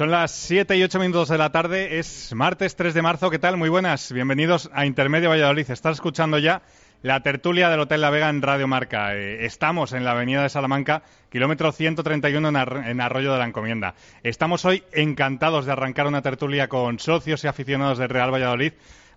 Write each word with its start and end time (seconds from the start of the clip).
Son 0.00 0.10
las 0.10 0.30
7 0.30 0.78
y 0.78 0.82
8 0.82 0.98
minutos 0.98 1.28
de 1.28 1.36
la 1.36 1.52
tarde, 1.52 1.98
es 1.98 2.32
martes 2.34 2.74
3 2.74 2.94
de 2.94 3.02
marzo, 3.02 3.28
¿qué 3.28 3.38
tal? 3.38 3.58
Muy 3.58 3.68
buenas, 3.68 4.10
bienvenidos 4.12 4.70
a 4.72 4.86
Intermedio 4.86 5.28
Valladolid. 5.28 5.70
Estás 5.70 5.96
escuchando 5.98 6.38
ya 6.38 6.62
la 7.02 7.22
tertulia 7.22 7.68
del 7.68 7.80
Hotel 7.80 8.00
La 8.00 8.08
Vega 8.08 8.30
en 8.30 8.40
Radio 8.40 8.66
Marca. 8.66 9.14
Eh, 9.14 9.44
estamos 9.44 9.92
en 9.92 10.06
la 10.06 10.12
avenida 10.12 10.42
de 10.42 10.48
Salamanca, 10.48 11.02
kilómetro 11.28 11.70
131 11.70 12.48
en, 12.48 12.56
Ar 12.56 12.84
en, 12.86 12.98
Arroyo 13.02 13.30
de 13.30 13.40
la 13.40 13.44
Encomienda. 13.44 13.94
Estamos 14.22 14.64
hoy 14.64 14.84
encantados 14.92 15.66
de 15.66 15.72
arrancar 15.72 16.06
una 16.06 16.22
tertulia 16.22 16.68
con 16.68 16.98
socios 16.98 17.44
y 17.44 17.48
aficionados 17.48 17.98
del 17.98 18.08
Real 18.08 18.32
Valladolid 18.32 18.72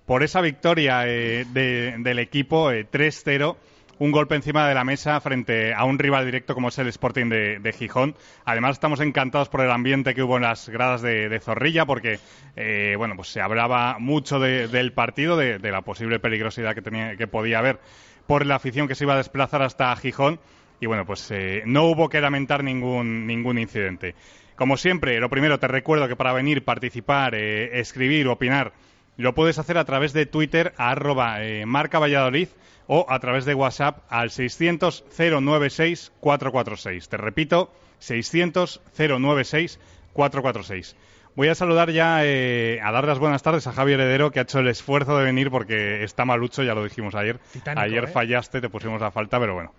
por 0.06 0.22
esa 0.22 0.42
victoria 0.42 1.08
eh, 1.08 1.46
de, 1.54 1.96
del 2.00 2.20
equipo 2.20 2.72
eh, 2.72 2.86
3-0 2.92 3.56
un 4.00 4.12
golpe 4.12 4.36
encima 4.36 4.68
de 4.68 4.74
la 4.74 4.84
mesa 4.84 5.20
frente 5.22 5.74
a 5.74 5.86
un 5.86 6.00
rival 6.00 6.26
directo 6.26 6.54
como 6.54 6.70
es 6.70 6.78
el 6.80 6.88
Sporting 6.88 7.30
de, 7.30 7.76
Gijón. 7.78 8.16
Además, 8.46 8.74
estamos 8.74 9.00
encantados 9.00 9.50
por 9.50 9.62
el 9.62 9.72
ambiente 9.72 10.14
que 10.14 10.24
hubo 10.24 10.38
en 10.38 10.44
las 10.44 10.70
gradas 10.70 11.02
de, 11.02 11.30
de 11.30 11.40
Zorrilla, 11.40 11.86
porque 11.86 12.20
eh, 12.56 12.96
bueno, 12.98 13.16
pues 13.16 13.30
se 13.30 13.42
hablaba 13.42 13.98
mucho 14.00 14.40
de, 14.40 14.68
del 14.68 14.94
partido, 14.94 15.38
de, 15.38 15.60
la 15.60 15.82
posible 15.82 16.20
peligrosidad 16.20 16.76
que, 16.76 16.82
tenía, 16.82 17.16
que 17.16 17.28
podía 17.28 17.60
haber 17.60 17.80
por 18.28 18.46
la 18.46 18.56
afición 18.56 18.88
que 18.88 18.96
se 18.96 19.04
iba 19.04 19.14
a 19.14 19.18
desplazar 19.18 19.62
hasta 19.62 19.96
Gijón. 19.96 20.40
Y 20.80 20.86
bueno, 20.86 21.06
pues 21.06 21.30
eh, 21.32 21.64
no 21.66 21.86
hubo 21.86 22.10
que 22.10 22.20
lamentar 22.20 22.64
ningún, 22.64 23.26
ningún 23.26 23.58
incidente. 23.58 24.16
Como 24.56 24.78
siempre, 24.78 25.20
lo 25.20 25.30
primero, 25.30 25.60
te 25.60 25.68
recuerdo 25.68 26.08
que 26.08 26.16
para 26.16 26.34
venir, 26.34 26.64
participar, 26.64 27.36
eh, 27.36 27.80
escribir, 27.80 28.28
opinar, 28.28 28.74
lo 29.18 29.34
puedes 29.36 29.60
hacer 29.60 29.78
a 29.78 29.86
través 29.86 30.14
de 30.14 30.26
Twitter, 30.26 30.74
a 30.78 30.92
arroba 30.92 31.38
marca 31.66 32.00
Valladolid 32.00 32.48
o 32.88 33.06
a 33.10 33.20
través 33.20 33.46
de 33.46 33.54
WhatsApp 33.54 34.00
al 34.10 34.32
600 34.32 35.06
096 35.18 36.12
446. 36.20 37.10
Te 37.10 37.18
repito, 37.18 37.72
600 38.00 38.82
096 38.98 39.80
446. 40.14 40.96
Voy 41.36 41.48
a 41.48 41.56
saludar 41.56 41.90
ya, 41.90 42.24
eh, 42.24 42.80
a 42.84 42.92
dar 42.92 43.08
las 43.08 43.18
buenas 43.18 43.42
tardes 43.42 43.66
a 43.66 43.74
Javier 43.74 44.00
Heredero, 44.00 44.30
que 44.30 44.40
ha 44.40 44.44
hecho 44.44 44.60
el 44.60 44.68
esfuerzo 44.68 45.18
de 45.18 45.24
venir 45.24 45.50
porque 45.50 46.04
está 46.04 46.26
malucho, 46.26 46.62
ya 46.62 46.76
lo 46.76 46.84
dijimos 46.84 47.16
ayer. 47.16 47.40
Titánico, 47.52 47.82
ayer 47.82 48.04
¿eh? 48.04 48.08
fallaste, 48.08 48.62
te 48.62 48.70
pusimos 48.70 49.02
la 49.02 49.10
falta, 49.10 49.40
pero 49.40 49.56
bueno. 49.56 49.74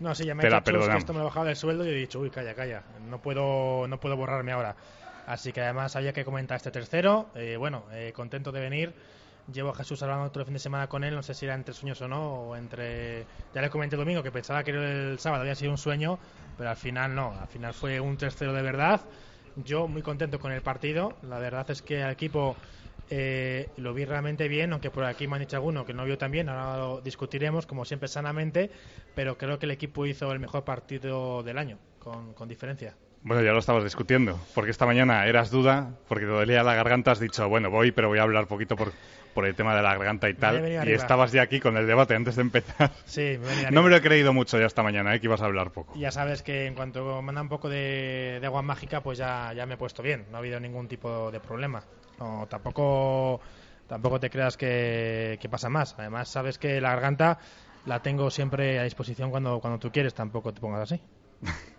No, 0.00 0.14
sí, 0.14 0.26
ya 0.26 0.34
me 0.34 0.42
he 0.42 0.46
dicho 0.46 0.56
"Chus, 0.58 0.64
que 0.64 0.70
perdonamos. 0.72 0.98
esto 1.00 1.12
me 1.14 1.20
lo 1.20 1.24
bajaba 1.24 1.46
del 1.46 1.56
sueldo 1.56 1.86
y 1.86 1.88
he 1.88 1.94
dicho, 1.94 2.20
uy, 2.20 2.28
calla, 2.28 2.54
calla, 2.54 2.82
no 3.08 3.22
puedo, 3.22 3.88
no 3.88 3.98
puedo 3.98 4.16
borrarme 4.16 4.52
ahora. 4.52 4.76
Así 5.28 5.52
que 5.52 5.60
además 5.60 5.94
había 5.94 6.14
que 6.14 6.24
comentar 6.24 6.56
este 6.56 6.70
tercero. 6.70 7.28
Eh, 7.34 7.56
bueno, 7.58 7.84
eh, 7.92 8.12
contento 8.14 8.50
de 8.50 8.60
venir. 8.60 8.94
Llevo 9.52 9.70
a 9.70 9.74
Jesús 9.74 10.02
hablando 10.02 10.24
otro 10.24 10.42
fin 10.46 10.54
de 10.54 10.58
semana 10.58 10.88
con 10.88 11.04
él, 11.04 11.14
no 11.14 11.22
sé 11.22 11.34
si 11.34 11.44
era 11.44 11.54
entre 11.54 11.74
sueños 11.74 12.00
o 12.00 12.08
no, 12.08 12.32
o 12.48 12.56
entre... 12.56 13.26
Ya 13.54 13.60
le 13.60 13.68
comenté 13.68 13.96
el 13.96 14.00
domingo 14.00 14.22
que 14.22 14.32
pensaba 14.32 14.64
que 14.64 14.70
el 14.70 15.18
sábado 15.18 15.42
había 15.42 15.54
sido 15.54 15.70
un 15.70 15.76
sueño, 15.76 16.18
pero 16.56 16.70
al 16.70 16.76
final 16.76 17.14
no, 17.14 17.38
al 17.38 17.46
final 17.46 17.74
fue 17.74 18.00
un 18.00 18.16
tercero 18.16 18.54
de 18.54 18.62
verdad. 18.62 19.02
Yo 19.56 19.86
muy 19.86 20.00
contento 20.00 20.38
con 20.38 20.50
el 20.50 20.62
partido, 20.62 21.16
la 21.22 21.38
verdad 21.38 21.70
es 21.70 21.82
que 21.82 22.02
al 22.02 22.12
equipo 22.12 22.56
eh, 23.10 23.68
lo 23.76 23.92
vi 23.92 24.06
realmente 24.06 24.48
bien, 24.48 24.72
aunque 24.72 24.90
por 24.90 25.04
aquí 25.04 25.26
me 25.26 25.36
han 25.36 25.40
dicho 25.40 25.56
alguno 25.56 25.84
que 25.84 25.92
no 25.92 26.06
vio 26.06 26.16
tan 26.16 26.30
bien, 26.30 26.48
ahora 26.48 26.78
lo 26.78 27.00
discutiremos, 27.02 27.66
como 27.66 27.84
siempre 27.84 28.08
sanamente, 28.08 28.70
pero 29.14 29.36
creo 29.36 29.58
que 29.58 29.66
el 29.66 29.72
equipo 29.72 30.06
hizo 30.06 30.32
el 30.32 30.38
mejor 30.38 30.64
partido 30.64 31.42
del 31.42 31.58
año, 31.58 31.78
con 31.98 32.48
diferencia. 32.48 32.96
Bueno, 33.22 33.42
ya 33.42 33.52
lo 33.52 33.58
estabas 33.58 33.84
discutiendo, 33.84 34.38
porque 34.54 34.70
esta 34.70 34.86
mañana 34.86 35.26
eras 35.26 35.50
duda, 35.50 35.90
porque 36.08 36.24
te 36.24 36.30
dolía 36.30 36.62
la 36.62 36.74
garganta, 36.74 37.10
has 37.10 37.20
dicho, 37.20 37.48
bueno, 37.48 37.70
voy, 37.70 37.90
pero 37.92 38.08
voy 38.08 38.18
a 38.18 38.22
hablar 38.22 38.46
poquito 38.46 38.76
por, 38.76 38.92
por 39.34 39.44
el 39.44 39.54
tema 39.54 39.74
de 39.74 39.82
la 39.82 39.92
garganta 39.92 40.28
y 40.28 40.34
tal. 40.34 40.68
Y 40.68 40.76
arriba. 40.76 40.96
estabas 40.96 41.32
ya 41.32 41.42
aquí 41.42 41.60
con 41.60 41.76
el 41.76 41.86
debate 41.86 42.14
antes 42.14 42.36
de 42.36 42.42
empezar. 42.42 42.92
Sí, 43.04 43.36
me 43.40 43.46
venía 43.46 43.70
No 43.70 43.82
me 43.82 43.90
lo 43.90 43.96
he 43.96 44.00
creído 44.00 44.32
mucho 44.32 44.58
ya 44.58 44.66
esta 44.66 44.82
mañana, 44.82 45.14
¿eh? 45.14 45.20
que 45.20 45.26
ibas 45.26 45.42
a 45.42 45.46
hablar 45.46 45.72
poco. 45.72 45.94
Ya 45.96 46.10
sabes 46.10 46.42
que 46.42 46.66
en 46.66 46.74
cuanto 46.74 47.20
manda 47.20 47.42
un 47.42 47.48
poco 47.48 47.68
de, 47.68 48.38
de 48.40 48.46
agua 48.46 48.62
mágica, 48.62 49.02
pues 49.02 49.18
ya, 49.18 49.52
ya 49.52 49.66
me 49.66 49.74
he 49.74 49.76
puesto 49.76 50.02
bien. 50.02 50.26
No 50.30 50.36
ha 50.36 50.40
habido 50.40 50.60
ningún 50.60 50.86
tipo 50.88 51.30
de 51.30 51.40
problema. 51.40 51.82
No, 52.18 52.46
tampoco, 52.48 53.40
tampoco 53.88 54.20
te 54.20 54.30
creas 54.30 54.56
que, 54.56 55.38
que 55.40 55.48
pasa 55.48 55.68
más. 55.68 55.94
Además, 55.98 56.28
sabes 56.28 56.56
que 56.58 56.80
la 56.80 56.90
garganta 56.90 57.38
la 57.84 58.00
tengo 58.00 58.30
siempre 58.30 58.78
a 58.78 58.84
disposición 58.84 59.30
cuando, 59.30 59.60
cuando 59.60 59.78
tú 59.78 59.90
quieres. 59.92 60.14
Tampoco 60.14 60.54
te 60.54 60.60
pongas 60.60 60.82
así. 60.90 61.00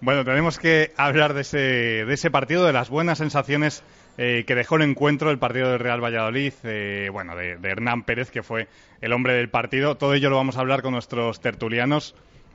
Bueno, 0.00 0.24
tenemos 0.24 0.58
que 0.58 0.92
hablar 0.96 1.34
de 1.34 1.40
ese, 1.40 1.58
de 1.58 2.12
ese 2.14 2.30
partido, 2.30 2.64
de 2.66 2.72
las 2.72 2.90
buenas 2.90 3.18
sensaciones 3.18 3.82
eh, 4.18 4.44
que 4.46 4.54
dejó 4.54 4.76
el 4.76 4.82
encuentro, 4.82 5.30
el 5.30 5.38
partido 5.38 5.70
del 5.70 5.78
Real 5.78 6.02
Valladolid, 6.02 6.52
eh, 6.64 7.08
bueno, 7.12 7.34
de, 7.34 7.56
de 7.56 7.68
Hernán 7.70 8.02
Pérez, 8.04 8.30
que 8.30 8.42
fue 8.42 8.68
el 9.00 9.12
hombre 9.12 9.34
del 9.34 9.48
partido. 9.48 9.96
Todo 9.96 10.14
ello 10.14 10.30
lo 10.30 10.36
vamos 10.36 10.56
a 10.56 10.60
hablar 10.60 10.82
con 10.82 10.92
nuestros 10.92 11.40
tertulianos. 11.40 12.14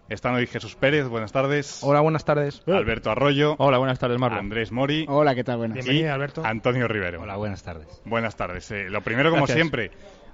Están 0.09 0.35
hoy 0.35 0.45
Jesús 0.45 0.75
Pérez, 0.75 1.07
buenas 1.07 1.31
tardes. 1.31 1.79
Hola, 1.83 2.01
buenas 2.01 2.25
tardes. 2.25 2.61
Alberto 2.67 3.11
Arroyo. 3.11 3.55
Hola, 3.59 3.77
buenas 3.77 3.97
tardes, 3.97 4.19
Marlon. 4.19 4.39
Andrés 4.39 4.71
Mori. 4.71 5.05
Hola, 5.07 5.33
¿qué 5.35 5.43
tal? 5.43 5.57
Buenas. 5.57 5.77
y 5.77 5.81
Bienvenido, 5.81 6.13
Alberto. 6.13 6.43
Antonio 6.45 6.87
Rivero. 6.87 7.21
Hola, 7.21 7.37
buenas 7.37 7.63
tardes. 7.63 7.87
Buenas 8.03 8.35
tardes. 8.35 8.69
Eh, 8.71 8.89
lo 8.89 9.01
primero, 9.01 9.29
como 9.29 9.43
Gracias. 9.45 9.55
siempre, 9.55 9.91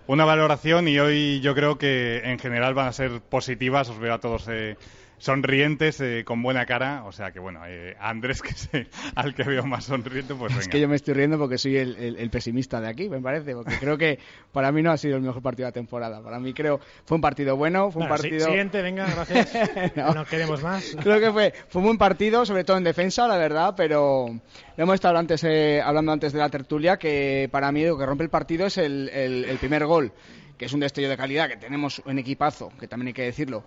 una 0.07 0.25
valoración 0.25 0.88
y 0.88 0.97
hoy 0.97 1.41
yo 1.41 1.53
creo 1.53 1.78
que 1.78 2.22
en 2.23 2.40
general 2.40 2.73
van 2.73 2.88
a 2.88 2.91
ser 2.91 3.22
positivas. 3.22 3.88
Os 3.90 4.00
veo 4.00 4.16
a 4.16 4.19
todos 4.19 4.47
eh, 4.50 4.78
sonrientes, 5.17 6.00
eh, 6.01 6.23
con 6.25 6.41
buena 6.41 6.66
cara. 6.66 7.03
O 7.05 7.11
sea 7.11 7.31
que, 7.31 7.39
bueno, 7.39 7.61
eh, 7.67 7.95
Andrés, 8.00 8.41
que 8.44 8.50
es 8.50 8.69
el- 8.73 8.88
al 9.16 9.33
que 9.35 9.44
veo 9.44 9.66
más 9.66 9.85
sonriente, 9.85 10.33
pues 10.35 10.50
venga. 10.51 10.61
Es 10.61 10.67
que 10.67 10.79
yo 10.79 10.88
me 10.88 10.95
estoy 10.95 11.13
riendo 11.13 11.38
porque 11.38 11.57
soy 11.57 11.78
el, 11.78 11.95
el- 11.97 12.16
el 12.17 12.29
pesimista 12.29 12.79
de 12.81 12.88
aquí, 12.88 13.09
me 13.09 13.19
parece, 13.19 13.53
porque 13.53 13.78
creo 13.79 13.97
que 13.97 14.19
para 14.51 14.72
mí 14.72 14.81
no 14.81 14.91
ha 14.91 14.97
sido 14.97 15.17
el 15.17 15.23
mejor 15.23 15.41
partido 15.41 15.66
de 15.66 15.69
la 15.72 15.73
temporada. 15.73 16.22
Para 16.22 16.39
mí 16.39 16.53
creo 16.53 16.79
fue 17.05 17.16
un 17.16 17.22
partido 17.22 17.55
bueno, 17.57 17.91
fue 17.91 18.01
un 18.03 18.07
Bueno, 18.07 18.22
sí- 18.23 18.29
partido... 18.29 18.47
Siguiente, 18.47 18.81
venga, 18.81 19.05
gracias. 19.05 19.51
No. 19.95 20.13
no. 20.13 20.25
queremos 20.25 20.61
más. 20.61 20.95
Creo 21.01 21.19
que 21.19 21.31
fue, 21.31 21.53
fue 21.69 21.79
un 21.79 21.85
buen 21.88 21.97
partido, 21.97 22.45
sobre 22.45 22.63
todo 22.63 22.78
en 22.78 22.84
defensa, 22.84 23.28
la 23.28 23.38
verdad, 23.38 23.73
pero 23.75 24.28
lo 24.78 24.84
hemos 24.84 24.95
estado 24.95 25.17
antes, 25.17 25.44
eh, 25.44 25.81
hablando 25.84 26.11
antes 26.11 26.34
de 26.34 26.39
la 26.39 26.49
tertulia, 26.49 26.97
que 26.97 27.49
para 27.51 27.72
mí 27.72 27.84
lo 27.85 27.97
que 27.97 28.05
rompe 28.05 28.23
el 28.23 28.29
partido 28.29 28.67
es 28.67 28.78
el, 28.78 29.09
el- 29.09 29.45
el 29.45 29.57
primer 29.57 29.85
gol, 29.85 30.11
que 30.57 30.66
es 30.66 30.73
un 30.73 30.79
destello 30.79 31.09
de 31.09 31.17
calidad, 31.17 31.47
que 31.49 31.57
tenemos 31.57 32.01
un 32.05 32.19
equipazo, 32.19 32.72
que 32.79 32.88
también 32.88 33.07
hay 33.07 33.13
que 33.13 33.23
decirlo, 33.23 33.63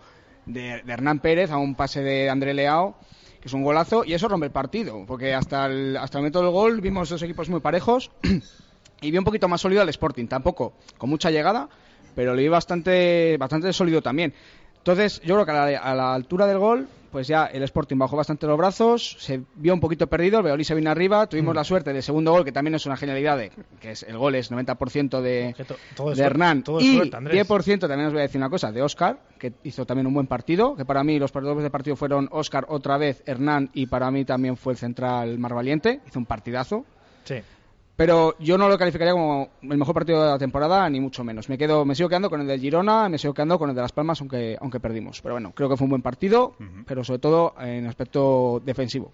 de, 0.53 0.83
de 0.83 0.93
Hernán 0.93 1.21
Pérez 1.21 1.50
a 1.50 1.59
un 1.59 1.75
pase 1.75 2.03
de 2.03 2.31
André 2.31 2.55
Leao, 2.55 2.97
que 3.41 3.49
es 3.49 3.55
un 3.55 3.62
golazo, 3.62 4.05
y 4.05 4.12
eso 4.12 4.28
rompe 4.28 4.47
el 4.47 4.53
partido, 4.53 5.05
porque 5.06 5.34
hasta 5.34 5.66
el, 5.66 5.97
hasta 5.97 6.19
el 6.19 6.22
momento 6.22 6.43
del 6.43 6.50
gol 6.50 6.81
vimos 6.81 7.09
dos 7.09 7.22
equipos 7.22 7.49
muy 7.49 7.61
parejos 7.61 8.11
y 9.00 9.11
vi 9.11 9.19
un 9.19 9.25
poquito 9.25 9.49
más 9.49 9.61
sólido 9.61 9.83
al 9.83 9.88
Sporting, 9.88 10.27
tampoco 10.27 10.75
con 10.99 11.09
mucha 11.09 11.31
llegada, 11.31 11.69
pero 12.15 12.34
le 12.34 12.43
vi 12.43 12.49
bastante, 12.49 13.37
bastante 13.38 13.72
sólido 13.72 14.03
también. 14.03 14.34
Entonces, 14.81 15.21
yo 15.23 15.35
creo 15.35 15.47
que 15.47 15.53
a 15.53 15.71
la, 15.71 15.79
a 15.79 15.95
la 15.95 16.15
altura 16.15 16.47
del 16.47 16.59
gol, 16.59 16.89
pues 17.13 17.27
ya 17.27 17.47
el 17.47 17.63
Sporting 17.65 17.97
bajó 17.99 18.17
bastante 18.17 18.47
los 18.47 18.57
brazos, 18.57 19.17
se 19.19 19.43
vio 19.57 19.75
un 19.75 19.81
poquito 19.81 20.07
perdido, 20.07 20.39
el 20.39 20.45
Beolí 20.45 20.63
se 20.65 20.75
vino 20.77 20.91
arriba, 20.91 21.25
Mm. 21.25 21.29
tuvimos 21.29 21.55
la 21.57 21.65
suerte 21.65 21.93
del 21.93 22.03
segundo 22.05 22.31
gol, 22.31 22.45
que 22.45 22.53
también 22.53 22.77
es 22.77 22.87
una 22.87 22.97
genialidad, 22.97 23.37
de, 23.37 23.51
que 23.81 23.91
es 23.91 24.05
el 24.05 24.17
gol 24.17 24.37
es 24.37 24.51
90% 24.53 25.21
de, 25.21 25.55
to- 25.67 25.75
todo 25.97 26.11
de 26.11 26.15
suerte, 26.17 26.23
Hernán 26.23 26.63
todo 26.63 26.81
y 26.81 26.95
suerte, 26.97 27.17
Andrés. 27.17 27.47
10% 27.49 27.81
también 27.89 28.07
os 28.07 28.13
voy 28.13 28.21
a 28.21 28.23
decir 28.23 28.39
una 28.41 28.49
cosa, 28.49 28.71
de 28.71 28.81
Oscar, 28.81 29.19
que 29.39 29.53
hizo 29.65 29.85
también 29.85 30.07
un 30.07 30.15
buen 30.15 30.29
partido, 30.29 30.77
que 30.77 30.85
para 30.85 31.03
mí 31.03 31.19
los 31.19 31.33
partidos 31.33 31.62
de 31.62 31.71
partido 31.71 31.97
fueron 31.97 32.29
Oscar 32.31 32.65
otra 32.69 32.97
vez, 32.97 33.23
Hernán 33.26 33.71
y 33.75 33.87
para 33.87 34.11
mí 34.12 34.25
también 34.25 34.56
fue 34.56 34.73
el 34.75 34.79
central 34.79 35.37
Mar 35.38 35.53
Valiente, 35.55 36.00
hizo 36.06 36.19
un 36.21 36.26
partidazo. 36.26 36.85
Sí. 37.25 37.41
Pero 38.00 38.35
yo 38.38 38.56
no 38.56 38.67
lo 38.67 38.79
calificaría 38.79 39.12
como 39.12 39.50
el 39.61 39.76
mejor 39.76 39.93
partido 39.94 40.23
de 40.25 40.31
la 40.31 40.38
temporada, 40.38 40.88
ni 40.88 40.99
mucho 41.00 41.23
menos. 41.23 41.50
Me 41.50 41.58
quedo, 41.58 41.85
me 41.85 41.94
sigo 41.94 42.08
quedando 42.08 42.31
con 42.31 42.41
el 42.41 42.47
del 42.47 42.58
Girona, 42.58 43.11
me 43.11 43.19
sigo 43.19 43.35
quedando 43.35 43.58
con 43.58 43.69
el 43.69 43.76
de 43.76 43.82
Las 43.82 43.93
Palmas, 43.93 44.19
aunque, 44.23 44.56
aunque 44.58 44.81
perdimos. 44.81 45.20
Pero 45.20 45.35
bueno, 45.35 45.52
creo 45.55 45.69
que 45.69 45.76
fue 45.76 45.85
un 45.85 45.91
buen 45.91 46.00
partido, 46.00 46.55
pero 46.87 47.05
sobre 47.05 47.19
todo 47.19 47.52
en 47.61 47.87
aspecto 47.87 48.62
defensivo. 48.64 49.12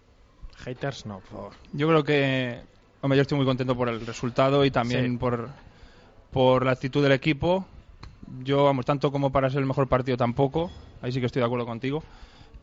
Haters, 0.58 1.04
no, 1.04 1.18
por 1.18 1.28
favor. 1.30 1.52
Yo 1.72 1.88
creo 1.88 2.04
que, 2.04 2.60
hombre, 3.00 3.16
yo 3.16 3.22
estoy 3.22 3.36
muy 3.36 3.44
contento 3.44 3.76
por 3.76 3.88
el 3.88 4.06
resultado 4.06 4.64
y 4.64 4.70
también 4.70 5.10
Sí. 5.14 5.16
por, 5.18 5.48
por 6.30 6.64
la 6.64 6.70
actitud 6.70 7.02
del 7.02 7.10
equipo. 7.10 7.66
Yo, 8.44 8.62
vamos, 8.62 8.86
tanto 8.86 9.10
como 9.10 9.32
para 9.32 9.50
ser 9.50 9.58
el 9.62 9.66
mejor 9.66 9.88
partido 9.88 10.16
tampoco, 10.16 10.70
ahí 11.02 11.10
sí 11.10 11.18
que 11.18 11.26
estoy 11.26 11.40
de 11.40 11.46
acuerdo 11.46 11.66
contigo. 11.66 12.04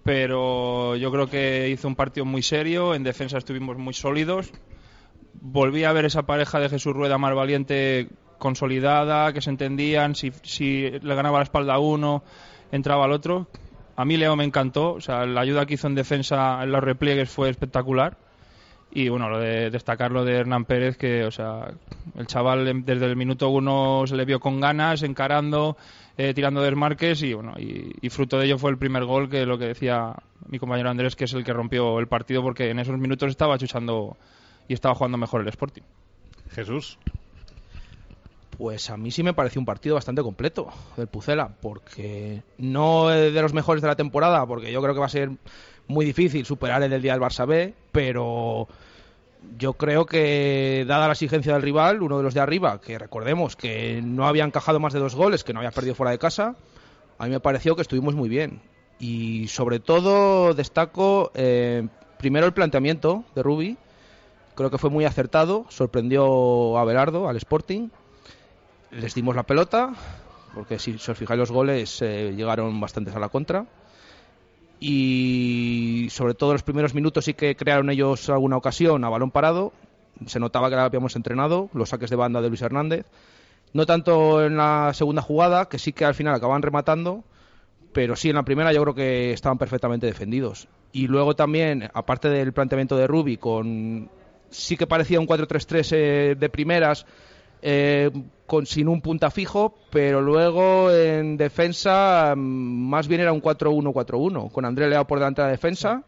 Pero 0.05 0.95
yo 0.95 1.11
creo 1.11 1.27
que 1.27 1.67
hizo 1.69 1.89
un 1.89 1.95
partido 1.97 2.23
muy 2.25 2.43
serio, 2.43 2.95
en 2.95 3.03
defensa 3.03 3.37
estuvimos 3.37 3.77
muy 3.77 3.93
sólidos. 3.93 4.49
Volví 5.41 5.83
a 5.83 5.93
ver 5.93 6.05
esa 6.05 6.23
pareja 6.23 6.59
de 6.59 6.69
Jesús 6.69 6.93
Rueda 6.93 7.17
Mar 7.17 7.35
Valiente 7.35 8.07
consolidada, 8.37 9.31
que 9.33 9.41
se 9.41 9.49
entendían, 9.49 10.15
si, 10.15 10.31
si 10.43 10.89
le 10.89 11.15
ganaba 11.15 11.39
la 11.39 11.43
espalda 11.43 11.75
a 11.75 11.79
uno, 11.79 12.23
entraba 12.71 13.05
al 13.05 13.11
otro. 13.11 13.47
A 13.95 14.05
mí 14.05 14.17
Leo 14.17 14.35
me 14.35 14.43
encantó, 14.43 14.93
o 14.93 15.01
sea, 15.01 15.25
la 15.25 15.41
ayuda 15.41 15.65
que 15.65 15.75
hizo 15.75 15.87
en 15.87 15.95
defensa 15.95 16.61
en 16.63 16.71
los 16.71 16.83
repliegues 16.83 17.29
fue 17.29 17.49
espectacular. 17.49 18.17
Y 18.91 19.09
bueno, 19.09 19.29
lo 19.29 19.39
de 19.39 19.71
destacar 19.71 20.11
lo 20.11 20.23
de 20.23 20.35
Hernán 20.35 20.65
Pérez, 20.65 20.97
que, 20.97 21.23
o 21.23 21.31
sea, 21.31 21.73
el 22.15 22.27
chaval 22.27 22.83
desde 22.85 23.05
el 23.05 23.15
minuto 23.15 23.49
uno 23.49 24.03
se 24.05 24.15
le 24.15 24.25
vio 24.25 24.39
con 24.39 24.59
ganas, 24.59 25.01
encarando, 25.01 25.77
eh, 26.15 26.33
tirando 26.33 26.61
desmarques 26.61 27.23
y 27.23 27.33
bueno, 27.33 27.53
y, 27.57 27.91
y 28.01 28.09
fruto 28.09 28.37
de 28.37 28.45
ello 28.45 28.59
fue 28.59 28.69
el 28.69 28.77
primer 28.77 29.05
gol 29.05 29.29
que 29.29 29.47
lo 29.47 29.57
que 29.57 29.65
decía 29.65 30.13
mi 30.47 30.59
compañero 30.59 30.91
Andrés, 30.91 31.15
que 31.15 31.23
es 31.23 31.33
el 31.33 31.43
que 31.43 31.53
rompió 31.53 31.99
el 31.99 32.07
partido 32.07 32.43
porque 32.43 32.69
en 32.69 32.77
esos 32.77 32.97
minutos 32.99 33.31
estaba 33.31 33.57
chuchando 33.57 34.15
y 34.67 34.73
estaba 34.73 34.95
jugando 34.95 35.17
mejor 35.17 35.41
el 35.41 35.47
Sporting. 35.47 35.83
Jesús. 36.51 36.97
Pues 38.57 38.89
a 38.89 38.97
mí 38.97 39.09
sí 39.11 39.23
me 39.23 39.33
pareció 39.33 39.59
un 39.59 39.65
partido 39.65 39.95
bastante 39.95 40.21
completo 40.21 40.69
del 40.95 41.07
Pucela, 41.07 41.49
porque 41.61 42.43
no 42.57 43.09
de 43.09 43.41
los 43.41 43.53
mejores 43.53 43.81
de 43.81 43.87
la 43.87 43.95
temporada, 43.95 44.45
porque 44.45 44.71
yo 44.71 44.81
creo 44.81 44.93
que 44.93 44.99
va 44.99 45.07
a 45.07 45.09
ser 45.09 45.31
muy 45.87 46.05
difícil 46.05 46.45
superar 46.45 46.83
el 46.83 46.91
del 46.91 47.01
día 47.01 47.13
del 47.13 47.21
Barça 47.21 47.47
B, 47.47 47.73
pero 47.91 48.67
yo 49.57 49.73
creo 49.73 50.05
que, 50.05 50.85
dada 50.87 51.07
la 51.07 51.13
exigencia 51.13 51.53
del 51.53 51.61
rival, 51.61 52.01
uno 52.01 52.17
de 52.17 52.23
los 52.23 52.33
de 52.33 52.39
arriba, 52.39 52.79
que 52.79 52.97
recordemos 52.97 53.55
que 53.55 54.01
no 54.03 54.27
había 54.27 54.45
encajado 54.45 54.79
más 54.79 54.93
de 54.93 54.99
dos 54.99 55.15
goles, 55.15 55.43
que 55.43 55.53
no 55.53 55.59
había 55.59 55.71
perdido 55.71 55.95
fuera 55.95 56.11
de 56.11 56.19
casa, 56.19 56.55
a 57.17 57.25
mí 57.25 57.31
me 57.31 57.39
pareció 57.39 57.75
que 57.75 57.81
estuvimos 57.81 58.15
muy 58.15 58.29
bien. 58.29 58.61
Y 58.99 59.47
sobre 59.47 59.79
todo 59.79 60.53
destaco 60.53 61.31
eh, 61.33 61.87
primero 62.17 62.45
el 62.45 62.53
planteamiento 62.53 63.23
de 63.35 63.43
Rubi, 63.43 63.77
creo 64.55 64.69
que 64.69 64.77
fue 64.77 64.89
muy 64.89 65.05
acertado, 65.05 65.65
sorprendió 65.69 66.77
a 66.77 66.85
Belardo, 66.85 67.27
al 67.27 67.37
Sporting, 67.37 67.89
les 68.91 69.15
dimos 69.15 69.35
la 69.35 69.43
pelota, 69.43 69.93
porque 70.53 70.79
si, 70.79 70.93
os 70.93 71.17
fijáis 71.17 71.39
los 71.39 71.51
goles 71.51 72.01
eh, 72.01 72.33
llegaron 72.35 72.79
bastantes 72.79 73.15
a 73.15 73.19
la 73.19 73.29
contra. 73.29 73.65
Y 74.79 76.07
sobre 76.11 76.33
todo 76.33 76.51
los 76.51 76.63
primeros 76.63 76.93
minutos 76.93 77.25
sí 77.25 77.33
que 77.33 77.55
crearon 77.55 77.89
ellos 77.89 78.29
alguna 78.29 78.57
ocasión 78.57 79.03
a 79.03 79.09
balón 79.09 79.31
parado. 79.31 79.71
Se 80.25 80.39
notaba 80.39 80.69
que 80.69 80.75
habíamos 80.75 81.15
entrenado, 81.15 81.69
los 81.73 81.89
saques 81.89 82.09
de 82.09 82.15
banda 82.15 82.41
de 82.41 82.49
Luis 82.49 82.61
Hernández. 82.61 83.05
No 83.71 83.85
tanto 83.85 84.45
en 84.45 84.57
la 84.57 84.91
segunda 84.93 85.21
jugada, 85.21 85.67
que 85.67 85.79
sí 85.79 85.93
que 85.93 86.05
al 86.05 86.13
final 86.13 86.35
acaban 86.35 86.61
rematando, 86.61 87.23
pero 87.93 88.15
sí 88.15 88.29
en 88.29 88.35
la 88.35 88.43
primera 88.43 88.71
yo 88.73 88.81
creo 88.81 88.93
que 88.93 89.33
estaban 89.33 89.57
perfectamente 89.57 90.05
defendidos. 90.05 90.67
Y 90.91 91.07
luego 91.07 91.35
también, 91.35 91.89
aparte 91.93 92.29
del 92.29 92.53
planteamiento 92.53 92.95
de 92.97 93.07
Rubi, 93.07 93.37
con 93.37 94.09
sí 94.53 94.77
que 94.77 94.87
parecía 94.87 95.19
un 95.19 95.27
4-3-3 95.27 95.89
eh, 95.91 96.35
de 96.39 96.49
primeras, 96.49 97.05
eh, 97.65 98.11
sin 98.65 98.89
un 98.89 98.99
punta 99.01 99.31
fijo, 99.31 99.73
pero 99.89 100.21
luego 100.21 100.91
en 100.91 101.37
defensa 101.37 102.33
mm, 102.35 102.39
más 102.39 103.07
bien 103.07 103.21
era 103.21 103.31
un 103.31 103.41
4-1-4-1, 103.41 104.51
con 104.51 104.65
André 104.65 104.89
Leao 104.89 105.07
por 105.07 105.19
delante 105.19 105.41
de 105.41 105.47
la 105.47 105.51
defensa, 105.53 106.03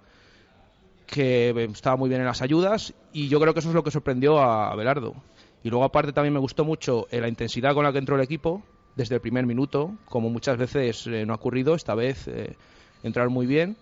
que 1.08 1.52
eh, 1.52 1.68
estaba 1.72 1.96
muy 1.96 2.10
bien 2.10 2.20
en 2.20 2.28
las 2.28 2.42
ayudas, 2.42 2.94
y 3.14 3.30
yo 3.30 3.40
creo 3.40 3.54
que 3.54 3.62
eso 3.62 3.70
es 3.70 3.76
lo 3.76 3.86
que 3.86 3.92
sorprendió 3.92 4.42
a 4.42 4.76
Belardo. 4.76 5.16
Y 5.64 5.70
luego 5.70 5.86
aparte 5.86 6.12
también 6.12 6.34
me 6.34 6.42
gustó 6.42 6.66
mucho 6.66 7.08
eh, 7.10 7.22
la 7.22 7.30
intensidad 7.30 7.74
con 7.74 7.86
la 7.86 7.94
que 7.94 8.00
entró 8.00 8.18
el 8.18 8.22
equipo 8.22 8.62
desde 8.98 9.16
el 9.16 9.22
primer 9.22 9.46
minuto, 9.46 9.96
como 10.10 10.30
muchas 10.30 10.58
veces 10.58 11.08
no 11.08 11.34
ha 11.34 11.38
ocurrido, 11.38 11.76
esta 11.76 11.96
vez 11.96 12.30
entraron 13.04 13.34
muy 13.34 13.46
bien, 13.46 13.76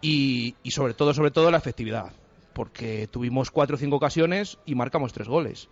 y, 0.00 0.54
y 0.62 0.70
sobre 0.72 0.94
todo, 0.94 1.14
sobre 1.14 1.30
todo 1.30 1.50
la 1.50 1.56
efectividad, 1.56 2.12
porque 2.56 3.06
tuvimos 3.06 3.50
cuatro 3.50 3.76
o 3.76 3.78
cinco 3.78 3.96
ocasiones 3.96 4.56
y 4.64 4.74
marcamos 4.74 5.12
tres 5.12 5.28
goles 5.28 5.68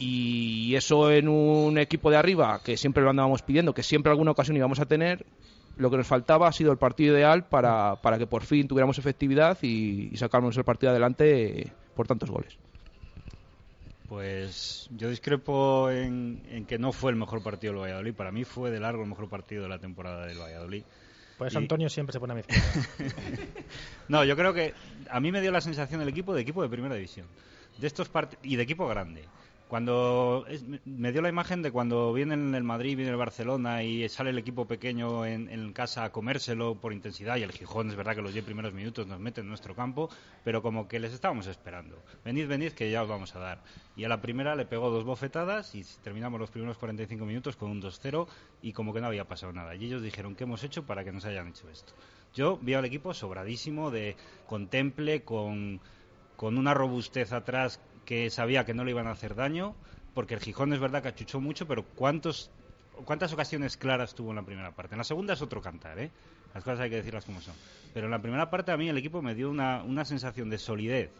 y 0.00 0.74
eso 0.76 1.10
en 1.10 1.28
un 1.28 1.76
equipo 1.76 2.10
de 2.10 2.16
arriba 2.16 2.60
que 2.64 2.78
siempre 2.78 3.02
lo 3.02 3.10
andábamos 3.10 3.42
pidiendo, 3.42 3.74
que 3.74 3.82
siempre 3.82 4.10
alguna 4.10 4.30
ocasión 4.30 4.56
íbamos 4.56 4.80
a 4.80 4.86
tener, 4.86 5.26
lo 5.76 5.90
que 5.90 5.98
nos 5.98 6.06
faltaba 6.06 6.48
ha 6.48 6.52
sido 6.52 6.72
el 6.72 6.78
partido 6.78 7.14
ideal 7.14 7.44
para, 7.44 7.96
para 7.96 8.16
que 8.16 8.26
por 8.26 8.44
fin 8.44 8.66
tuviéramos 8.66 8.98
efectividad 8.98 9.58
y, 9.60 10.10
y 10.10 10.16
el 10.56 10.64
partido 10.64 10.90
adelante 10.90 11.70
por 11.94 12.06
tantos 12.06 12.30
goles. 12.30 12.56
Pues 14.08 14.88
yo 14.96 15.10
discrepo 15.10 15.90
en, 15.90 16.42
en, 16.50 16.64
que 16.64 16.78
no 16.78 16.92
fue 16.92 17.10
el 17.10 17.18
mejor 17.18 17.42
partido 17.42 17.74
del 17.74 17.82
Valladolid. 17.82 18.14
Para 18.14 18.32
mí 18.32 18.44
fue 18.44 18.70
de 18.70 18.80
largo 18.80 19.02
el 19.02 19.08
mejor 19.08 19.28
partido 19.28 19.64
de 19.64 19.68
la 19.68 19.78
temporada 19.78 20.26
del 20.26 20.38
Valladolid. 20.38 20.82
Pues 21.40 21.56
Antonio 21.56 21.88
siempre 21.88 22.12
se 22.12 22.20
pone 22.20 22.34
a 22.34 22.36
mi 22.36 22.42
No, 24.08 24.24
yo 24.24 24.36
creo 24.36 24.52
que 24.52 24.74
a 25.08 25.20
mí 25.20 25.32
me 25.32 25.40
dio 25.40 25.50
la 25.50 25.62
sensación 25.62 25.98
del 26.00 26.10
equipo 26.10 26.34
de 26.34 26.42
equipo 26.42 26.62
de 26.62 26.68
primera 26.68 26.94
división. 26.94 27.26
De 27.78 27.86
estos 27.86 28.10
y 28.42 28.56
de 28.56 28.62
equipo 28.62 28.86
grande 28.86 29.24
cuando 29.70 30.46
es, 30.48 30.64
me 30.84 31.12
dio 31.12 31.22
la 31.22 31.28
imagen 31.28 31.62
de 31.62 31.70
cuando 31.70 32.12
viene 32.12 32.34
el 32.34 32.64
Madrid, 32.64 32.96
viene 32.96 33.12
el 33.12 33.16
Barcelona 33.16 33.84
y 33.84 34.08
sale 34.08 34.30
el 34.30 34.38
equipo 34.38 34.66
pequeño 34.66 35.24
en, 35.24 35.48
en, 35.48 35.72
casa 35.72 36.02
a 36.02 36.10
comérselo 36.10 36.74
por 36.74 36.92
intensidad 36.92 37.36
y 37.36 37.44
el 37.44 37.52
Gijón 37.52 37.88
es 37.88 37.94
verdad 37.94 38.16
que 38.16 38.20
los 38.20 38.32
10 38.32 38.44
primeros 38.44 38.74
minutos 38.74 39.06
nos 39.06 39.20
mete 39.20 39.42
en 39.42 39.48
nuestro 39.48 39.76
campo, 39.76 40.10
pero 40.42 40.60
como 40.60 40.88
que 40.88 40.98
les 40.98 41.12
estábamos 41.12 41.46
esperando. 41.46 42.02
Venid, 42.24 42.48
venid 42.48 42.72
que 42.72 42.90
ya 42.90 43.04
os 43.04 43.08
vamos 43.08 43.36
a 43.36 43.38
dar. 43.38 43.62
Y 43.94 44.02
a 44.02 44.08
la 44.08 44.20
primera 44.20 44.56
le 44.56 44.66
pegó 44.66 44.90
dos 44.90 45.04
bofetadas 45.04 45.72
y 45.76 45.84
terminamos 46.02 46.40
los 46.40 46.50
primeros 46.50 46.76
45 46.76 47.24
minutos 47.24 47.54
con 47.54 47.70
un 47.70 47.80
2-0 47.80 48.26
y 48.62 48.72
como 48.72 48.92
que 48.92 49.00
no 49.00 49.06
había 49.06 49.28
pasado 49.28 49.52
nada. 49.52 49.76
Y 49.76 49.84
ellos 49.84 50.02
dijeron, 50.02 50.34
¿qué 50.34 50.44
hemos 50.44 50.64
hecho 50.64 50.84
para 50.84 51.04
que 51.04 51.12
nos 51.12 51.24
hayan 51.26 51.46
hecho 51.46 51.70
esto? 51.70 51.92
Yo 52.34 52.58
vi 52.60 52.74
al 52.74 52.84
equipo 52.86 53.14
sobradísimo 53.14 53.92
de 53.92 54.16
contemple, 54.48 55.22
con, 55.22 55.80
con 56.36 56.58
una 56.58 56.74
robustez 56.74 57.32
atrás 57.32 57.80
que 58.04 58.30
sabía 58.30 58.64
que 58.64 58.74
no 58.74 58.84
le 58.84 58.90
iban 58.90 59.06
a 59.06 59.12
hacer 59.12 59.34
daño, 59.34 59.74
porque 60.14 60.34
el 60.34 60.40
Gijón 60.40 60.72
es 60.72 60.80
verdad 60.80 61.02
que 61.02 61.08
achuchó 61.08 61.40
mucho, 61.40 61.66
pero 61.66 61.84
¿cuántos, 61.84 62.50
¿cuántas 63.04 63.32
ocasiones 63.32 63.76
claras 63.76 64.14
tuvo 64.14 64.30
en 64.30 64.36
la 64.36 64.42
primera 64.42 64.72
parte? 64.72 64.94
En 64.94 64.98
la 64.98 65.04
segunda 65.04 65.34
es 65.34 65.42
otro 65.42 65.60
cantar, 65.60 65.98
¿eh? 65.98 66.10
Las 66.54 66.64
cosas 66.64 66.80
hay 66.80 66.90
que 66.90 66.96
decirlas 66.96 67.24
como 67.24 67.40
son. 67.40 67.54
Pero 67.94 68.06
en 68.06 68.10
la 68.10 68.20
primera 68.20 68.50
parte 68.50 68.72
a 68.72 68.76
mí 68.76 68.88
el 68.88 68.98
equipo 68.98 69.22
me 69.22 69.34
dio 69.34 69.50
una, 69.50 69.82
una 69.82 70.04
sensación 70.04 70.50
de 70.50 70.58
solidez 70.58 71.10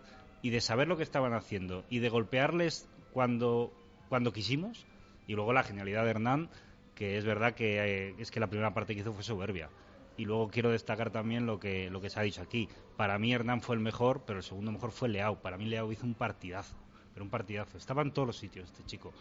y 0.43 0.51
de 0.51 0.61
saber 0.61 0.89
lo 0.89 0.97
que 0.97 1.03
estaban 1.03 1.35
haciendo 1.35 1.85
y 1.89 2.01
de 2.01 2.09
golpearles 2.09 2.89
cuando, 3.13 3.73
cuando 4.09 4.33
quisimos. 4.33 4.87
Y 5.27 5.35
luego 5.35 5.53
la 5.53 5.63
genialidad 5.63 6.05
de 6.05 6.11
Hernán, 6.11 6.49
que 6.95 7.17
es 7.17 7.25
verdad 7.25 7.55
que 7.55 8.09
eh, 8.09 8.15
es 8.19 8.31
que 8.31 8.41
la 8.41 8.49
primera 8.49 8.75
parte 8.75 8.95
que 8.95 9.01
hizo 9.01 9.13
fue 9.13 9.23
soberbia. 9.23 9.69
Y 10.17 10.25
luego 10.25 10.49
quiero 10.49 10.71
destacar 10.71 11.11
también 11.11 11.47
lo 11.47 11.59
que, 11.59 11.91
lo 11.91 12.01
que 12.01 12.11
se 12.11 12.21
ha 12.21 12.23
dicho 12.23 12.43
aquí. 12.43 12.69
Para 12.97 13.19
mí 13.19 13.33
Hernán 13.33 13.63
fue 13.63 13.77
el 13.77 13.81
mejor, 13.81 14.23
pero 14.27 14.39
el 14.39 14.45
segundo 14.45 14.73
mejor 14.73 14.93
fue 14.93 15.09
Leao. 15.09 15.41
Para 15.41 15.57
mí 15.57 15.65
Leao 15.65 15.91
hizo 15.93 16.05
un 16.05 16.15
partidazo, 16.15 16.77
pero 17.15 17.25
un 17.25 17.31
partidazo. 17.31 17.79
Estaba 17.79 18.03
en 18.03 18.13
todos 18.13 18.27
los 18.27 18.37
sitios 18.37 18.71
este 18.71 18.85
chico. 18.85 19.13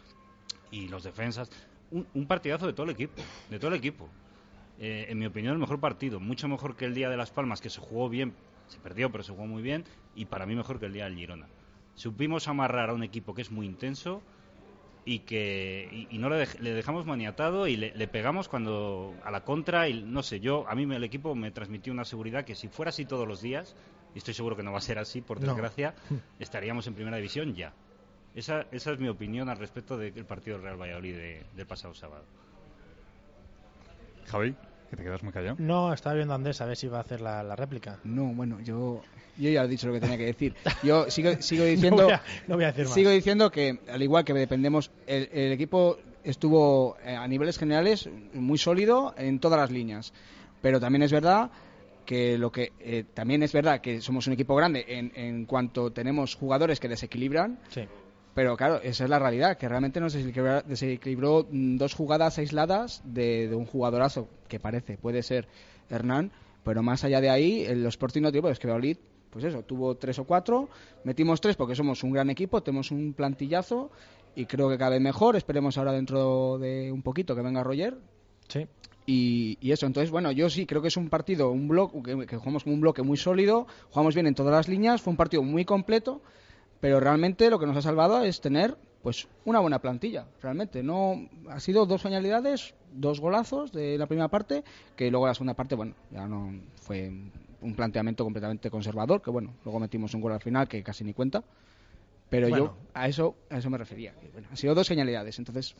Y 0.71 0.87
los 0.87 1.03
defensas. 1.03 1.49
Un, 1.91 2.27
partidazo 2.27 2.67
de 2.67 2.73
todo 2.73 2.83
el 2.83 2.91
equipo, 2.91 3.21
de 3.49 3.57
todo 3.57 3.71
el 3.71 3.77
equipo. 3.77 4.09
Eh, 4.77 5.07
en 5.09 5.17
mi 5.17 5.25
opinión, 5.25 5.53
el 5.53 5.59
mejor 5.59 5.79
partido. 5.79 6.19
Mucho 6.19 6.47
mejor 6.47 6.75
que 6.75 6.85
el 6.85 6.93
día 6.93 7.09
de 7.09 7.17
Las 7.17 7.31
Palmas, 7.31 7.61
que 7.61 7.69
se 7.69 7.79
jugó 7.79 8.09
bien. 8.09 8.33
Se 8.67 8.77
perdió, 8.77 9.11
pero 9.11 9.23
se 9.23 9.31
jugó 9.31 9.47
muy 9.47 9.63
bien. 9.63 9.85
Y 10.15 10.25
para 10.25 10.45
mí 10.45 10.55
mejor 10.55 10.79
que 10.79 10.85
el 10.85 10.93
día 10.93 11.05
del 11.05 11.15
Girona. 11.15 11.47
Supimos 11.95 12.47
amarrar 12.47 12.91
a 12.91 12.93
un 12.93 13.03
equipo 13.03 13.33
que 13.33 13.41
es 13.41 13.51
muy 13.51 13.65
intenso, 13.65 14.21
y 15.05 15.19
que 15.19 15.89
y, 15.91 16.15
y 16.15 16.17
no 16.19 16.29
le, 16.29 16.37
dej, 16.37 16.59
le, 16.59 16.73
dejamos 16.73 17.05
maniatado 17.05 17.67
y 17.67 17.75
le, 17.75 17.93
le, 17.95 18.07
pegamos 18.07 18.47
cuando 18.47 19.15
a 19.23 19.31
la 19.31 19.43
contra 19.43 19.87
y 19.87 20.03
no 20.03 20.23
sé 20.23 20.39
yo 20.39 20.65
a 20.67 20.75
mí 20.75 20.83
el 20.93 21.03
equipo 21.03 21.35
me 21.35 21.51
transmitió 21.51 21.93
una 21.93 22.05
seguridad 22.05 22.45
que 22.45 22.55
si 22.55 22.67
fuera 22.67 22.89
así 22.89 23.05
todos 23.05 23.27
los 23.27 23.41
días 23.41 23.75
y 24.13 24.17
estoy 24.17 24.33
seguro 24.33 24.55
que 24.55 24.63
no 24.63 24.71
va 24.71 24.79
a 24.79 24.81
ser 24.81 24.99
así 24.99 25.21
por 25.21 25.39
desgracia 25.39 25.95
no. 26.09 26.19
estaríamos 26.39 26.87
en 26.87 26.93
primera 26.95 27.17
división 27.17 27.53
ya. 27.55 27.73
Esa, 28.35 28.67
esa 28.71 28.91
es 28.91 28.99
mi 28.99 29.07
opinión 29.07 29.49
al 29.49 29.57
respecto 29.57 29.97
del 29.97 30.25
partido 30.25 30.57
del 30.57 30.65
Real 30.65 30.79
Valladolid 30.79 31.15
de, 31.15 31.43
del 31.55 31.65
pasado 31.65 31.95
sábado. 31.95 32.23
Javi 34.27 34.55
que 34.89 34.95
te 34.97 35.03
quedas 35.03 35.23
muy 35.23 35.31
callado. 35.31 35.55
No, 35.59 35.93
estaba 35.93 36.15
viendo 36.15 36.33
a 36.33 36.35
Andrés 36.35 36.59
a 36.61 36.65
ver 36.65 36.75
si 36.77 36.87
iba 36.87 36.97
a 36.97 37.01
hacer 37.01 37.21
la, 37.21 37.43
la 37.43 37.55
réplica. 37.55 37.99
No, 38.03 38.25
bueno, 38.33 38.59
yo 38.61 39.01
yo 39.37 39.49
ya 39.49 39.63
he 39.63 39.67
dicho 39.67 39.87
lo 39.87 39.93
que 39.93 40.01
tenía 40.01 40.17
que 40.17 40.25
decir. 40.25 40.53
Yo 40.83 41.09
sigo, 41.09 41.31
sigo 41.41 41.63
diciendo, 41.65 42.01
no, 42.01 42.03
voy 42.05 42.13
a, 42.13 42.21
no 42.47 42.55
voy 42.55 42.63
a 42.65 42.67
decir 42.67 42.85
más. 42.85 42.93
sigo 42.93 43.09
diciendo 43.09 43.49
que 43.51 43.79
al 43.89 44.01
igual 44.03 44.25
que 44.25 44.33
dependemos, 44.33 44.91
el, 45.07 45.29
el 45.31 45.51
equipo 45.53 45.97
estuvo 46.23 46.97
eh, 47.05 47.15
a 47.15 47.27
niveles 47.27 47.57
generales 47.57 48.09
muy 48.33 48.57
sólido 48.57 49.13
en 49.17 49.39
todas 49.39 49.59
las 49.59 49.71
líneas, 49.71 50.13
pero 50.61 50.79
también 50.79 51.03
es 51.03 51.11
verdad 51.11 51.51
que 52.05 52.37
lo 52.37 52.51
que 52.51 52.73
eh, 52.79 53.05
también 53.13 53.43
es 53.43 53.53
verdad 53.53 53.81
que 53.81 54.01
somos 54.01 54.27
un 54.27 54.33
equipo 54.33 54.55
grande 54.55 54.83
en, 54.87 55.11
en 55.15 55.45
cuanto 55.45 55.91
tenemos 55.91 56.35
jugadores 56.35 56.79
que 56.79 56.87
desequilibran. 56.87 57.59
Sí. 57.69 57.81
Pero 58.33 58.55
claro, 58.55 58.79
esa 58.81 59.03
es 59.03 59.09
la 59.09 59.19
realidad, 59.19 59.57
que 59.57 59.67
realmente 59.67 59.99
nos 59.99 60.13
desequilibró, 60.13 60.61
desequilibró 60.61 61.47
dos 61.51 61.93
jugadas 61.93 62.37
aisladas 62.37 63.01
de, 63.03 63.47
de, 63.47 63.55
un 63.55 63.65
jugadorazo 63.65 64.29
que 64.47 64.59
parece, 64.59 64.97
puede 64.97 65.23
ser 65.23 65.47
Hernán, 65.89 66.31
pero 66.63 66.83
más 66.83 67.03
allá 67.03 67.21
de 67.21 67.29
ahí, 67.29 67.63
el 67.63 67.85
Sporting 67.87 68.21
no 68.21 68.31
tiene, 68.31 68.49
es 68.51 68.59
que 68.59 68.67
Valladolid 68.67 68.97
pues 69.29 69.45
eso, 69.45 69.63
tuvo 69.63 69.95
tres 69.95 70.17
o 70.19 70.23
cuatro, 70.23 70.69
metimos 71.03 71.39
tres 71.41 71.55
porque 71.55 71.75
somos 71.75 72.03
un 72.03 72.11
gran 72.11 72.29
equipo, 72.29 72.61
tenemos 72.61 72.91
un 72.91 73.13
plantillazo 73.13 73.91
y 74.35 74.45
creo 74.45 74.69
que 74.69 74.77
cada 74.77 74.91
vez 74.91 75.01
mejor. 75.01 75.35
Esperemos 75.35 75.77
ahora 75.77 75.91
dentro 75.91 76.57
de 76.57 76.91
un 76.91 77.01
poquito 77.01 77.35
que 77.35 77.41
venga 77.41 77.63
Roger. 77.63 77.97
Sí. 78.47 78.67
Y, 79.05 79.57
y, 79.59 79.71
eso, 79.71 79.87
entonces, 79.87 80.11
bueno, 80.11 80.31
yo 80.31 80.49
sí 80.49 80.67
creo 80.67 80.81
que 80.81 80.89
es 80.89 80.97
un 80.97 81.09
partido, 81.09 81.49
un 81.49 81.67
bloque, 81.67 82.01
que, 82.03 82.25
que, 82.27 82.37
jugamos 82.37 82.63
con 82.63 82.73
un 82.73 82.81
bloque 82.81 83.01
muy 83.01 83.17
sólido, 83.17 83.65
jugamos 83.89 84.13
bien 84.13 84.27
en 84.27 84.35
todas 84.35 84.53
las 84.53 84.67
líneas, 84.67 85.01
fue 85.01 85.09
un 85.09 85.17
partido 85.17 85.41
muy 85.41 85.65
completo, 85.65 86.21
pero 86.79 86.99
realmente 86.99 87.49
lo 87.49 87.59
que 87.59 87.65
nos 87.65 87.77
ha 87.77 87.81
salvado 87.81 88.23
es 88.23 88.41
tener 88.41 88.77
pues 89.01 89.27
una 89.45 89.59
buena 89.59 89.79
plantilla, 89.79 90.25
realmente. 90.41 90.83
No 90.83 91.29
ha 91.49 91.59
sido 91.61 91.85
dos 91.85 92.01
genialidades, 92.03 92.73
dos 92.91 93.19
golazos 93.21 93.71
de 93.71 93.97
la 93.97 94.07
primera 94.07 94.27
parte, 94.27 94.63
que 94.97 95.09
luego 95.09 95.25
la 95.27 95.33
segunda 95.33 95.53
parte, 95.53 95.75
bueno, 95.75 95.95
ya 96.11 96.27
no 96.27 96.51
fue 96.75 97.09
un 97.61 97.75
planteamiento 97.75 98.23
completamente 98.25 98.69
conservador, 98.69 99.21
que 99.21 99.29
bueno, 99.31 99.53
luego 99.63 99.79
metimos 99.79 100.13
un 100.13 100.21
gol 100.21 100.33
al 100.33 100.41
final 100.41 100.67
que 100.67 100.83
casi 100.83 101.03
ni 101.03 101.13
cuenta. 101.13 101.43
Pero 102.29 102.47
yo 102.49 102.75
a 102.93 103.07
eso 103.07 103.35
a 103.49 103.57
eso 103.57 103.69
me 103.69 103.77
refería. 103.77 104.13
que, 104.13 104.27
bueno, 104.29 104.47
han 104.51 104.57
sido 104.57 104.75
dos 104.75 104.87
genialidades, 104.87 105.39
entonces 105.39 105.75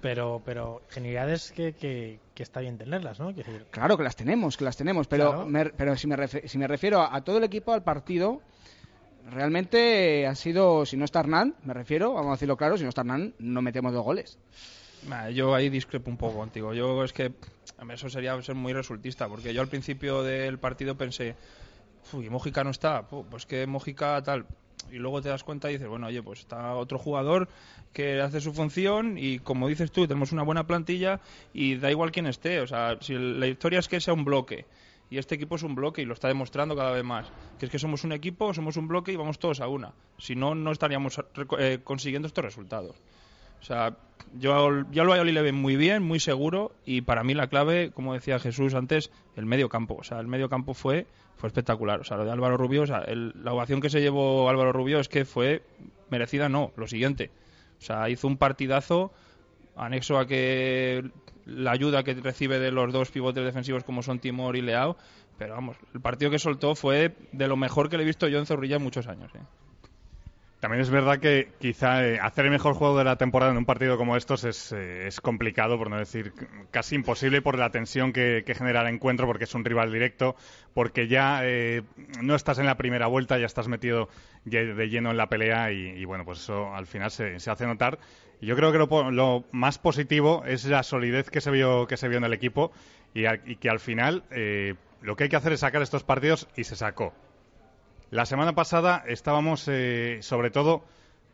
Pero, 0.00 0.42
pero 0.44 0.82
genialidades 0.90 1.50
que, 1.50 1.72
que, 1.72 2.20
que 2.34 2.42
está 2.42 2.60
bien 2.60 2.76
tenerlas, 2.76 3.18
¿no? 3.18 3.32
Quiero 3.32 3.50
decir, 3.52 3.66
Claro 3.70 3.96
que 3.96 4.02
las 4.02 4.14
tenemos, 4.16 4.56
que 4.58 4.64
las 4.64 4.76
tenemos, 4.76 5.08
pero, 5.08 5.30
Claro. 5.30 5.46
me- 5.46 5.70
pero 5.70 5.96
si, 5.96 6.06
me 6.06 6.14
refe- 6.16 6.46
si 6.46 6.58
me 6.58 6.66
refiero 6.68 7.00
a, 7.00 7.16
a 7.16 7.24
todo 7.24 7.38
el 7.38 7.44
equipo, 7.44 7.72
al 7.72 7.82
partido, 7.82 8.42
realmente 9.30 10.26
ha 10.26 10.34
sido, 10.34 10.86
si 10.86 10.96
no 10.96 11.04
está 11.04 11.20
Hernán, 11.20 11.54
me 11.64 11.74
refiero, 11.74 12.14
vamos 12.14 12.30
a 12.30 12.34
decirlo 12.34 12.56
claro, 12.56 12.76
si 12.76 12.82
no 12.82 12.88
está 12.88 13.02
Hernán, 13.02 13.34
no 13.38 13.62
metemos 13.62 13.92
dos 13.92 14.04
goles. 14.04 14.38
Yo 15.34 15.54
ahí 15.54 15.68
discrepo 15.68 16.10
un 16.10 16.16
poco 16.16 16.38
contigo. 16.38 16.72
Yo 16.72 17.04
es 17.04 17.12
que 17.12 17.32
hombre, 17.78 17.96
eso 17.96 18.08
sería 18.08 18.40
ser 18.42 18.54
muy 18.54 18.72
resultista, 18.72 19.28
porque 19.28 19.52
yo 19.52 19.60
al 19.60 19.68
principio 19.68 20.22
del 20.22 20.58
partido 20.58 20.96
pensé, 20.96 21.36
uy, 22.12 22.30
Mójica 22.30 22.64
no 22.64 22.70
está, 22.70 23.06
pu, 23.06 23.24
pues 23.26 23.46
que 23.46 23.66
Mójica 23.66 24.22
tal. 24.22 24.46
Y 24.90 24.96
luego 24.96 25.22
te 25.22 25.28
das 25.28 25.44
cuenta 25.44 25.70
y 25.70 25.74
dices, 25.74 25.88
bueno, 25.88 26.08
oye, 26.08 26.22
pues 26.22 26.40
está 26.40 26.74
otro 26.74 26.98
jugador 26.98 27.48
que 27.92 28.20
hace 28.20 28.40
su 28.40 28.52
función 28.52 29.16
y 29.16 29.38
como 29.38 29.68
dices 29.68 29.90
tú, 29.90 30.06
tenemos 30.06 30.32
una 30.32 30.42
buena 30.42 30.66
plantilla 30.66 31.20
y 31.52 31.76
da 31.76 31.90
igual 31.90 32.12
quién 32.12 32.26
esté. 32.26 32.60
O 32.60 32.66
sea, 32.66 32.98
si 33.00 33.14
la 33.14 33.46
historia 33.46 33.78
es 33.78 33.88
que 33.88 34.00
sea 34.00 34.14
un 34.14 34.24
bloque 34.24 34.66
y 35.10 35.18
este 35.18 35.34
equipo 35.34 35.56
es 35.56 35.62
un 35.62 35.74
bloque 35.74 36.02
y 36.02 36.04
lo 36.04 36.14
está 36.14 36.28
demostrando 36.28 36.74
cada 36.76 36.90
vez 36.92 37.04
más. 37.04 37.30
Que 37.58 37.66
es 37.66 37.70
que 37.72 37.78
somos 37.78 38.04
un 38.04 38.12
equipo, 38.12 38.52
somos 38.54 38.76
un 38.76 38.88
bloque 38.88 39.12
y 39.12 39.16
vamos 39.16 39.38
todos 39.38 39.60
a 39.60 39.68
una. 39.68 39.92
Si 40.18 40.34
no, 40.34 40.54
no 40.54 40.72
estaríamos 40.72 41.20
eh, 41.58 41.78
consiguiendo 41.84 42.26
estos 42.26 42.44
resultados. 42.44 42.96
O 43.60 43.64
sea, 43.64 43.96
yo, 44.38 44.84
yo 44.90 45.02
al 45.02 45.08
Valladolid 45.08 45.32
le 45.32 45.42
veo 45.42 45.52
muy 45.54 45.76
bien, 45.76 46.02
muy 46.02 46.20
seguro 46.20 46.72
y 46.84 47.00
para 47.02 47.24
mí 47.24 47.32
la 47.34 47.46
clave, 47.46 47.92
como 47.92 48.12
decía 48.12 48.38
Jesús 48.38 48.74
antes, 48.74 49.10
el 49.36 49.46
medio 49.46 49.68
campo. 49.68 49.96
O 49.98 50.04
sea, 50.04 50.20
el 50.20 50.26
medio 50.26 50.48
campo 50.50 50.74
fue, 50.74 51.06
fue 51.36 51.46
espectacular. 51.48 52.00
O 52.00 52.04
sea, 52.04 52.16
lo 52.18 52.24
de 52.24 52.30
Álvaro 52.32 52.56
Rubio, 52.56 52.82
o 52.82 52.86
sea, 52.86 52.98
el- 52.98 53.32
la 53.42 53.52
ovación 53.52 53.80
que 53.80 53.88
se 53.90 54.00
llevó 54.00 54.50
Álvaro 54.50 54.72
Rubio 54.72 54.98
es 55.00 55.08
que 55.08 55.24
fue 55.24 55.62
merecida, 56.10 56.48
no, 56.48 56.72
lo 56.76 56.86
siguiente. 56.86 57.30
O 57.78 57.82
sea, 57.82 58.08
hizo 58.10 58.26
un 58.26 58.36
partidazo 58.36 59.12
anexo 59.76 60.18
a 60.18 60.26
que 60.26 61.10
la 61.46 61.72
ayuda 61.72 62.02
que 62.02 62.14
recibe 62.14 62.58
de 62.58 62.70
los 62.70 62.92
dos 62.92 63.10
pivotes 63.10 63.44
defensivos 63.44 63.84
como 63.84 64.02
son 64.02 64.18
Timor 64.18 64.56
y 64.56 64.62
Leao, 64.62 64.96
pero 65.38 65.54
vamos, 65.54 65.76
el 65.92 66.00
partido 66.00 66.30
que 66.30 66.38
soltó 66.38 66.74
fue 66.74 67.16
de 67.32 67.48
lo 67.48 67.56
mejor 67.56 67.88
que 67.88 67.96
le 67.96 68.04
he 68.04 68.06
visto 68.06 68.28
yo 68.28 68.38
en 68.38 68.46
Zorrilla 68.46 68.76
en 68.76 68.82
muchos 68.82 69.06
años. 69.06 69.30
¿eh? 69.34 69.40
También 70.64 70.80
es 70.80 70.88
verdad 70.88 71.18
que 71.18 71.48
quizá 71.60 72.06
eh, 72.06 72.18
hacer 72.18 72.46
el 72.46 72.50
mejor 72.50 72.72
juego 72.72 72.96
de 72.96 73.04
la 73.04 73.16
temporada 73.16 73.52
en 73.52 73.58
un 73.58 73.66
partido 73.66 73.98
como 73.98 74.16
estos 74.16 74.44
es, 74.44 74.72
eh, 74.74 75.10
complicado, 75.20 75.76
por 75.76 75.90
no 75.90 75.98
decir 75.98 76.32
casi 76.70 76.94
imposible, 76.94 77.42
por 77.42 77.58
la 77.58 77.68
tensión 77.68 78.14
que, 78.14 78.42
genera 78.56 78.80
el 78.80 78.94
encuentro, 78.94 79.26
porque 79.26 79.44
es 79.44 79.54
un 79.54 79.62
rival 79.62 79.92
directo, 79.92 80.36
porque 80.72 81.06
ya 81.06 81.40
eh, 81.42 81.82
no 82.22 82.34
estás 82.34 82.58
en 82.60 82.64
la 82.64 82.78
primera 82.78 83.08
vuelta, 83.08 83.36
ya 83.36 83.44
estás 83.44 83.68
metido 83.68 84.08
de 84.46 84.88
lleno 84.88 85.10
en 85.10 85.18
la 85.18 85.28
pelea 85.28 85.70
y, 85.70 86.02
bueno, 86.06 86.24
pues 86.24 86.38
eso 86.38 86.74
al 86.74 86.86
final 86.86 87.10
se, 87.10 87.40
se 87.40 87.50
hace 87.50 87.66
notar. 87.66 87.98
Y 88.40 88.46
yo 88.46 88.56
creo 88.56 88.72
que 88.72 88.78
lo, 88.78 89.10
lo 89.10 89.44
más 89.52 89.76
positivo 89.76 90.44
es 90.46 90.64
la 90.64 90.82
solidez 90.82 91.28
que 91.28 91.42
se 91.42 91.50
vio, 91.50 91.86
que 91.86 91.98
se 91.98 92.08
vio 92.08 92.16
en 92.16 92.24
el 92.24 92.32
equipo 92.32 92.72
y, 93.12 93.24
que 93.56 93.68
al 93.68 93.80
final 93.80 94.24
lo 95.02 95.14
que 95.14 95.24
hay 95.24 95.28
que 95.28 95.36
hacer 95.36 95.52
es 95.52 95.60
sacar 95.60 95.82
estos 95.82 96.04
partidos 96.04 96.48
y 96.56 96.64
se 96.64 96.74
sacó. 96.74 97.12
La 98.14 98.26
semana 98.26 98.54
pasada 98.54 99.02
estábamos, 99.08 99.66
eh, 99.66 100.18
sobre 100.22 100.52
todo, 100.52 100.84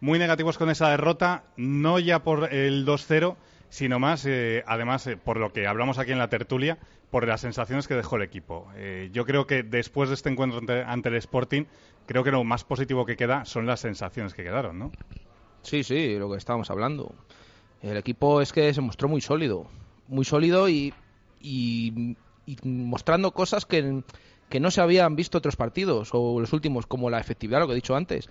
muy 0.00 0.18
negativos 0.18 0.56
con 0.56 0.70
esa 0.70 0.88
derrota, 0.88 1.44
no 1.58 1.98
ya 1.98 2.22
por 2.22 2.54
el 2.54 2.86
2-0, 2.86 3.36
sino 3.68 3.98
más, 3.98 4.24
eh, 4.24 4.64
además, 4.66 5.06
eh, 5.06 5.18
por 5.18 5.36
lo 5.36 5.52
que 5.52 5.66
hablamos 5.66 5.98
aquí 5.98 6.12
en 6.12 6.16
la 6.16 6.30
tertulia, 6.30 6.78
por 7.10 7.28
las 7.28 7.42
sensaciones 7.42 7.86
que 7.86 7.96
dejó 7.96 8.16
el 8.16 8.22
equipo. 8.22 8.66
Eh, 8.76 9.10
yo 9.12 9.26
creo 9.26 9.46
que 9.46 9.62
después 9.62 10.08
de 10.08 10.14
este 10.14 10.30
encuentro 10.30 10.62
ante, 10.86 11.10
el 11.10 11.16
Sporting, 11.16 11.64
creo 12.06 12.24
que 12.24 12.30
lo 12.30 12.44
más 12.44 12.64
positivo 12.64 13.04
que 13.04 13.18
queda 13.18 13.44
son 13.44 13.66
las 13.66 13.80
sensaciones 13.80 14.32
que 14.32 14.42
quedaron, 14.42 14.78
¿no? 14.78 14.90
Sí, 15.60 15.84
sí, 15.84 16.16
lo 16.16 16.30
que 16.30 16.38
estábamos 16.38 16.70
hablando. 16.70 17.14
El 17.82 17.98
equipo 17.98 18.40
es 18.40 18.54
que 18.54 18.72
se 18.72 18.80
mostró 18.80 19.06
muy 19.06 19.20
sólido, 19.20 19.66
muy 20.08 20.24
sólido 20.24 20.66
y 20.66 20.94
mostrando 22.64 23.32
cosas 23.32 23.66
que, 23.66 24.02
que 24.50 24.60
no 24.60 24.70
se 24.70 24.82
habían 24.82 25.16
visto 25.16 25.38
otros 25.38 25.56
partidos 25.56 26.10
o 26.12 26.38
los 26.40 26.52
últimos, 26.52 26.86
como 26.86 27.08
la 27.08 27.18
efectividad, 27.20 27.60
lo 27.60 27.66
que 27.66 27.72
he 27.72 27.76
dicho 27.76 27.96
antes. 27.96 28.28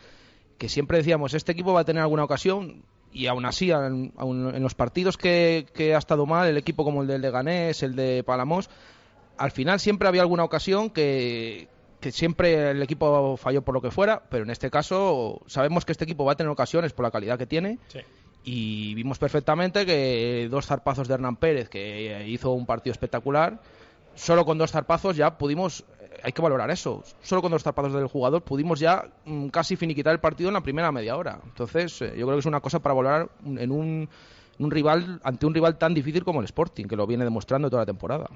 Que 0.59 0.69
siempre 0.69 0.97
decíamos, 0.97 1.33
este 1.33 1.53
equipo 1.53 1.73
va 1.73 1.79
a 1.81 1.85
tener 1.85 2.01
alguna 2.03 2.23
ocasión 2.25 2.83
y 3.11 3.25
aún 3.27 3.45
así, 3.45 3.71
aún- 3.71 4.13
aún 4.17 4.53
en 4.53 4.61
los 4.61 4.75
partidos 4.75 5.17
que, 5.17 5.65
que 5.73 5.95
ha 5.95 5.97
estado 5.97 6.25
mal, 6.27 6.47
el 6.47 6.57
equipo 6.57 6.83
como 6.83 7.01
el 7.01 7.07
del 7.07 7.21
Leganés, 7.21 7.81
el 7.81 7.95
de 7.95 8.23
Palamos, 8.23 8.69
al 9.37 9.51
final 9.51 9.79
siempre 9.79 10.07
había 10.07 10.21
alguna 10.21 10.43
ocasión 10.43 10.89
que, 10.89 11.69
que 12.01 12.11
siempre 12.11 12.71
el 12.71 12.83
equipo 12.83 13.37
falló 13.37 13.61
por 13.61 13.73
lo 13.73 13.81
que 13.81 13.89
fuera, 13.89 14.21
pero 14.29 14.43
en 14.43 14.49
este 14.49 14.69
caso 14.69 15.41
sabemos 15.47 15.85
que 15.85 15.93
este 15.93 16.03
equipo 16.03 16.25
va 16.25 16.33
a 16.33 16.35
tener 16.35 16.51
ocasiones 16.51 16.91
por 16.93 17.03
la 17.05 17.11
calidad 17.11 17.37
que 17.39 17.45
tiene 17.47 17.79
sí. 17.87 17.99
y 18.43 18.93
vimos 18.95 19.17
perfectamente 19.17 19.85
que 19.85 20.47
dos 20.51 20.65
zarpazos 20.67 21.07
de 21.07 21.13
Hernán 21.13 21.37
Pérez, 21.37 21.69
que 21.69 22.25
hizo 22.27 22.51
un 22.51 22.65
partido 22.65 22.91
espectacular, 22.91 23.61
solo 24.15 24.43
con 24.45 24.57
dos 24.57 24.71
zarpazos 24.71 25.15
ya 25.15 25.37
pudimos, 25.37 25.85
hay 26.23 26.31
que 26.31 26.41
valorar 26.41 26.69
eso, 26.71 27.03
solo 27.21 27.41
con 27.41 27.51
dos 27.51 27.63
zarpazos 27.63 27.93
del 27.93 28.07
jugador 28.07 28.41
pudimos 28.41 28.79
ya 28.79 29.05
mm, 29.25 29.47
casi 29.47 29.75
finiquitar 29.75 30.13
el 30.13 30.19
partido 30.19 30.49
en 30.49 30.53
la 30.53 30.61
primera 30.61 30.91
media 30.91 31.15
hora. 31.15 31.39
Entonces, 31.43 32.01
eh, 32.01 32.13
yo 32.17 32.25
creo 32.25 32.37
que 32.37 32.39
es 32.39 32.45
una 32.45 32.61
cosa 32.61 32.79
para 32.79 32.95
valorar 32.95 33.29
en 33.45 33.71
un, 33.71 34.09
rival, 34.59 35.19
ante 35.23 35.45
un 35.45 35.53
rival 35.53 35.77
tan 35.77 35.93
difícil 35.93 36.23
como 36.23 36.39
el 36.39 36.45
Sporting, 36.45 36.85
que 36.85 36.95
lo 36.95 37.07
viene 37.07 37.23
demostrando 37.23 37.69
toda 37.69 37.83
la 37.83 37.85
temporada. 37.85 38.29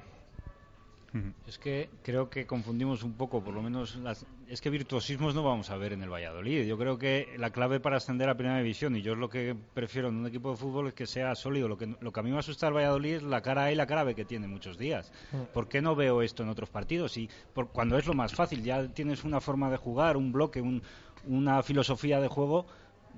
Es 1.47 1.59
que 1.59 1.89
creo 2.01 2.27
que 2.29 2.47
confundimos 2.47 3.03
un 3.03 3.13
poco, 3.13 3.43
por 3.43 3.53
lo 3.53 3.61
menos, 3.61 3.95
las... 3.97 4.25
es 4.47 4.61
que 4.61 4.71
virtuosismos 4.71 5.35
no 5.35 5.43
vamos 5.43 5.69
a 5.69 5.77
ver 5.77 5.93
en 5.93 6.01
el 6.01 6.09
Valladolid. 6.11 6.65
Yo 6.65 6.75
creo 6.77 6.97
que 6.97 7.27
la 7.37 7.51
clave 7.51 7.79
para 7.79 7.97
ascender 7.97 8.29
a 8.29 8.35
Primera 8.35 8.57
División, 8.57 8.95
y 8.95 9.03
yo 9.03 9.13
es 9.13 9.19
lo 9.19 9.29
que 9.29 9.55
prefiero 9.75 10.09
en 10.09 10.15
un 10.15 10.25
equipo 10.25 10.49
de 10.49 10.57
fútbol, 10.57 10.87
es 10.87 10.93
que 10.95 11.05
sea 11.05 11.35
sólido. 11.35 11.67
Lo 11.67 11.77
que, 11.77 11.95
lo 12.01 12.11
que 12.11 12.19
a 12.19 12.23
mí 12.23 12.31
me 12.31 12.39
asusta 12.39 12.65
al 12.65 12.73
Valladolid 12.75 13.15
es 13.17 13.23
la 13.23 13.41
cara 13.41 13.65
A 13.65 13.71
y 13.71 13.75
la 13.75 13.85
cara 13.85 14.03
B 14.03 14.15
que 14.15 14.25
tiene 14.25 14.47
muchos 14.47 14.77
días. 14.77 15.11
¿Por 15.53 15.67
qué 15.67 15.81
no 15.83 15.95
veo 15.95 16.23
esto 16.23 16.41
en 16.41 16.49
otros 16.49 16.69
partidos? 16.71 17.15
Y 17.17 17.29
por, 17.53 17.69
cuando 17.69 17.97
es 17.97 18.07
lo 18.07 18.13
más 18.15 18.33
fácil, 18.33 18.63
ya 18.63 18.87
tienes 18.87 19.23
una 19.23 19.39
forma 19.39 19.69
de 19.69 19.77
jugar, 19.77 20.17
un 20.17 20.31
bloque, 20.31 20.61
un- 20.61 20.81
una 21.27 21.61
filosofía 21.61 22.19
de 22.19 22.27
juego. 22.27 22.65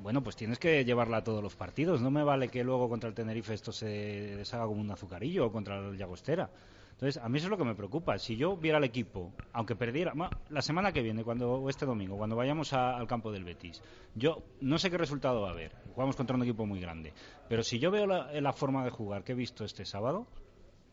Bueno, 0.01 0.21
pues 0.21 0.35
tienes 0.35 0.59
que 0.59 0.83
llevarla 0.83 1.17
a 1.17 1.23
todos 1.23 1.41
los 1.41 1.55
partidos. 1.55 2.01
No 2.01 2.11
me 2.11 2.23
vale 2.23 2.49
que 2.49 2.63
luego 2.65 2.89
contra 2.89 3.07
el 3.07 3.15
Tenerife 3.15 3.53
esto 3.53 3.71
se 3.71 3.87
deshaga 3.87 4.65
como 4.65 4.81
un 4.81 4.91
azucarillo 4.91 5.45
o 5.45 5.51
contra 5.53 5.77
el 5.77 5.97
Llagostera. 5.97 6.49
Entonces, 6.95 7.21
a 7.21 7.27
mí 7.27 7.37
eso 7.37 7.47
es 7.47 7.51
lo 7.51 7.57
que 7.57 7.65
me 7.65 7.75
preocupa. 7.75 8.17
Si 8.17 8.37
yo 8.37 8.55
viera 8.55 8.77
al 8.77 8.83
equipo, 8.85 9.33
aunque 9.51 9.75
perdiera, 9.75 10.13
la 10.49 10.61
semana 10.61 10.93
que 10.93 11.01
viene, 11.01 11.23
cuando 11.25 11.51
o 11.51 11.69
este 11.69 11.85
domingo, 11.85 12.17
cuando 12.17 12.37
vayamos 12.37 12.71
a- 12.71 12.95
al 12.95 13.05
campo 13.05 13.31
del 13.33 13.43
Betis, 13.43 13.81
yo 14.15 14.43
no 14.61 14.77
sé 14.77 14.89
qué 14.89 14.97
resultado 14.97 15.41
va 15.41 15.49
a 15.49 15.51
haber. 15.51 15.73
Jugamos 15.93 16.15
contra 16.15 16.35
un 16.37 16.43
equipo 16.43 16.65
muy 16.65 16.79
grande. 16.79 17.11
Pero 17.49 17.63
si 17.63 17.79
yo 17.79 17.91
veo 17.91 18.07
la, 18.07 18.31
la 18.39 18.53
forma 18.53 18.83
de 18.85 18.91
jugar 18.91 19.23
que 19.25 19.33
he 19.33 19.35
visto 19.35 19.65
este 19.65 19.83
sábado, 19.83 20.25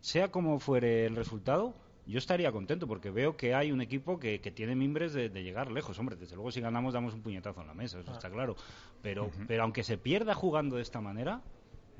sea 0.01 0.33
como 0.33 0.59
fuere 0.59 1.07
el 1.07 1.15
resultado, 1.15 1.73
yo 2.05 2.19
estaría 2.19 2.51
contento 2.51 2.89
porque 2.89 3.11
veo 3.11 3.37
que 3.37 3.55
hay 3.55 3.71
un 3.71 3.81
equipo 3.81 4.19
que, 4.19 4.41
que 4.41 4.51
tiene 4.51 4.75
mimbres 4.75 5.13
de, 5.13 5.29
de 5.29 5.45
llegar 5.45 5.71
lejos. 5.71 5.97
Hombre, 6.01 6.17
desde 6.17 6.35
luego 6.35 6.51
si 6.51 6.61
ganamos 6.61 6.95
damos 6.95 7.15
un 7.15 7.23
puñetazo 7.23 7.61
en 7.61 7.69
la 7.69 7.75
mesa, 7.75 8.01
eso 8.01 8.11
está 8.11 8.29
claro. 8.29 8.57
Pero, 9.03 9.31
pero 9.47 9.63
aunque 9.63 9.85
se 9.85 9.99
pierda 9.99 10.35
jugando 10.35 10.75
de 10.75 10.83
esta 10.83 11.01
manera, 11.01 11.43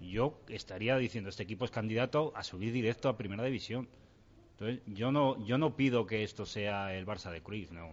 yo 0.03 0.39
estaría 0.49 0.97
diciendo 0.97 1.31
este 1.31 1.43
equipo 1.43 1.65
es 1.65 1.71
candidato 1.71 2.33
a 2.35 2.43
subir 2.43 2.73
directo 2.73 3.09
a 3.09 3.17
primera 3.17 3.45
división. 3.45 3.89
Entonces, 4.53 4.81
yo 4.87 5.11
no, 5.13 5.45
yo 5.45 5.59
no 5.59 5.77
pido 5.77 6.07
que 6.07 6.23
esto 6.23 6.47
sea 6.47 6.95
el 6.95 7.07
Barça 7.07 7.31
de 7.31 7.43
Cruz, 7.43 7.71
no. 7.73 7.89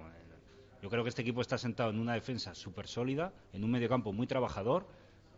Yo 0.82 0.90
creo 0.90 1.04
que 1.04 1.10
este 1.10 1.22
equipo 1.22 1.42
está 1.42 1.58
sentado 1.58 1.90
en 1.90 2.00
una 2.00 2.14
defensa 2.14 2.56
súper 2.56 2.88
sólida, 2.88 3.34
en 3.54 3.64
un 3.64 3.72
mediocampo 3.72 4.14
muy 4.14 4.28
trabajador 4.28 4.86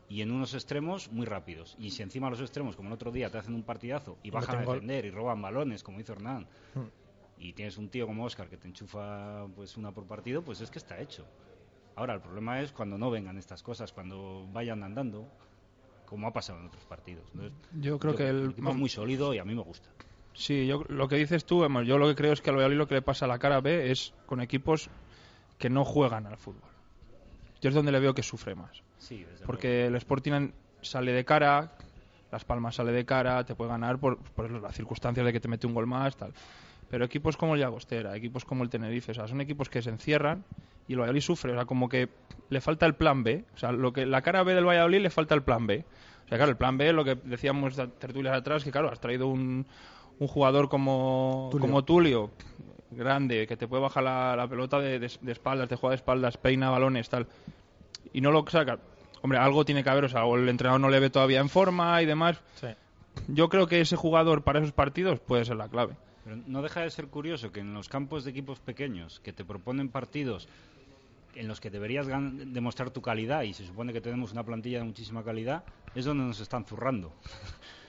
y 0.08 0.22
en 0.22 0.32
unos 0.32 0.54
extremos 0.54 1.12
muy 1.12 1.26
rápidos. 1.26 1.76
Y 1.80 1.92
si 1.92 2.04
encima 2.04 2.30
los 2.30 2.42
extremos, 2.42 2.76
como 2.76 2.90
el 2.90 2.94
otro 2.94 3.12
día, 3.12 3.30
te 3.32 3.38
hacen 3.38 3.56
un 3.56 3.64
partidazo 3.64 4.18
y 4.24 4.30
bajan 4.30 4.58
a 4.58 4.62
defender 4.62 5.06
y 5.06 5.10
roban 5.10 5.42
balones, 5.42 5.84
como 5.84 6.00
hizo 6.00 6.14
Hernán, 6.14 6.48
Hmm. 6.76 6.82
y 7.40 7.54
tienes 7.54 7.78
un 7.78 7.90
tío 7.90 8.06
como 8.06 8.26
Oscar 8.26 8.50
que 8.50 8.58
te 8.58 8.68
enchufa 8.68 9.48
pues 9.56 9.78
una 9.78 9.92
por 9.92 10.06
partido, 10.06 10.44
pues 10.44 10.62
es 10.62 10.70
que 10.70 10.78
está 10.80 11.00
hecho. 11.00 11.26
Ahora, 11.96 12.14
el 12.14 12.22
problema 12.22 12.62
es 12.62 12.72
cuando 12.72 12.98
no 12.98 13.10
vengan 13.10 13.38
estas 13.38 13.64
cosas, 13.64 13.92
cuando 13.94 14.48
vayan 14.52 14.84
andando, 14.84 15.28
como 16.12 16.28
ha 16.28 16.34
pasado 16.34 16.60
en 16.60 16.66
otros 16.66 16.84
partidos. 16.84 17.24
Entonces, 17.34 17.58
Yo 17.80 17.98
creo 17.98 18.16
que 18.18 18.28
el- 18.28 18.50
equipo 18.52 18.70
es 18.72 18.76
muy 18.76 18.90
sólido 18.90 19.34
y 19.34 19.38
a 19.38 19.46
mí 19.46 19.56
me 19.56 19.62
gusta. 19.62 19.88
Sí, 20.34 20.68
yo 20.68 20.84
lo 20.90 21.08
que 21.08 21.16
dices 21.16 21.46
tú, 21.46 21.66
yo 21.84 21.98
lo 21.98 22.08
que 22.10 22.16
creo 22.16 22.34
es 22.34 22.42
que 22.42 22.50
al 22.50 22.58
Valladolid 22.58 22.78
lo 22.78 22.88
que 22.88 22.96
le 22.96 23.02
pasa 23.02 23.24
a 23.24 23.28
la 23.30 23.40
cara 23.40 23.62
B 23.62 23.92
es 23.92 24.14
con 24.26 24.42
equipos 24.42 24.90
que 25.58 25.70
no 25.70 25.86
juegan 25.86 26.28
al 26.28 26.38
fútbol. 26.38 26.70
Yo 27.62 27.70
es 27.70 27.76
donde 27.76 27.94
le 27.94 28.02
veo 28.02 28.14
que 28.14 28.24
sufre 28.24 28.56
más. 28.56 28.84
Sí, 28.98 29.24
desde 29.24 29.46
Porque 29.46 29.86
el 29.86 29.96
Sporting 29.96 30.50
sale 30.82 31.14
de 31.14 31.24
cara, 31.24 31.78
Las 32.30 32.44
Palmas 32.44 32.76
sale 32.76 32.92
de 32.92 33.06
cara, 33.06 33.46
te 33.46 33.56
puede 33.56 33.70
ganar 33.72 33.98
por, 33.98 34.18
por 34.18 34.52
las 34.52 34.76
circunstancias 34.76 35.26
de 35.26 35.32
que 35.32 35.40
te 35.40 35.48
mete 35.48 35.66
un 35.66 35.74
gol 35.74 35.88
más, 35.88 36.18
tal. 36.18 36.34
Pero 36.90 37.06
equipos 37.06 37.38
como 37.38 37.56
el 37.56 37.62
Llagostera, 37.62 38.18
equipos 38.18 38.44
como 38.44 38.64
el 38.64 38.70
Tenerife, 38.70 39.12
o 39.12 39.16
sea, 39.16 39.28
son 39.30 39.40
equipos 39.40 39.70
que 39.70 39.82
se 39.82 39.90
encierran 39.90 40.44
y 40.92 40.94
el 40.94 41.00
Valladolid 41.00 41.22
sufre. 41.22 41.54
O 41.54 41.56
sea, 41.56 41.66
como 41.66 41.88
que 41.88 42.10
le 42.50 42.60
falta 42.60 42.86
el 42.86 42.96
plan 42.96 43.24
B. 43.24 43.46
O 43.56 43.58
sea, 43.58 43.72
lo 43.72 43.94
que 43.94 44.06
la 44.06 44.22
cara 44.22 44.44
B 44.44 44.54
del 44.54 44.68
Valladolid 44.68 45.00
le 45.00 45.10
falta 45.10 45.34
el 45.34 45.42
plan 45.42 45.66
B. 45.66 45.86
O 46.26 46.28
sea, 46.28 46.38
claro, 46.38 46.52
el 46.52 46.58
plan 46.58 46.78
B 46.78 46.90
es 46.90 46.94
lo 46.94 47.06
que 47.06 47.16
decíamos 47.16 47.76
tertulias 47.98 48.36
atrás, 48.36 48.66
que 48.66 48.72
claro, 48.72 48.92
has 48.92 49.00
traído 49.00 49.28
un, 49.28 49.66
un 50.20 50.28
jugador 50.28 50.68
como 50.68 51.48
Tulio. 51.50 51.66
como 51.66 51.84
Tulio, 51.86 52.32
grande, 52.92 53.48
que 53.48 53.56
te 53.56 53.70
puede 53.70 53.84
bajar 53.84 54.04
la, 54.04 54.36
la 54.36 54.50
pelota 54.50 54.80
de, 54.80 55.00
de, 55.00 55.12
de, 55.22 55.32
espaldas, 55.32 55.70
te 55.70 55.78
juega 55.78 55.92
de 55.92 55.96
espaldas, 55.96 56.36
peina 56.36 56.70
balones, 56.70 57.10
tal. 57.10 57.28
Y 58.12 58.20
no 58.20 58.32
lo 58.32 58.46
saca. 58.50 58.80
Hombre, 59.22 59.40
algo 59.40 59.64
tiene 59.64 59.86
que 59.86 59.90
haber, 59.90 60.04
o 60.06 60.10
sea, 60.10 60.26
o 60.26 60.36
el 60.36 60.50
entrenador 60.50 60.82
no 60.82 60.90
le 60.90 61.00
ve 61.00 61.10
todavía 61.10 61.40
en 61.40 61.48
forma 61.48 62.02
y 62.02 62.06
demás. 62.06 62.42
Sí. 62.56 62.68
Yo 63.30 63.48
creo 63.48 63.68
que 63.68 63.80
ese 63.80 63.96
jugador 63.96 64.44
para 64.44 64.60
esos 64.60 64.74
partidos 64.74 65.22
puede 65.22 65.46
ser 65.46 65.56
la 65.56 65.70
clave. 65.70 65.96
Pero 66.26 66.36
no 66.48 66.62
deja 66.62 66.82
de 66.82 66.90
ser 66.90 67.08
curioso 67.08 67.52
que 67.52 67.62
en 67.62 67.74
los 67.74 67.88
campos 67.88 68.26
de 68.26 68.32
equipos 68.32 68.60
pequeños 68.60 69.22
que 69.22 69.32
te 69.34 69.46
proponen 69.46 69.90
partidos 69.90 70.48
en 71.36 71.48
los 71.48 71.60
que 71.60 71.70
deberías 71.70 72.08
demostrar 72.08 72.92
tu 72.92 73.02
calidad 73.02 73.44
y 73.44 73.54
se 73.54 73.66
supone 73.66 73.94
que 73.94 74.02
tenemos 74.02 74.32
una 74.32 74.44
plantilla 74.44 74.80
de 74.80 74.86
muchísima 74.86 75.24
calidad, 75.24 75.64
es 75.96 76.06
donde 76.06 76.24
nos 76.24 76.40
están 76.40 76.66
zurrando. 76.66 77.14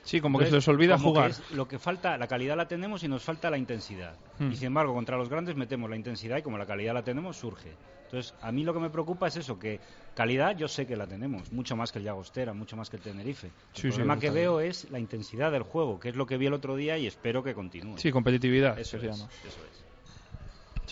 Sí, 0.05 0.21
como 0.21 0.39
Entonces, 0.39 0.49
que 0.49 0.51
se 0.51 0.57
les 0.57 0.69
olvida 0.69 0.99
jugar. 0.99 1.33
Que 1.33 1.55
lo 1.55 1.69
que 1.69 1.79
falta, 1.79 2.19
la 2.19 2.27
calidad 2.27 2.57
la 2.57 2.67
tenemos 2.67 3.05
y 3.05 3.09
nos 3.09 3.23
falta 3.23 3.51
la 3.51 3.59
intensidad. 3.59 4.17
Hmm. 4.39 4.51
Y 4.51 4.57
sin 4.57 4.67
embargo, 4.67 4.95
contra 4.95 5.17
los 5.17 5.29
grandes 5.29 5.55
metemos 5.55 5.89
la 5.89 5.97
intensidad 5.97 6.39
y 6.39 6.43
como 6.43 6.59
la 6.59 6.67
calidad 6.67 6.95
la 6.95 7.05
tenemos, 7.05 7.37
surge. 7.37 7.73
Entonces, 8.07 8.35
a 8.43 8.53
mí 8.53 8.63
lo 8.63 8.75
que 8.75 8.81
me 8.81 8.91
preocupa 8.91 9.29
es 9.29 9.37
eso, 9.37 9.59
que 9.59 9.81
calidad 10.15 10.55
yo 10.57 10.69
sé 10.69 10.87
que 10.87 10.97
la 10.97 11.07
tenemos, 11.07 11.51
mucho 11.51 11.77
más 11.77 11.93
que 11.93 11.99
el 11.99 12.05
Llagostera, 12.05 12.53
mucho 12.53 12.77
más 12.77 12.91
que 12.91 12.97
el 12.97 13.03
Tenerife. 13.03 13.47
El 13.47 13.53
sí, 13.73 13.89
problema 13.89 14.17
sí, 14.17 14.21
que 14.21 14.31
veo 14.31 14.61
es 14.61 14.91
la 14.91 14.99
intensidad 14.99 15.51
del 15.51 15.63
juego, 15.63 15.99
que 15.99 16.11
es 16.11 16.17
lo 16.17 16.27
que 16.27 16.37
vi 16.37 16.47
el 16.47 16.53
otro 16.53 16.77
día 16.77 16.99
y 16.99 17.07
espero 17.07 17.43
que 17.43 17.55
continúe. 17.55 17.97
Sí, 17.97 18.11
competitividad. 18.11 18.79
Eso, 18.79 18.99
se 18.99 19.07
es, 19.07 19.17
llama. 19.17 19.31
eso 19.47 19.61
es. 19.65 19.92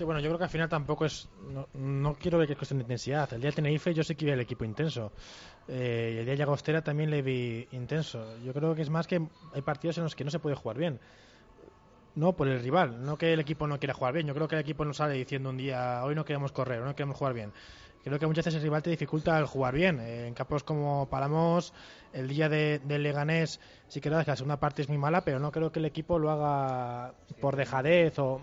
Bueno, 0.05 0.21
yo 0.21 0.29
creo 0.29 0.39
que 0.39 0.45
al 0.45 0.51
final 0.51 0.69
tampoco 0.69 1.05
es. 1.05 1.29
No, 1.75 2.15
quiero 2.15 2.39
ver 2.39 2.47
que 2.47 2.55
es 2.55 2.59
cuestión 2.59 2.79
de 2.79 2.85
intensidad. 2.85 3.33
El 3.33 3.41
día 3.41 3.51
de 3.51 3.57
Tenerife 3.57 3.93
yo 3.95 4.03
sí 4.03 4.15
que 4.15 4.25
vi 4.25 4.31
el 4.33 4.41
equipo 4.41 4.65
intenso. 4.65 5.13
Eh, 5.69 6.13
y 6.15 6.19
el 6.19 6.25
día 6.25 6.33
de 6.33 6.39
Llagostera 6.39 6.83
también 6.83 7.11
le 7.11 7.23
vi 7.23 7.69
intenso. 7.73 8.39
Yo 8.39 8.53
creo 8.53 8.75
que 8.75 8.83
es 8.83 8.91
más 8.91 9.07
que 9.07 9.21
hay 9.53 9.63
partidos 9.63 9.99
en 9.99 10.05
los 10.05 10.15
que 10.15 10.25
no 10.25 10.31
se 10.31 10.39
puede 10.39 10.57
jugar 10.57 10.79
bien. 10.79 11.01
No 12.17 12.33
por 12.33 12.49
el 12.49 12.61
rival, 12.61 13.05
no 13.05 13.17
que 13.17 13.33
el 13.33 13.41
equipo 13.41 13.67
no 13.67 13.79
quiera 13.79 13.95
jugar 13.95 14.15
bien. 14.15 14.27
Yo 14.27 14.35
creo 14.35 14.49
que 14.49 14.57
el 14.57 14.63
equipo 14.63 14.85
no 14.85 14.93
sale 14.93 15.15
diciendo 15.15 15.51
un 15.51 15.57
día, 15.57 16.03
hoy 16.05 16.15
no 16.15 16.25
queremos 16.25 16.51
correr, 16.51 16.83
no 16.83 16.95
queremos 16.95 17.17
jugar 17.17 17.35
bien. 17.35 17.53
Creo 18.03 18.19
que 18.19 18.27
muchas 18.27 18.47
veces 18.47 18.59
el 18.59 18.63
rival 18.63 18.83
te 18.83 18.91
dificulta 18.91 19.39
el 19.39 19.47
jugar 19.47 19.75
bien. 19.75 20.01
Eh, 20.01 20.27
en 20.27 20.35
campos 20.35 20.63
como 20.63 21.09
Palamos, 21.11 21.75
el 22.13 22.29
día 22.29 22.49
de, 22.49 22.79
de 22.79 22.99
Leganés, 22.99 23.61
sí 23.89 24.01
que 24.01 24.09
la 24.09 24.25
segunda 24.25 24.59
parte 24.59 24.83
es 24.83 24.89
muy 24.89 24.97
mala, 24.97 25.23
pero 25.23 25.39
no 25.39 25.53
creo 25.53 25.71
que 25.71 25.81
el 25.81 25.85
equipo 25.85 26.19
lo 26.19 26.31
haga 26.31 27.13
por 27.41 27.57
dejadez 27.57 28.19
o. 28.19 28.41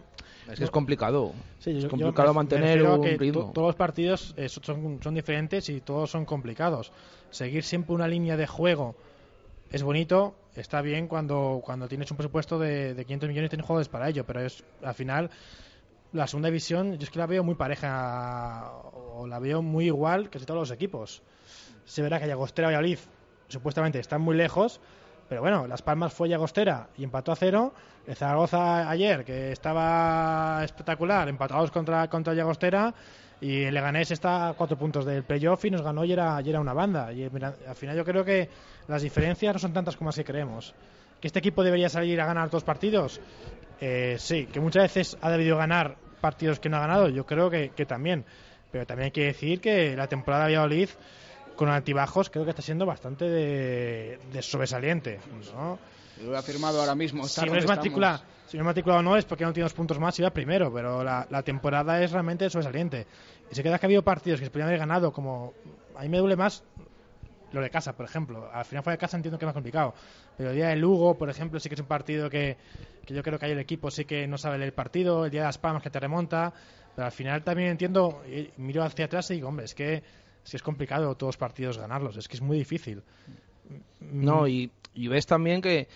Es 0.52 0.60
que 0.60 0.64
es 0.64 0.72
complicado. 0.72 1.34
Sí, 1.60 1.74
yo, 1.74 1.80
es 1.80 1.86
complicado 1.88 2.28
yo 2.28 2.34
me, 2.34 2.38
mantener 2.38 2.84
me 2.84 2.90
un 2.90 3.02
que 3.02 3.18
ritmo. 3.18 3.52
Todos 3.54 3.70
los 3.70 3.76
partidos 3.76 4.34
eh, 4.38 4.48
son, 4.48 5.00
son 5.02 5.16
diferentes 5.16 5.68
y 5.70 5.82
todos 5.82 6.12
son 6.12 6.26
complicados. 6.26 6.92
Seguir 7.32 7.64
siempre 7.64 7.96
una 7.96 8.08
línea 8.08 8.38
de 8.38 8.48
juego 8.48 8.96
es 9.72 9.84
bonito, 9.84 10.36
está 10.56 10.82
bien 10.82 11.08
cuando, 11.08 11.62
cuando 11.64 11.88
tienes 11.88 12.10
un 12.12 12.18
presupuesto 12.18 12.58
de, 12.58 12.94
de 12.94 13.06
500 13.06 13.30
millones 13.30 13.48
y 13.48 13.50
tienes 13.50 13.66
jugadores 13.66 13.90
para 13.90 14.08
ello, 14.08 14.26
pero 14.26 14.42
es 14.42 14.64
al 14.82 14.94
final 14.94 15.30
la 16.14 16.28
segunda 16.28 16.48
división 16.48 16.98
yo 16.98 17.04
es 17.04 17.10
que 17.10 17.20
la 17.20 17.26
veo 17.26 17.44
muy 17.44 17.56
pareja 17.56 18.72
o 18.94 19.28
la 19.28 19.40
veo 19.40 19.62
muy 19.62 19.86
igual 19.86 20.30
que 20.30 20.40
todos 20.40 20.60
los 20.60 20.72
equipos. 20.72 21.22
Se 21.86 22.02
verá 22.02 22.20
que 22.20 22.28
Llagostera 22.28 22.68
y 22.68 22.72
Valladolid 22.74 23.00
supuestamente 23.48 24.00
están 24.00 24.22
muy 24.22 24.36
lejos, 24.36 24.80
pero 25.30 25.42
bueno, 25.42 25.68
Las 25.68 25.82
Palmas 25.82 26.14
fue 26.14 26.30
Llagostera 26.30 26.88
y 26.98 27.04
empató 27.04 27.32
a 27.32 27.36
cero. 27.36 27.74
El 28.06 28.16
Zaragoza 28.16 28.90
ayer, 28.90 29.26
que 29.26 29.52
estaba 29.52 30.62
espectacular, 30.64 31.28
empatados 31.28 31.72
contra, 31.72 32.08
contra 32.10 32.34
Llagostera. 32.34 32.94
Y 33.40 33.64
el 33.64 33.74
Leganés 33.74 34.10
está 34.10 34.50
a 34.50 34.54
cuatro 34.54 34.78
puntos 34.78 35.06
del 35.06 35.24
playoff 35.24 35.64
y 35.66 35.70
nos 35.70 35.84
ganó 35.84 36.04
y 36.06 36.12
era, 36.12 36.42
y 36.42 36.50
era 36.50 36.60
una 36.60 36.74
banda. 36.74 37.12
Y 37.14 37.30
mira, 37.30 37.54
al 37.68 37.76
final 37.76 37.96
yo 37.96 38.04
creo 38.04 38.24
que 38.26 38.50
las 38.88 39.02
diferencias 39.02 39.54
no 39.54 39.60
son 39.60 39.74
tantas 39.74 39.96
como 39.96 40.10
así 40.10 40.24
creemos. 40.24 40.74
¿Que 41.22 41.28
este 41.28 41.40
equipo 41.40 41.64
debería 41.64 41.90
salir 41.90 42.20
a 42.22 42.26
ganar 42.26 42.50
dos 42.50 42.64
partidos? 42.64 43.20
Eh, 43.80 44.16
sí, 44.20 44.48
que 44.48 44.60
muchas 44.60 44.84
veces 44.84 45.18
ha 45.22 45.30
debido 45.30 45.58
ganar 45.58 45.98
partidos 46.22 46.60
que 46.60 46.70
no 46.70 46.78
ha 46.78 46.82
ganado, 46.82 47.10
yo 47.10 47.26
creo 47.26 47.50
que, 47.50 47.70
que 47.70 47.86
también. 47.86 48.26
Pero 48.72 48.86
también 48.86 49.06
hay 49.06 49.12
que 49.12 49.26
decir 49.26 49.62
que 49.62 49.96
la 49.96 50.08
temporada 50.08 50.48
de 50.48 50.56
Valladolid 50.56 50.90
con 51.56 51.70
altibajos 51.70 52.30
creo 52.30 52.44
que 52.44 52.52
está 52.52 52.62
siendo 52.62 52.86
bastante 52.86 53.26
de, 53.26 54.20
de 54.32 54.42
sobresaliente. 54.42 55.20
¿no? 55.54 55.80
Lo 56.24 56.34
he 56.34 56.38
afirmado 56.38 56.80
ahora 56.80 56.96
mismo. 56.96 57.28
Si 57.28 57.46
no 57.46 57.56
es 57.56 57.68
matrícula, 57.68 58.22
si 58.48 58.58
no 58.58 58.64
es 58.64 58.66
matrícula 58.66 58.98
o 58.98 59.02
no 59.02 59.18
es 59.18 59.26
porque 59.26 59.44
no 59.44 59.54
tiene 59.54 59.66
dos 59.66 59.74
puntos 59.74 60.00
más 60.00 60.18
y 60.20 60.24
va 60.24 60.30
primero, 60.30 60.72
pero 60.74 61.04
la, 61.04 61.28
la, 61.30 61.44
temporada 61.44 62.02
es 62.02 62.12
realmente 62.12 62.50
sobresaliente. 62.50 63.06
Y 63.52 63.56
se 63.56 63.64
queda 63.64 63.80
que 63.80 63.86
ha 63.86 63.88
habido 63.88 64.04
partidos 64.04 64.40
que 64.40 64.46
se 64.46 64.52
podrían 64.52 64.70
haber 64.70 64.80
ganado, 64.80 65.12
como 65.12 65.54
a 65.96 66.02
mí 66.04 66.10
me 66.10 66.20
duele 66.20 66.36
más 66.36 66.64
lo 67.52 67.62
de 67.62 67.70
casa, 67.70 67.96
por 67.96 68.06
ejemplo. 68.06 68.50
Al 68.52 68.66
final 68.66 68.84
fue 68.84 68.94
de 68.94 68.98
casa 68.98 69.18
entiendo 69.18 69.38
que 69.38 69.46
es 69.46 69.48
más 69.48 69.54
complicado. 69.54 69.94
Pero 70.38 70.50
el 70.52 70.56
día 70.56 70.70
de 70.70 70.76
Lugo, 70.76 71.18
por 71.18 71.30
ejemplo, 71.30 71.60
sí 71.60 71.70
que 71.70 71.76
es 71.76 71.82
un 71.82 71.88
partido 71.88 72.30
que, 72.30 72.58
yo 73.08 73.24
creo 73.24 73.40
que 73.40 73.46
ahí 73.46 73.52
el 73.52 73.60
equipo 73.60 73.90
sí 73.92 74.06
que 74.06 74.28
no 74.28 74.38
sabe 74.38 74.58
leer 74.58 74.70
el 74.70 74.74
partido. 74.74 75.26
El 75.26 75.32
día 75.32 75.42
de 75.42 75.48
Las 75.48 75.58
Palmas 75.58 75.82
que 75.82 75.90
te 75.90 76.00
remonta. 76.00 76.54
Pero 76.96 77.06
al 77.06 77.12
final 77.12 77.44
también 77.44 77.70
entiendo, 77.70 78.24
y 78.28 78.50
miro 78.58 78.84
hacia 78.84 79.06
atrás 79.06 79.30
y 79.32 79.36
digo, 79.36 79.48
hombre, 79.50 79.66
es 79.66 79.76
que, 79.76 80.04
que 80.50 80.58
es 80.58 80.64
complicado 80.64 81.16
todos 81.16 81.30
los 81.30 81.38
partidos 81.38 81.78
ganarlos. 81.78 82.18
Es 82.18 82.28
que 82.28 82.36
es 82.36 82.42
muy 82.42 82.58
difícil. 82.58 83.04
No, 84.00 84.48
y, 84.48 84.72
y 84.94 85.08
ves 85.08 85.26
también 85.26 85.62
que, 85.62 85.88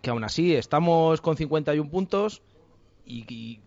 que 0.00 0.10
aún 0.10 0.24
así 0.24 0.54
estamos 0.54 1.20
con 1.20 1.36
51 1.36 1.90
puntos 1.90 2.42
y, 3.04 3.24
y 3.32 3.60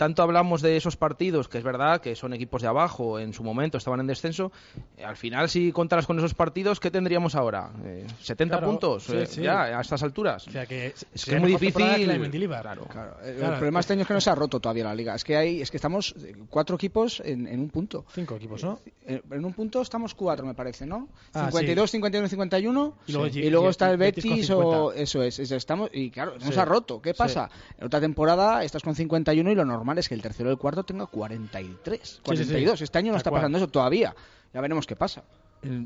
tanto 0.00 0.22
hablamos 0.22 0.62
de 0.62 0.78
esos 0.78 0.96
partidos, 0.96 1.46
que 1.46 1.58
es 1.58 1.64
verdad 1.64 2.00
que 2.00 2.16
son 2.16 2.32
equipos 2.32 2.62
de 2.62 2.68
abajo, 2.68 3.18
en 3.18 3.34
su 3.34 3.44
momento 3.44 3.76
estaban 3.76 4.00
en 4.00 4.06
descenso, 4.06 4.50
eh, 4.96 5.04
al 5.04 5.16
final 5.18 5.50
si 5.50 5.72
contaras 5.72 6.06
con 6.06 6.16
esos 6.18 6.32
partidos, 6.32 6.80
¿qué 6.80 6.90
tendríamos 6.90 7.34
ahora? 7.34 7.70
Eh, 7.84 8.06
¿70 8.24 8.48
Claro, 8.48 8.66
puntos? 8.66 9.04
sí, 9.04 9.14
eh, 9.14 9.26
sí. 9.26 9.42
Ya, 9.42 9.64
a 9.64 9.80
estas 9.82 10.02
alturas. 10.02 10.48
O 10.48 10.50
sea 10.50 10.64
que 10.64 10.86
es 10.86 11.06
que 11.26 11.34
es 11.34 11.40
muy 11.40 11.50
difícil. 11.52 11.84
que 11.84 12.06
la. 12.06 12.60
Claro. 12.62 12.86
Claro, 12.90 13.16
el 13.22 13.36
problema 13.56 13.80
este 13.80 13.92
año 13.92 14.02
es 14.02 14.08
que 14.08 14.14
no 14.14 14.20
se 14.22 14.30
ha 14.30 14.34
roto 14.34 14.58
todavía 14.58 14.84
la 14.84 14.94
liga. 14.94 15.14
Es 15.14 15.22
que 15.22 15.36
hay, 15.36 15.60
es 15.60 15.70
que 15.70 15.76
estamos 15.76 16.14
eh, 16.24 16.34
cuatro 16.48 16.76
equipos 16.76 17.20
en, 17.22 17.46
en 17.46 17.60
un 17.60 17.68
punto. 17.68 18.06
Cinco 18.14 18.36
equipos, 18.36 18.64
¿no? 18.64 18.78
Eh, 19.06 19.20
En 19.30 19.44
un 19.44 19.52
punto 19.52 19.82
estamos 19.82 20.14
cuatro, 20.14 20.46
me 20.46 20.54
parece, 20.54 20.86
¿no? 20.86 21.08
Ah, 21.34 21.46
52, 21.50 21.90
51, 21.90 22.28
51. 22.28 22.94
Y 23.06 23.12
luego 23.12 23.26
y 23.28 23.50
luego 23.50 23.68
está 23.68 23.90
el 23.90 23.98
Betis 23.98 24.48
o 24.50 24.90
50. 24.90 25.02
eso 25.02 25.22
es, 25.22 25.38
es- 25.38 25.50
estamos 25.52 25.90
y 25.92 26.10
claro, 26.10 26.34
no 26.40 26.46
Sí. 26.46 26.52
se 26.52 26.60
ha 26.60 26.64
roto. 26.64 27.02
¿Qué 27.02 27.10
Sí. 27.10 27.18
pasa? 27.18 27.50
En 27.78 27.86
otra 27.86 28.00
temporada 28.00 28.64
estás 28.64 28.82
con 28.82 28.94
51 28.94 29.50
y 29.50 29.54
lo 29.54 29.64
normal 29.64 29.89
es 29.98 30.08
que 30.08 30.14
el 30.14 30.22
tercero 30.22 30.48
y 30.50 30.52
el 30.52 30.58
cuarto 30.58 30.84
tenga 30.84 31.06
43, 31.06 32.00
sí, 32.02 32.14
sí. 32.14 32.20
42. 32.24 32.80
Este 32.82 32.98
año 32.98 33.12
no 33.12 33.18
está 33.18 33.30
pasando 33.30 33.58
eso 33.58 33.68
todavía. 33.68 34.14
Ya 34.52 34.60
veremos 34.60 34.86
qué 34.86 34.96
pasa. 34.96 35.22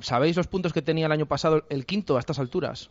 ¿Sabéis 0.03 0.37
los 0.37 0.47
puntos 0.47 0.73
que 0.73 0.83
tenía 0.83 1.07
el 1.07 1.13
año 1.13 1.27
pasado 1.27 1.65
el 1.69 1.85
quinto 1.87 2.17
a 2.17 2.21
estas 2.21 2.39
alturas? 2.39 2.91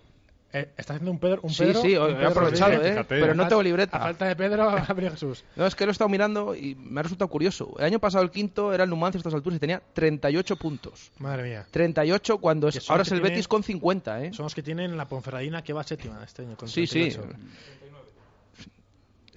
Eh, 0.55 0.69
está 0.77 0.93
haciendo 0.93 1.09
un 1.09 1.17
Pedro. 1.17 1.39
Un 1.41 1.49
Sí, 1.49 1.63
Pedro 1.63 1.81
sí, 1.81 1.95
un 1.97 2.11
he 2.21 2.25
aprovechado, 2.27 2.71
Rodríguez. 2.73 2.85
¿eh? 2.85 2.91
fíjate. 2.91 3.19
Pero 3.21 3.33
no 3.33 3.43
A 3.43 3.47
tengo 3.47 3.63
libreta. 3.63 3.97
A 3.97 4.01
falta 4.01 4.25
de 4.27 4.35
Pedro, 4.35 4.69
ha 4.87 4.93
venido 4.93 5.11
Jesús. 5.13 5.43
No, 5.55 5.65
es 5.65 5.73
que 5.73 5.85
lo 5.85 5.89
he 5.89 5.93
estado 5.93 6.09
mirando 6.09 6.53
y 6.53 6.75
me 6.75 6.99
ha 6.99 7.03
resultado 7.03 7.27
curioso. 7.27 7.73
El 7.79 7.85
año 7.85 7.97
pasado 7.99 8.23
el 8.23 8.29
quinto 8.29 8.71
era 8.71 8.83
el 8.83 8.89
Numancia 8.91 9.17
a 9.17 9.21
estas 9.21 9.33
alturas 9.33 9.57
y 9.57 9.59
tenía 9.59 9.81
38 9.93 10.55
puntos. 10.57 11.11
Madre 11.17 11.41
mía. 11.49 11.65
38 11.71 12.37
cuando 12.37 12.67
es, 12.67 12.87
ahora 12.87 13.01
es 13.01 13.11
el 13.11 13.17
tiene- 13.21 13.29
Betis 13.31 13.47
con 13.47 13.63
50, 13.63 14.25
¿eh? 14.25 14.33
Son 14.33 14.43
los 14.43 14.53
que 14.53 14.61
tienen 14.61 14.95
la 14.95 15.07
Ponferradina 15.07 15.63
que 15.63 15.73
va 15.73 15.83
séptima 15.83 16.23
este 16.23 16.43
año. 16.43 16.55
Con 16.55 16.67
Sí, 16.67 16.85
sí. 16.85 17.09
38. 17.09 17.29
Sí, 17.35 17.89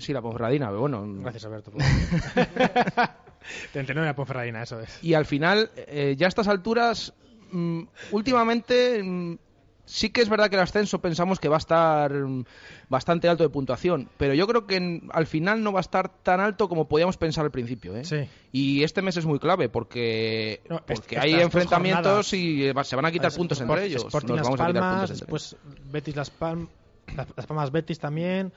la 0.08 0.22
Ponferradina, 0.22 0.68
pero 0.68 0.80
bueno. 0.80 1.04
Gracias, 1.20 1.44
Alberto. 1.44 1.70
por- 1.72 1.82
39 3.72 4.06
la 4.06 4.14
Ponferradina, 4.16 4.62
eso 4.62 4.80
es. 4.80 4.98
Y 5.02 5.14
al 5.14 5.24
final, 5.26 5.70
eh, 5.76 6.14
ya 6.18 6.26
a 6.26 6.28
estas 6.28 6.48
alturas, 6.48 7.12
mm, 7.52 7.82
últimamente 8.10 9.00
mm, 9.02 9.38
sí 9.84 10.10
que 10.10 10.20
es 10.20 10.28
verdad 10.28 10.48
que 10.50 10.56
el 10.56 10.62
ascenso 10.62 11.00
pensamos 11.00 11.38
que 11.38 11.48
va 11.48 11.54
a 11.56 11.58
estar 11.58 12.12
mm, 12.12 12.44
bastante 12.88 13.28
alto 13.28 13.44
de 13.44 13.48
puntuación, 13.50 14.08
pero 14.16 14.34
yo 14.34 14.48
creo 14.48 14.66
que 14.66 14.76
en- 14.76 15.08
al 15.12 15.26
final 15.26 15.62
no 15.62 15.72
va 15.72 15.78
a 15.78 15.82
estar 15.82 16.08
tan 16.24 16.40
alto 16.40 16.68
como 16.68 16.88
podíamos 16.88 17.16
pensar 17.16 17.44
al 17.44 17.52
principio. 17.52 17.96
¿eh? 17.96 18.04
Sí. 18.04 18.28
Y 18.50 18.82
este 18.82 19.00
mes 19.00 19.16
es 19.16 19.26
muy 19.26 19.38
clave 19.38 19.68
porque, 19.68 20.60
No, 20.68 20.82
porque 20.84 21.16
hay 21.18 21.34
enfrentamientos 21.34 22.30
jornadas- 22.30 22.32
y 22.34 22.72
se 22.88 22.96
van 22.96 23.04
a 23.06 23.12
quitar 23.12 23.28
Es- 23.28 23.36
puntos 23.36 23.60
Sport- 23.60 23.70
entre 23.78 23.84
ellos. 23.86 24.04
Sporting 24.06 24.28
Nos 24.28 24.36
Las 24.38 24.44
vamos 24.46 24.60
a 24.60 24.66
quitar 24.66 24.80
Palmas, 24.82 24.98
puntos 25.10 25.10
entre 25.10 25.24
después 25.26 25.56
Betis 25.92 26.16
Las 26.16 26.30
Palmas, 26.30 26.68
Las, 27.14 27.26
Las 27.36 27.46
Palmas 27.46 27.70
Betis 27.70 27.98
también. 28.00 28.52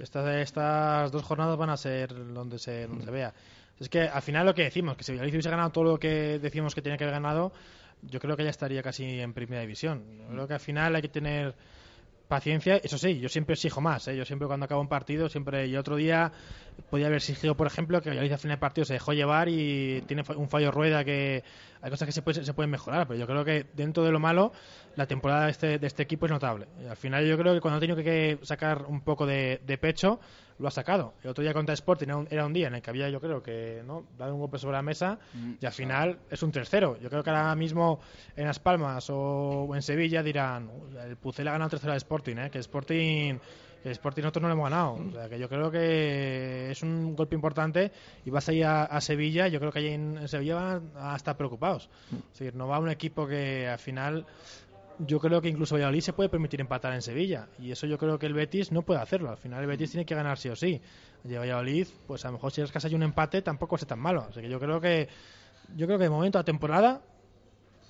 Estas, 0.00 0.26
estas 0.36 1.10
dos 1.10 1.22
jornadas 1.22 1.56
van 1.56 1.70
a 1.70 1.76
ser 1.76 2.14
donde 2.32 2.58
se, 2.58 2.86
donde 2.86 3.04
se 3.04 3.10
vea. 3.10 3.32
Es 3.78 3.88
que 3.88 4.02
al 4.02 4.22
final 4.22 4.46
lo 4.46 4.54
que 4.54 4.62
decimos, 4.62 4.96
que 4.96 5.04
si 5.04 5.12
Valladolid 5.12 5.34
hubiese 5.34 5.50
ganado 5.50 5.70
todo 5.70 5.84
lo 5.84 5.98
que 5.98 6.38
decimos 6.38 6.74
que 6.74 6.82
tenía 6.82 6.96
que 6.96 7.04
haber 7.04 7.14
ganado, 7.14 7.52
yo 8.02 8.20
creo 8.20 8.36
que 8.36 8.44
ya 8.44 8.50
estaría 8.50 8.82
casi 8.82 9.20
en 9.20 9.32
primera 9.32 9.60
división. 9.62 10.04
Yo 10.18 10.28
creo 10.28 10.48
que 10.48 10.54
al 10.54 10.60
final 10.60 10.94
hay 10.94 11.02
que 11.02 11.08
tener 11.08 11.54
paciencia. 12.28 12.76
Eso 12.76 12.98
sí, 12.98 13.18
yo 13.20 13.28
siempre 13.28 13.54
exijo 13.54 13.80
más. 13.80 14.06
¿eh? 14.08 14.16
Yo 14.16 14.24
siempre 14.24 14.46
cuando 14.48 14.64
acabo 14.64 14.80
un 14.80 14.88
partido, 14.88 15.28
siempre. 15.28 15.66
Y 15.66 15.76
otro 15.76 15.96
día 15.96 16.32
podía 16.90 17.06
haber 17.06 17.18
exigido, 17.18 17.56
por 17.56 17.66
ejemplo, 17.66 18.00
que 18.02 18.10
al 18.10 18.16
final 18.18 18.38
del 18.42 18.58
partido 18.58 18.84
se 18.84 18.94
dejó 18.94 19.12
llevar 19.12 19.48
y 19.48 20.02
tiene 20.06 20.22
un 20.36 20.48
fallo 20.48 20.70
rueda 20.70 21.04
que 21.04 21.42
hay 21.80 21.90
cosas 21.90 22.06
que 22.06 22.12
se, 22.12 22.22
puede- 22.22 22.44
se 22.44 22.54
pueden 22.54 22.70
mejorar. 22.70 23.06
Pero 23.06 23.18
yo 23.20 23.26
creo 23.26 23.44
que 23.44 23.66
dentro 23.74 24.04
de 24.04 24.12
lo 24.12 24.18
malo, 24.20 24.52
la 24.96 25.06
temporada 25.06 25.44
de 25.46 25.50
este, 25.50 25.78
de 25.78 25.86
este 25.86 26.02
equipo 26.02 26.26
es 26.26 26.32
notable. 26.32 26.66
Al 26.88 26.96
final 26.96 27.26
yo 27.26 27.36
creo 27.38 27.54
que 27.54 27.60
cuando 27.60 27.78
ha 27.78 27.80
tenido 27.80 27.96
que 27.96 28.38
sacar 28.42 28.84
un 28.86 29.00
poco 29.02 29.26
de 29.26 29.78
pecho, 29.80 30.20
lo 30.58 30.68
ha 30.68 30.70
sacado. 30.70 31.14
El 31.22 31.30
otro 31.30 31.42
día 31.42 31.52
contra 31.52 31.74
Sporting 31.74 32.06
era 32.06 32.16
un, 32.16 32.28
era 32.30 32.46
un 32.46 32.52
día 32.52 32.68
en 32.68 32.74
el 32.76 32.82
que 32.82 32.90
había, 32.90 33.08
yo 33.10 33.20
creo 33.20 33.42
que, 33.42 33.82
¿no? 33.86 34.04
Dado 34.18 34.34
un 34.34 34.40
golpe 34.40 34.58
sobre 34.58 34.76
la 34.76 34.82
mesa 34.82 35.18
Mm, 35.34 35.52
y 35.60 35.66
al 35.66 35.72
final 35.72 36.18
es 36.30 36.42
un 36.42 36.52
3-0. 36.52 36.98
Yo 37.00 37.10
creo 37.10 37.22
que 37.22 37.30
ahora 37.30 37.54
mismo 37.54 38.00
en 38.36 38.46
Las 38.46 38.58
Palmas 38.58 39.06
o 39.10 39.70
en 39.74 39.82
Sevilla 39.82 40.22
dirán, 40.22 40.68
"Uh, 40.68 40.98
el 40.98 41.16
Pucel 41.16 41.46
ha 41.48 41.52
ganado 41.52 41.70
3-0 41.70 41.90
al 41.92 41.96
Sporting, 41.98 42.36
¿eh? 42.36 42.50
Que 42.50 42.58
Sporting. 42.58 43.38
Sporting 43.84 44.22
nosotros 44.22 44.42
no 44.42 44.48
lo 44.48 44.54
hemos 44.54 44.64
ganado. 44.70 44.94
O 44.94 45.12
sea, 45.12 45.28
que 45.28 45.38
yo 45.38 45.48
creo 45.48 45.70
que 45.70 46.72
es 46.72 46.82
un 46.82 47.14
golpe 47.14 47.36
importante 47.36 47.92
y 48.24 48.30
vas 48.30 48.48
a, 48.48 48.84
a 48.84 49.00
Sevilla. 49.00 49.46
Yo 49.46 49.60
creo 49.60 49.70
que 49.70 49.78
allí 49.78 49.88
en, 49.90 50.18
en 50.18 50.26
Sevilla 50.26 50.56
van 50.56 50.90
a 50.96 51.14
estar 51.14 51.36
preocupados. 51.36 51.88
Es 52.32 52.38
decir, 52.38 52.54
no 52.56 52.66
va 52.66 52.80
un 52.80 52.90
equipo 52.90 53.28
que 53.28 53.68
al 53.68 53.78
final 53.78 54.26
yo 54.98 55.20
creo 55.20 55.40
que 55.40 55.48
incluso 55.48 55.74
Valladolid 55.74 56.00
se 56.00 56.12
puede 56.12 56.28
permitir 56.28 56.60
empatar 56.60 56.92
en 56.92 57.02
Sevilla 57.02 57.48
y 57.58 57.70
eso 57.70 57.86
yo 57.86 57.98
creo 57.98 58.18
que 58.18 58.26
el 58.26 58.34
Betis 58.34 58.72
no 58.72 58.82
puede 58.82 59.00
hacerlo. 59.00 59.30
Al 59.30 59.36
final 59.36 59.60
el 59.60 59.66
Betis 59.66 59.90
tiene 59.90 60.06
que 60.06 60.14
ganar 60.14 60.38
sí 60.38 60.48
o 60.48 60.56
sí. 60.56 60.80
Y 61.24 61.34
Valladolid, 61.34 61.86
pues 62.06 62.24
a 62.24 62.28
lo 62.28 62.34
mejor 62.34 62.52
si 62.52 62.62
es 62.62 62.72
que 62.72 62.78
hay 62.82 62.94
un 62.94 63.02
empate 63.02 63.42
tampoco 63.42 63.76
es 63.76 63.86
tan 63.86 63.98
malo. 63.98 64.26
Así 64.28 64.40
que 64.40 64.48
yo 64.48 64.58
creo 64.60 64.80
que 64.80 65.08
yo 65.74 65.86
creo 65.86 65.98
que 65.98 66.04
de 66.04 66.10
momento 66.10 66.38
la 66.38 66.44
temporada 66.44 67.02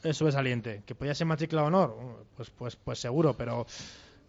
es 0.03 0.17
sobresaliente. 0.17 0.83
Que 0.87 0.95
podía 0.95 1.15
ser 1.15 1.27
matrícula 1.27 1.63
de 1.63 1.67
honor, 1.69 2.25
pues 2.37 2.51
pues 2.51 2.77
pues 2.77 2.99
seguro, 2.99 3.35
pero 3.35 3.67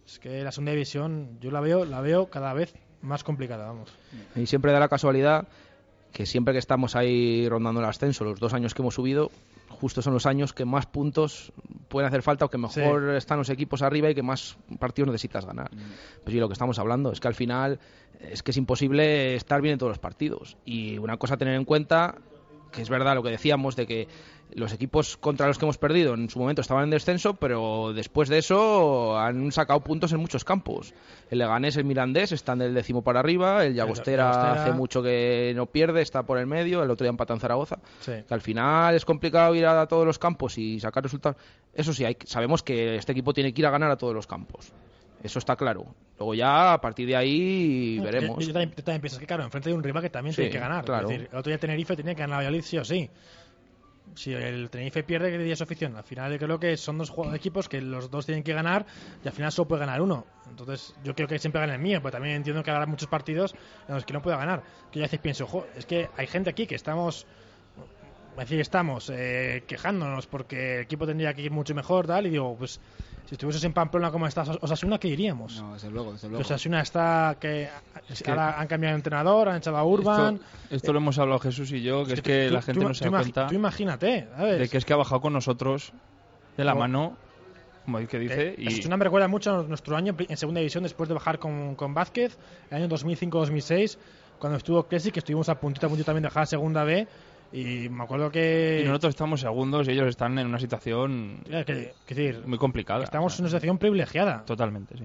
es 0.06 0.18
que 0.18 0.42
la 0.42 0.52
segunda 0.52 0.72
división 0.72 1.38
yo 1.40 1.50
la 1.50 1.60
veo 1.60 1.84
la 1.84 2.00
veo 2.00 2.30
cada 2.30 2.52
vez 2.52 2.74
más 3.00 3.24
complicada, 3.24 3.66
vamos. 3.66 3.92
Y 4.34 4.46
siempre 4.46 4.72
da 4.72 4.80
la 4.80 4.88
casualidad 4.88 5.46
que 6.12 6.26
siempre 6.26 6.52
que 6.52 6.58
estamos 6.58 6.96
ahí 6.96 7.48
rondando 7.48 7.80
el 7.80 7.86
ascenso, 7.86 8.24
los 8.24 8.40
dos 8.40 8.54
años 8.54 8.74
que 8.74 8.82
hemos 8.82 8.94
subido, 8.94 9.30
justo 9.80 10.02
son 10.02 10.12
los 10.12 10.26
años 10.26 10.52
que 10.52 10.64
más 10.64 10.86
puntos 10.86 11.52
pueden 11.88 12.08
hacer 12.08 12.22
falta 12.22 12.44
o 12.44 12.50
que 12.50 12.58
mejor 12.58 13.10
están 13.14 13.38
los 13.38 13.48
equipos 13.48 13.82
arriba 13.82 14.10
y 14.10 14.14
que 14.14 14.22
más 14.22 14.58
partidos 14.78 15.08
necesitas 15.08 15.46
ganar. 15.46 15.70
Pues 15.70 16.32
sí, 16.32 16.40
lo 16.40 16.48
que 16.48 16.52
estamos 16.52 16.78
hablando 16.78 17.12
es 17.12 17.20
que 17.20 17.28
al 17.28 17.34
final 17.34 17.78
es 18.20 18.42
que 18.42 18.50
es 18.50 18.56
imposible 18.56 19.36
estar 19.36 19.60
bien 19.62 19.74
en 19.74 19.78
todos 19.78 19.90
los 19.90 19.98
partidos. 19.98 20.56
Y 20.64 20.98
una 20.98 21.16
cosa 21.16 21.34
a 21.34 21.36
tener 21.36 21.54
en 21.54 21.64
cuenta, 21.64 22.16
que 22.72 22.82
es 22.82 22.88
verdad 22.88 23.14
lo 23.14 23.22
que 23.22 23.30
decíamos 23.30 23.76
de 23.76 23.86
que 23.86 24.08
los 24.54 24.72
equipos 24.72 25.16
contra 25.16 25.46
los 25.46 25.58
que 25.58 25.64
hemos 25.64 25.78
perdido 25.78 26.14
en 26.14 26.28
su 26.30 26.38
momento 26.38 26.62
estaban 26.62 26.84
en 26.84 26.90
descenso, 26.90 27.34
pero 27.34 27.92
después 27.92 28.28
de 28.28 28.38
eso 28.38 29.18
han 29.18 29.52
sacado 29.52 29.80
puntos 29.80 30.12
en 30.12 30.20
muchos 30.20 30.44
campos. 30.44 30.94
El 31.30 31.38
Leganés, 31.38 31.76
el 31.76 31.84
Mirandés 31.84 32.32
están 32.32 32.58
del 32.58 32.74
décimo 32.74 33.02
para 33.02 33.20
arriba, 33.20 33.64
el 33.64 33.74
Llagostera, 33.74 34.30
Llagostera. 34.30 34.62
hace 34.62 34.72
mucho 34.72 35.02
que 35.02 35.52
no 35.54 35.66
pierde, 35.66 36.02
está 36.02 36.22
por 36.22 36.38
el 36.38 36.46
medio, 36.46 36.82
el 36.82 36.90
otro 36.90 37.04
día 37.04 37.10
empató 37.10 37.34
en 37.34 37.40
Zaragoza. 37.40 37.78
Sí. 38.00 38.12
Que 38.26 38.34
al 38.34 38.40
final 38.40 38.94
es 38.94 39.04
complicado 39.04 39.54
ir 39.54 39.66
a 39.66 39.86
todos 39.86 40.06
los 40.06 40.18
campos 40.18 40.56
y 40.58 40.80
sacar 40.80 41.02
resultados. 41.02 41.36
Eso 41.74 41.92
sí, 41.92 42.04
hay, 42.04 42.16
sabemos 42.24 42.62
que 42.62 42.96
este 42.96 43.12
equipo 43.12 43.32
tiene 43.34 43.52
que 43.52 43.60
ir 43.60 43.66
a 43.66 43.70
ganar 43.70 43.90
a 43.90 43.96
todos 43.96 44.14
los 44.14 44.26
campos. 44.26 44.72
Eso 45.22 45.40
está 45.40 45.56
claro. 45.56 45.84
Luego 46.16 46.32
ya 46.34 46.74
a 46.74 46.80
partir 46.80 47.08
de 47.08 47.16
ahí 47.16 47.98
veremos. 47.98 48.38
Yo, 48.38 48.46
yo 48.48 48.52
también, 48.52 48.70
también 48.72 49.00
pienso 49.00 49.18
que, 49.18 49.26
claro, 49.26 49.42
enfrente 49.42 49.68
de 49.68 49.74
un 49.74 49.82
rival 49.82 50.02
que 50.02 50.10
también 50.10 50.32
Sí, 50.32 50.42
tiene 50.42 50.52
que 50.52 50.58
ganar. 50.60 50.84
claro. 50.84 51.08
Es 51.08 51.12
decir, 51.18 51.28
el 51.32 51.38
otro 51.38 51.50
día 51.50 51.58
Tenerife 51.58 51.96
tenía 51.96 52.14
que 52.14 52.20
ganar 52.20 52.34
a 52.34 52.38
Valladolid 52.38 52.62
sí 52.62 52.78
o 52.78 52.84
sí. 52.84 53.10
Si 54.18 54.34
el 54.34 54.68
Tenerife 54.68 55.04
pierde, 55.04 55.30
¿qué 55.30 55.38
día 55.38 55.52
es 55.52 55.62
afición? 55.62 55.94
Al 55.94 56.02
final 56.02 56.36
creo 56.40 56.58
que 56.58 56.76
son 56.76 56.98
dos 56.98 57.12
equipos 57.34 57.68
que 57.68 57.80
los 57.80 58.10
dos 58.10 58.26
tienen 58.26 58.42
que 58.42 58.52
ganar 58.52 58.84
y 59.24 59.28
al 59.28 59.32
final 59.32 59.52
solo 59.52 59.68
puede 59.68 59.78
ganar 59.78 60.02
uno. 60.02 60.26
Entonces 60.50 60.92
yo 61.04 61.14
creo 61.14 61.28
que 61.28 61.38
siempre 61.38 61.60
gana 61.60 61.74
el 61.74 61.80
mío, 61.80 62.00
pero 62.02 62.10
también 62.10 62.34
entiendo 62.34 62.64
que 62.64 62.72
habrá 62.72 62.84
muchos 62.86 63.08
partidos 63.08 63.54
en 63.86 63.94
los 63.94 64.04
que 64.04 64.12
no 64.12 64.20
pueda 64.20 64.36
ganar. 64.36 64.64
Que 64.90 64.98
yo 64.98 65.04
a 65.04 65.06
veces 65.06 65.20
pienso, 65.20 65.46
"Jo, 65.46 65.68
es 65.76 65.86
que 65.86 66.10
hay 66.16 66.26
gente 66.26 66.50
aquí 66.50 66.66
que 66.66 66.74
estamos... 66.74 67.28
Es 68.38 68.48
decir, 68.48 68.60
estamos 68.60 69.10
eh, 69.12 69.64
quejándonos 69.66 70.26
porque 70.26 70.76
el 70.76 70.82
equipo 70.82 71.06
tendría 71.06 71.34
que 71.34 71.42
ir 71.42 71.50
mucho 71.50 71.74
mejor, 71.74 72.06
tal, 72.06 72.26
y 72.26 72.30
digo, 72.30 72.54
pues 72.56 72.80
si 73.26 73.34
estuviésemos 73.34 73.64
en 73.64 73.72
Pamplona 73.72 74.10
como 74.10 74.26
está 74.26 74.42
Osasuna, 74.60 74.98
¿qué 74.98 75.08
diríamos? 75.08 75.60
No, 75.60 75.74
desde 75.74 75.90
luego, 75.90 76.12
desde 76.12 76.28
Que 76.28 76.30
luego. 76.30 76.42
Osasuna 76.42 76.80
está 76.80 77.36
que, 77.40 77.68
que- 78.22 78.30
ahora 78.30 78.58
han 78.60 78.66
cambiado 78.68 78.94
de 78.94 78.98
entrenador, 79.00 79.48
han 79.48 79.56
echado 79.56 79.76
a 79.76 79.84
Urban. 79.84 80.36
Esto, 80.36 80.74
esto 80.76 80.92
lo 80.92 80.98
hemos 81.00 81.18
hablado 81.18 81.40
Jesús 81.40 81.70
y 81.72 81.82
yo, 81.82 82.04
que 82.06 82.14
es 82.14 82.22
que 82.22 82.46
Tú- 82.48 82.54
la 82.54 82.62
gente 82.62 82.80
tú- 82.80 82.88
no 82.88 82.94
se 82.94 83.04
da 83.04 83.10
cuenta 83.10 83.46
Tú 83.48 83.54
imagínate, 83.54 84.28
¿sabes? 84.36 84.58
de 84.60 84.68
que 84.68 84.78
es 84.78 84.84
que 84.84 84.92
ha 84.92 84.96
bajado 84.96 85.20
con 85.20 85.32
nosotros 85.32 85.92
de 86.56 86.64
la 86.64 86.72
No. 86.74 86.78
mano, 86.80 87.16
como 87.84 87.98
el 87.98 88.06
que 88.08 88.18
dice, 88.18 88.50
Eh, 88.50 88.54
y 88.58 88.68
Osasuna 88.68 88.96
me 88.96 89.04
recuerda 89.04 89.28
mucho 89.28 89.58
a 89.60 89.62
nuestro 89.64 89.96
año 89.96 90.14
en 90.16 90.36
segunda 90.36 90.60
división 90.60 90.84
después 90.84 91.08
de 91.08 91.14
bajar 91.14 91.38
con, 91.38 91.74
con 91.74 91.92
Vázquez, 91.92 92.38
el 92.70 92.76
año 92.78 92.88
2005-2006, 92.88 93.98
cuando 94.38 94.56
estuvo 94.58 94.84
Clesi, 94.86 95.10
que 95.10 95.18
estuvimos 95.18 95.48
a 95.48 95.58
puntito 95.58 95.86
a 95.86 95.88
puntito 95.88 96.06
también 96.06 96.22
de 96.22 96.28
bajar 96.28 96.44
a 96.44 96.46
segunda 96.46 96.84
B. 96.84 97.08
Y 97.52 97.88
me 97.88 98.04
acuerdo 98.04 98.30
que. 98.30 98.82
y 98.84 98.86
nosotros 98.86 99.10
estamos 99.10 99.40
segundos 99.40 99.88
y 99.88 99.92
ellos 99.92 100.06
están 100.08 100.38
en 100.38 100.46
una 100.46 100.58
situación 100.58 101.40
Claro, 101.46 101.64
que, 101.64 101.92
que 102.06 102.14
decir, 102.14 102.42
muy 102.46 102.58
complicada. 102.58 103.04
estamos 103.04 103.38
en 103.38 103.44
una 103.44 103.48
situación 103.50 103.78
privilegiada. 103.78 104.44
Totalmente, 104.44 104.96
sí. 104.98 105.04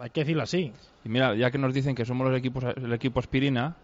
Hay 0.00 0.10
que 0.10 0.20
decirlo 0.20 0.44
así. 0.44 0.72
Y 1.04 1.08
mira, 1.08 1.34
ya 1.34 1.50
que 1.50 1.58
nos 1.58 1.74
dicen 1.74 1.94
que 1.96 2.04
somos 2.04 2.28
los 2.28 2.38
equipos, 2.38 2.62
el 2.76 2.92
equipo 2.92 3.18
aspirina, 3.18 3.74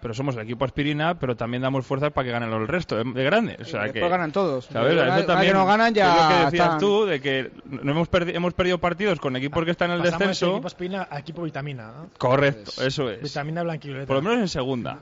pero 0.00 0.12
somos 0.12 0.34
el 0.34 0.42
equipo 0.42 0.64
aspirina, 0.64 1.16
pero 1.16 1.36
también 1.36 1.62
damos 1.62 1.86
fuerzas 1.86 2.10
para 2.10 2.24
que 2.26 2.32
ganen 2.32 2.52
el 2.52 2.66
resto 2.66 2.96
de, 2.96 3.04
de 3.12 3.22
grandes. 3.22 3.60
O 3.60 3.64
sea 3.66 3.82
que, 3.82 3.92
Después 3.92 4.10
ganan 4.10 4.32
todos. 4.32 4.64
¿sabes? 4.64 4.94
Eso 4.94 5.24
también, 5.26 5.52
que 5.52 5.58
no 5.58 5.64
ganan 5.64 5.94
que 5.94 6.00
es 6.00 6.06
lo 6.06 6.12
ya 6.16 6.28
que 6.28 6.44
decías 6.46 6.64
están- 6.66 6.78
tú, 6.80 7.04
de 7.04 7.20
que 7.20 7.52
no 7.70 7.92
hemos, 7.92 8.10
perdi- 8.10 8.34
hemos 8.34 8.52
perdido 8.54 8.78
partidos 8.78 9.20
con 9.20 9.36
equipos 9.36 9.64
que 9.64 9.70
están 9.70 9.90
en 9.90 9.98
el 9.98 10.02
Pasamos 10.02 10.18
de 10.18 10.26
descenso. 10.26 10.52
equipo 10.54 10.66
espina 10.66 11.06
a 11.08 11.20
equipo 11.20 11.42
vitamina. 11.42 11.92
¿no? 11.96 12.10
Correcto, 12.18 12.72
eso 12.84 13.08
es. 13.08 13.22
Vitamina 13.22 13.62
blanquivioleta. 13.62 14.08
Por 14.08 14.16
lo 14.16 14.22
menos 14.22 14.40
en 14.40 14.48
segunda. 14.48 14.98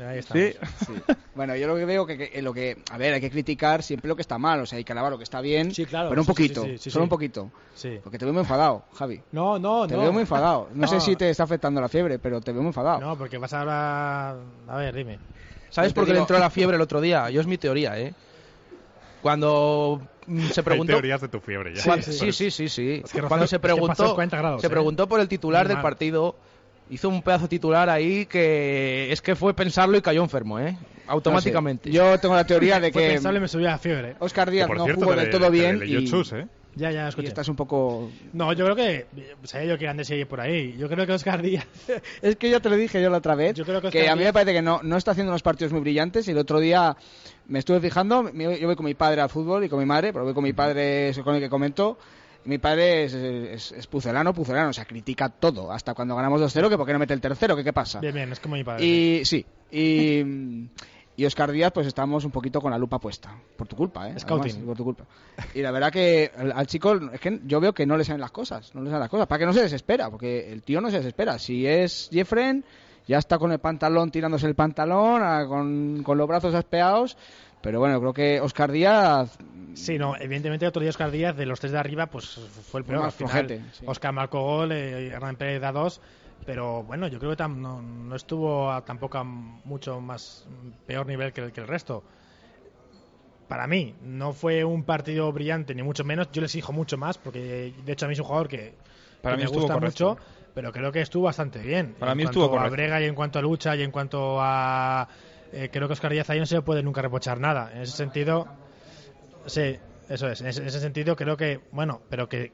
Ahí 0.00 0.18
estamos. 0.18 0.44
Sí. 0.86 0.92
Bueno, 1.34 1.54
yo 1.56 1.66
lo 1.68 1.76
que 1.76 1.84
veo 1.84 2.06
que, 2.06 2.16
que- 2.18 2.42
lo 2.42 2.52
que, 2.54 2.82
a 2.90 2.96
ver, 2.98 3.14
hay 3.14 3.20
que 3.20 3.30
criticar 3.30 3.82
siempre 3.82 4.08
lo 4.08 4.16
que 4.16 4.22
está 4.22 4.38
mal, 4.38 4.60
o 4.60 4.66
sea, 4.66 4.78
hay 4.78 4.84
que 4.84 4.92
alabar 4.92 5.10
lo 5.12 5.18
que 5.18 5.24
está 5.24 5.40
bien, 5.40 5.74
Sí, 5.74 5.84
claro, 5.86 6.08
pero 6.08 6.22
un 6.22 6.26
poquito, 6.26 6.62
sí, 6.64 6.78
sí, 6.78 6.90
solo 6.90 7.02
sí. 7.02 7.04
un 7.04 7.08
poquito, 7.10 7.50
Sí. 7.74 7.98
porque 8.02 8.18
te 8.18 8.24
veo 8.24 8.32
muy 8.34 8.40
enfadado, 8.42 8.84
Javi. 8.94 9.20
No, 9.32 9.58
no, 9.58 9.86
Te 9.86 9.94
no. 9.94 10.02
veo 10.02 10.12
muy 10.12 10.22
enfadado. 10.22 10.68
No, 10.74 10.86
sé 10.86 11.00
si 11.00 11.16
te 11.16 11.28
está 11.30 11.42
afectando 11.44 11.80
la 11.80 11.88
fiebre, 11.88 12.18
pero 12.18 12.40
te 12.40 12.52
veo 12.52 12.62
muy 12.62 12.68
enfadado. 12.70 13.00
No, 13.00 13.16
porque 13.18 13.38
vas 13.38 13.52
ahora. 13.52 14.36
A 14.68 14.76
ver, 14.76 14.94
dime. 14.94 15.18
¿Sabes 15.70 15.92
te 15.92 15.94
por 15.94 16.06
qué 16.06 16.12
le 16.14 16.20
entró 16.20 16.38
la 16.38 16.50
fiebre 16.50 16.76
el 16.76 16.82
otro 16.82 17.00
día? 17.00 17.28
Yo 17.30 17.40
es 17.40 17.46
mi 17.46 17.58
teoría, 17.58 17.98
¿eh? 17.98 18.14
Cuando 19.22 20.00
se 20.52 20.60
Hay 20.60 20.64
preguntó... 20.64 20.92
teorías 20.92 21.20
de 21.20 21.28
tu 21.28 21.40
fiebre 21.40 21.74
ya. 21.74 21.82
Sí. 22.00 22.12
sí, 22.12 22.32
sí, 22.32 22.50
sí, 22.50 22.68
sí. 22.68 23.02
Es 23.04 23.12
que 23.12 23.18
Rafael- 23.20 23.28
Cuando 23.28 23.46
se 23.46 23.58
preguntó, 23.58 24.14
40 24.14 24.36
grados, 24.36 24.60
se 24.60 24.66
¿eh? 24.66 24.70
preguntó 24.70 25.08
por 25.08 25.20
el 25.20 25.28
titular 25.28 25.64
Muy 25.64 25.68
del 25.68 25.76
mal. 25.76 25.82
partido, 25.82 26.36
hizo 26.90 27.08
un 27.08 27.22
pedazo 27.22 27.48
titular 27.48 27.88
ahí 27.90 28.26
que 28.26 29.10
es 29.12 29.20
que 29.20 29.34
fue 29.36 29.54
pensarlo 29.54 29.96
y 29.96 30.02
cayó 30.02 30.22
enfermo, 30.22 30.58
¿eh? 30.58 30.76
Automáticamente. 31.08 31.88
No 31.88 31.92
sé. 31.92 31.98
Yo 31.98 32.18
tengo 32.20 32.34
la 32.34 32.46
teoría 32.46 32.80
de 32.80 32.90
que 32.92 33.08
pensable 33.10 33.38
y 33.38 33.42
me 33.42 33.48
subía 33.48 33.68
la 33.70 33.78
fiebre. 33.78 34.16
Oscar 34.18 34.50
Díaz 34.50 34.68
no 34.68 34.84
cierto, 34.84 35.04
jugó 35.04 35.16
del 35.16 35.30
todo 35.30 35.50
bien 35.50 35.80
y, 35.84 36.04
Chus, 36.04 36.32
¿eh? 36.32 36.46
Ya, 36.78 36.90
ya, 36.90 37.06
y 37.06 37.08
escuché. 37.08 37.28
estás 37.28 37.48
un 37.48 37.56
poco... 37.56 38.10
No, 38.34 38.52
yo 38.52 38.66
creo 38.66 38.76
que. 38.76 39.06
Sabía 39.44 39.68
yo 39.68 39.78
que 39.78 39.88
Andrés 39.88 40.08
sigue 40.08 40.26
por 40.26 40.42
ahí. 40.42 40.76
Yo 40.76 40.90
creo 40.90 41.06
que 41.06 41.12
Oscar 41.14 41.40
Díaz. 41.40 41.66
Es 42.20 42.36
que 42.36 42.50
ya 42.50 42.60
te 42.60 42.68
lo 42.68 42.76
dije 42.76 43.00
yo 43.00 43.08
la 43.08 43.16
otra 43.16 43.34
vez, 43.34 43.54
Yo 43.54 43.64
creo 43.64 43.80
que 43.80 43.88
que, 43.88 44.10
a 44.10 44.14
mí 44.14 44.24
me 44.24 44.32
parece 44.32 44.52
que 44.52 44.60
no, 44.60 44.80
no 44.82 44.98
está 44.98 45.12
haciendo 45.12 45.32
unos 45.32 45.42
partidos 45.42 45.72
muy 45.72 45.80
brillantes 45.80 46.28
y 46.28 46.32
el 46.32 46.38
otro 46.38 46.60
día 46.60 46.94
me 47.46 47.60
estuve 47.60 47.80
fijando, 47.80 48.24
me- 48.24 48.58
yo 48.60 48.66
voy 48.66 48.76
con 48.76 48.84
mi 48.84 48.92
padre 48.94 49.22
al 49.22 49.30
fútbol 49.30 49.64
y 49.64 49.70
con 49.70 49.78
mi 49.78 49.86
madre, 49.86 50.12
pero 50.12 50.24
voy 50.26 50.34
con 50.34 50.44
mi 50.44 50.52
padre 50.52 51.08
es 51.08 51.18
con 51.20 51.34
el 51.36 51.40
que 51.40 51.48
comento, 51.48 51.98
mi 52.46 52.58
padre 52.58 53.04
es, 53.04 53.14
es, 53.14 53.72
es 53.72 53.86
pucelano, 53.86 54.32
pucelano, 54.32 54.70
o 54.70 54.72
sea, 54.72 54.84
critica 54.84 55.28
todo, 55.28 55.72
hasta 55.72 55.94
cuando 55.94 56.16
ganamos 56.16 56.40
2-0, 56.40 56.68
que 56.68 56.76
por 56.76 56.86
qué 56.86 56.92
no 56.92 56.98
mete 56.98 57.14
el 57.14 57.20
tercero, 57.20 57.56
que 57.56 57.64
qué 57.64 57.72
pasa. 57.72 58.00
Bien, 58.00 58.14
bien, 58.14 58.32
es 58.32 58.40
como 58.40 58.54
mi 58.54 58.64
padre. 58.64 58.84
Y 58.84 59.24
sí, 59.24 59.44
y, 59.70 60.68
y 61.16 61.24
Oscar 61.24 61.50
Díaz, 61.50 61.72
pues 61.72 61.86
estamos 61.86 62.24
un 62.24 62.30
poquito 62.30 62.60
con 62.60 62.70
la 62.70 62.78
lupa 62.78 62.98
puesta. 62.98 63.34
Por 63.56 63.66
tu 63.66 63.74
culpa, 63.74 64.08
¿eh? 64.08 64.18
Scouting. 64.18 64.50
Además, 64.52 64.66
por 64.66 64.76
tu 64.76 64.84
culpa. 64.84 65.04
Y 65.54 65.62
la 65.62 65.70
verdad 65.70 65.90
que 65.90 66.30
al, 66.36 66.52
al 66.52 66.66
chico, 66.66 66.94
es 67.12 67.20
que 67.20 67.40
yo 67.44 67.58
veo 67.58 67.72
que 67.72 67.86
no 67.86 67.96
le 67.96 68.04
salen 68.04 68.20
las 68.20 68.30
cosas. 68.30 68.74
No 68.74 68.82
le 68.82 68.90
salen 68.90 69.00
las 69.00 69.10
cosas. 69.10 69.26
Para 69.26 69.38
que 69.38 69.46
no 69.46 69.52
se 69.52 69.62
desespera, 69.62 70.10
porque 70.10 70.52
el 70.52 70.62
tío 70.62 70.80
no 70.80 70.90
se 70.90 70.98
desespera. 70.98 71.38
Si 71.38 71.66
es 71.66 72.10
Jeffren, 72.12 72.64
ya 73.06 73.18
está 73.18 73.38
con 73.38 73.50
el 73.52 73.60
pantalón, 73.60 74.10
tirándose 74.10 74.46
el 74.46 74.54
pantalón, 74.54 75.22
con, 75.48 76.02
con 76.02 76.18
los 76.18 76.28
brazos 76.28 76.54
aspeados. 76.54 77.16
Pero 77.66 77.80
bueno, 77.80 77.98
creo 77.98 78.12
que 78.12 78.40
Oscar 78.40 78.70
Díaz. 78.70 79.36
Sí, 79.74 79.98
no, 79.98 80.16
evidentemente 80.16 80.68
otro 80.68 80.80
día 80.80 80.90
Oscar 80.90 81.10
Díaz, 81.10 81.36
de 81.36 81.46
los 81.46 81.58
tres 81.58 81.72
de 81.72 81.78
arriba, 81.78 82.06
pues 82.06 82.24
fue 82.70 82.78
el 82.80 82.86
peor. 82.86 82.98
más 83.02 83.06
Al 83.06 83.10
final, 83.12 83.46
flojete, 83.48 83.60
sí. 83.72 83.86
Oscar 83.86 84.12
marcó 84.12 84.40
gol, 84.40 84.70
eh, 84.70 85.08
Hernán 85.08 85.34
Pérez 85.34 85.60
da 85.60 85.72
dos. 85.72 86.00
Pero 86.46 86.84
bueno, 86.84 87.08
yo 87.08 87.18
creo 87.18 87.32
que 87.32 87.42
tam- 87.42 87.56
no, 87.56 87.82
no 87.82 88.14
estuvo 88.14 88.70
a- 88.70 88.84
tampoco 88.84 89.18
a 89.18 89.24
mucho 89.24 90.00
más 90.00 90.46
peor 90.86 91.06
nivel 91.08 91.32
que 91.32 91.40
el, 91.40 91.52
que 91.52 91.60
el 91.60 91.66
resto. 91.66 92.04
Para 93.48 93.66
mí, 93.66 93.94
no 94.00 94.32
fue 94.32 94.64
un 94.64 94.84
partido 94.84 95.32
brillante, 95.32 95.74
ni 95.74 95.82
mucho 95.82 96.04
menos. 96.04 96.30
Yo 96.32 96.40
le 96.40 96.46
exijo 96.46 96.72
mucho 96.72 96.96
más, 96.96 97.18
porque 97.18 97.72
de 97.84 97.92
hecho 97.92 98.06
a 98.06 98.08
mí 98.08 98.12
es 98.14 98.20
un 98.20 98.26
jugador 98.26 98.48
que, 98.48 98.74
Para 99.22 99.36
que 99.36 99.44
mí 99.44 99.50
me 99.50 99.56
gusta 99.56 99.74
correcto. 99.74 100.08
mucho, 100.10 100.24
pero 100.54 100.72
creo 100.72 100.90
que 100.92 101.00
estuvo 101.00 101.24
bastante 101.24 101.60
bien. 101.60 101.94
Para 101.98 102.12
en 102.12 102.16
mí 102.18 102.22
cuanto 102.24 102.40
estuvo 102.40 102.44
a 102.46 102.48
correcto. 102.58 102.76
brega 102.76 103.00
y 103.00 103.04
en 103.04 103.14
cuanto 103.14 103.38
a 103.38 103.42
lucha 103.42 103.76
y 103.76 103.82
en 103.82 103.90
cuanto 103.90 104.38
a... 104.40 105.08
eh, 105.52 105.68
creo 105.72 105.88
que 105.88 105.94
Oscar 105.94 106.12
Díaz 106.12 106.30
ahí 106.30 106.38
no 106.38 106.46
se 106.46 106.56
le 106.56 106.62
puede 106.62 106.82
nunca 106.82 107.02
reprochar 107.02 107.40
nada. 107.40 107.70
En 107.72 107.82
ese 107.82 107.96
sentido, 107.96 108.46
sí, 109.46 109.76
eso 110.08 110.28
es. 110.28 110.40
En 110.40 110.48
ese, 110.48 110.62
en 110.62 110.68
ese 110.68 110.80
sentido 110.80 111.16
creo 111.16 111.36
que, 111.36 111.60
bueno, 111.72 112.00
pero 112.08 112.28
que 112.28 112.52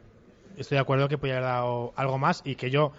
estoy 0.57 0.77
de 0.77 0.83
acuerdo 0.83 1.09
que 1.09 1.19
podía 1.19 1.35
haber 1.35 1.49
dado 1.49 1.93
algo 1.97 2.19
más 2.19 2.43
y 2.45 2.57
que 2.57 2.71
yo 2.71 2.93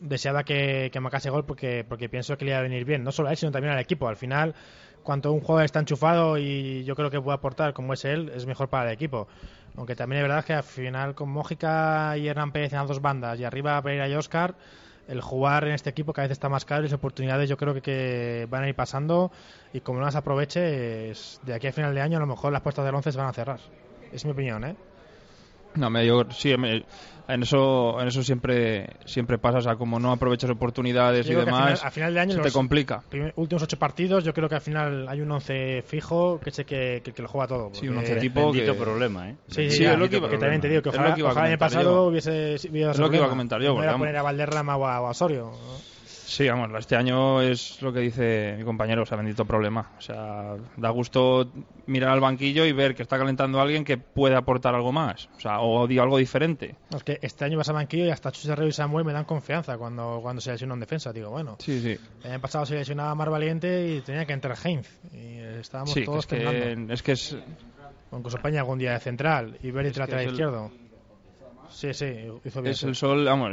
deseaba 0.00 0.44
que, 0.44 0.90
que 0.92 1.00
marcase 1.00 1.30
gol 1.30 1.44
porque, 1.44 1.84
porque 1.88 2.08
pienso 2.08 2.36
que 2.36 2.44
le 2.44 2.50
iba 2.50 2.58
a 2.58 2.62
venir 2.62 2.84
bien, 2.84 3.02
no 3.02 3.12
solo 3.12 3.28
a 3.28 3.32
él, 3.32 3.36
sino 3.36 3.52
también 3.52 3.72
al 3.72 3.80
equipo. 3.80 4.08
Al 4.08 4.16
final, 4.16 4.54
cuanto 5.02 5.32
un 5.32 5.40
jugador 5.40 5.64
está 5.64 5.80
enchufado 5.80 6.36
y 6.38 6.84
yo 6.84 6.94
creo 6.96 7.10
que 7.10 7.20
puede 7.20 7.36
aportar 7.36 7.72
como 7.72 7.92
es 7.92 8.04
él, 8.04 8.30
es 8.34 8.46
mejor 8.46 8.68
para 8.68 8.88
el 8.88 8.94
equipo. 8.94 9.28
Aunque 9.76 9.94
también 9.94 10.22
es 10.22 10.28
verdad 10.28 10.44
que 10.44 10.54
al 10.54 10.62
final 10.62 11.14
con 11.14 11.30
Mójica 11.30 12.16
y 12.16 12.28
Hernán 12.28 12.52
Pérez 12.52 12.72
en 12.72 12.78
las 12.78 12.88
dos 12.88 13.00
bandas 13.00 13.38
y 13.38 13.44
arriba 13.44 13.80
Pereira 13.82 14.08
y 14.08 14.14
Oscar, 14.14 14.54
el 15.08 15.20
jugar 15.20 15.64
en 15.64 15.72
este 15.72 15.90
equipo 15.90 16.12
cada 16.12 16.26
vez 16.26 16.32
está 16.32 16.48
más 16.48 16.64
caro 16.64 16.82
y 16.82 16.84
las 16.84 16.92
oportunidades 16.92 17.48
yo 17.48 17.56
creo 17.56 17.80
que, 17.80 18.46
van 18.50 18.64
a 18.64 18.68
ir 18.68 18.74
pasando 18.74 19.30
y 19.72 19.80
como 19.80 20.00
no 20.00 20.04
las 20.04 20.16
aproveches, 20.16 21.40
de 21.44 21.54
aquí 21.54 21.66
a 21.66 21.72
final 21.72 21.94
de 21.94 22.00
año 22.00 22.16
a 22.16 22.20
lo 22.20 22.26
mejor 22.26 22.52
las 22.52 22.62
puertas 22.62 22.84
del 22.84 22.94
11 22.94 23.12
se 23.12 23.18
van 23.18 23.28
a 23.28 23.32
cerrar. 23.32 23.60
Es 24.12 24.24
mi 24.24 24.32
opinión, 24.32 24.64
¿eh? 24.64 24.76
No, 25.76 25.90
me, 25.90 26.06
yo, 26.06 26.24
sí, 26.30 26.56
me- 26.56 26.84
en 27.28 27.42
eso, 27.42 28.00
en 28.00 28.06
eso 28.06 28.22
siempre, 28.22 28.86
siempre 29.04 29.36
pasa, 29.38 29.58
o 29.58 29.60
sea, 29.60 29.74
como 29.74 29.98
no 29.98 30.12
aprovechas 30.12 30.48
oportunidades 30.48 31.26
Yo 31.26 31.32
y 31.32 31.34
que 31.34 31.40
al 31.40 31.46
demás, 31.46 31.62
final- 31.80 31.88
a 31.88 31.90
final 31.90 32.14
de 32.14 32.20
año 32.20 32.34
se 32.36 32.40
te 32.40 32.52
complica. 32.52 33.02
Primer- 33.08 33.32
últimos 33.36 33.62
ocho 33.64 33.76
partidos, 33.78 34.22
yo 34.22 34.32
creo 34.32 34.48
que 34.48 34.54
al 34.54 34.60
final 34.60 35.08
hay 35.08 35.20
un 35.20 35.30
11 35.32 35.82
fijo 35.82 36.38
que 36.38 36.52
sé 36.52 36.64
que, 36.64 37.00
que, 37.04 37.12
que 37.12 37.22
lo 37.22 37.28
juega 37.28 37.48
todo. 37.48 37.70
Sí, 37.74 37.88
un 37.88 37.98
once 37.98 38.14
tipo 38.16 38.52
que- 38.52 38.72
problema, 38.74 39.30
¿eh? 39.30 39.36
Sí, 39.48 39.70
Sí, 39.70 39.78
sí, 39.78 39.84
es 39.84 39.98
lo 39.98 40.08
que 40.08 40.18
iba- 40.18 40.28
que 40.28 40.38
también 40.38 40.60
te 40.60 40.68
digo 40.68 40.82
que 40.82 40.90
ojalá, 40.90 41.14
que 41.14 41.20
iba 41.20 41.28
a 41.30 41.32
ojalá 41.32 41.46
el 41.46 41.52
año 41.54 41.58
pasado 41.58 41.82
yo. 41.82 42.02
hubiese 42.04 42.56
hubiese 42.70 42.90
Es 42.92 42.98
lo 42.98 43.10
que 43.10 43.16
iba 43.16 43.26
a 43.26 43.30
comentar 43.30 43.60
yo, 43.60 43.68
No 43.70 43.74
porque 43.74 43.86
vamos. 43.86 44.00
poner 44.00 44.16
a 44.18 44.22
Valderrama 44.22 44.76
o 44.76 44.86
a, 44.86 45.00
o 45.00 45.06
a 45.06 45.10
Osorio. 45.10 45.50
¿no? 45.50 45.95
Sí, 46.28 46.48
vamos, 46.48 46.68
este 46.76 46.96
año 46.96 47.40
es 47.40 47.80
lo 47.82 47.92
que 47.92 48.00
dice 48.00 48.56
mi 48.58 48.64
compañero, 48.64 49.02
o 49.02 49.06
sea, 49.06 49.16
bendito 49.16 49.44
problema. 49.44 49.92
O 49.96 50.00
sea, 50.00 50.56
da 50.76 50.90
gusto 50.90 51.52
mirar 51.86 52.10
al 52.10 52.20
banquillo 52.20 52.64
y 52.66 52.72
ver 52.72 52.96
que 52.96 53.02
está 53.02 53.16
calentando 53.16 53.60
a 53.60 53.62
alguien 53.62 53.84
que 53.84 53.96
puede 53.96 54.34
aportar 54.34 54.74
algo 54.74 54.90
más, 54.90 55.28
o 55.36 55.40
sea, 55.40 55.60
o 55.60 55.86
di- 55.86 56.00
algo 56.00 56.18
diferente. 56.18 56.74
Es 56.90 57.04
que 57.04 57.20
este 57.22 57.44
año 57.44 57.56
vas 57.58 57.68
a 57.68 57.72
banquillo 57.72 58.06
y 58.06 58.10
hasta 58.10 58.32
Chus 58.32 58.46
Herrero 58.46 58.66
y 58.68 58.72
Samuel 58.72 59.04
me 59.04 59.12
dan 59.12 59.24
confianza 59.24 59.78
cuando, 59.78 60.18
cuando 60.20 60.40
se 60.42 60.50
lesiona 60.50 60.74
en 60.74 60.80
defensa. 60.80 61.12
Digo, 61.12 61.30
bueno, 61.30 61.56
Sí, 61.60 61.80
sí. 61.80 61.96
el 62.24 62.30
año 62.32 62.40
pasado 62.40 62.66
se 62.66 62.74
lesionaba 62.74 63.14
Mar 63.14 63.30
Valiente 63.30 63.88
y 63.96 64.00
tenía 64.00 64.26
que 64.26 64.32
entrar 64.32 64.56
Heinz. 64.64 64.98
Y 65.12 65.38
estábamos 65.60 65.92
Sí, 65.94 66.04
todos 66.04 66.20
es, 66.20 66.26
que, 66.26 66.36
temblando. 66.38 66.92
es 66.92 67.02
que 67.04 67.12
es 67.12 67.36
Cosopaña 68.10 68.60
algún 68.60 68.78
día 68.78 68.92
de 68.94 69.00
central 69.00 69.58
y 69.62 69.70
que 69.70 70.00
lateral 70.00 70.24
el- 70.24 70.30
izquierdo. 70.30 70.72
Sí, 71.76 71.92
sí, 71.92 72.06
hizo 72.42 72.62
bien. 72.62 72.72
es 72.72 72.82
el 72.84 72.94
sol, 72.94 73.26
vamos, 73.26 73.50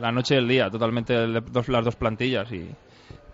la 0.00 0.10
noche 0.10 0.34
y 0.34 0.38
el 0.38 0.48
día, 0.48 0.70
totalmente 0.70 1.14
dos, 1.50 1.68
las 1.68 1.84
dos 1.84 1.94
plantillas. 1.94 2.50
Y, 2.52 2.70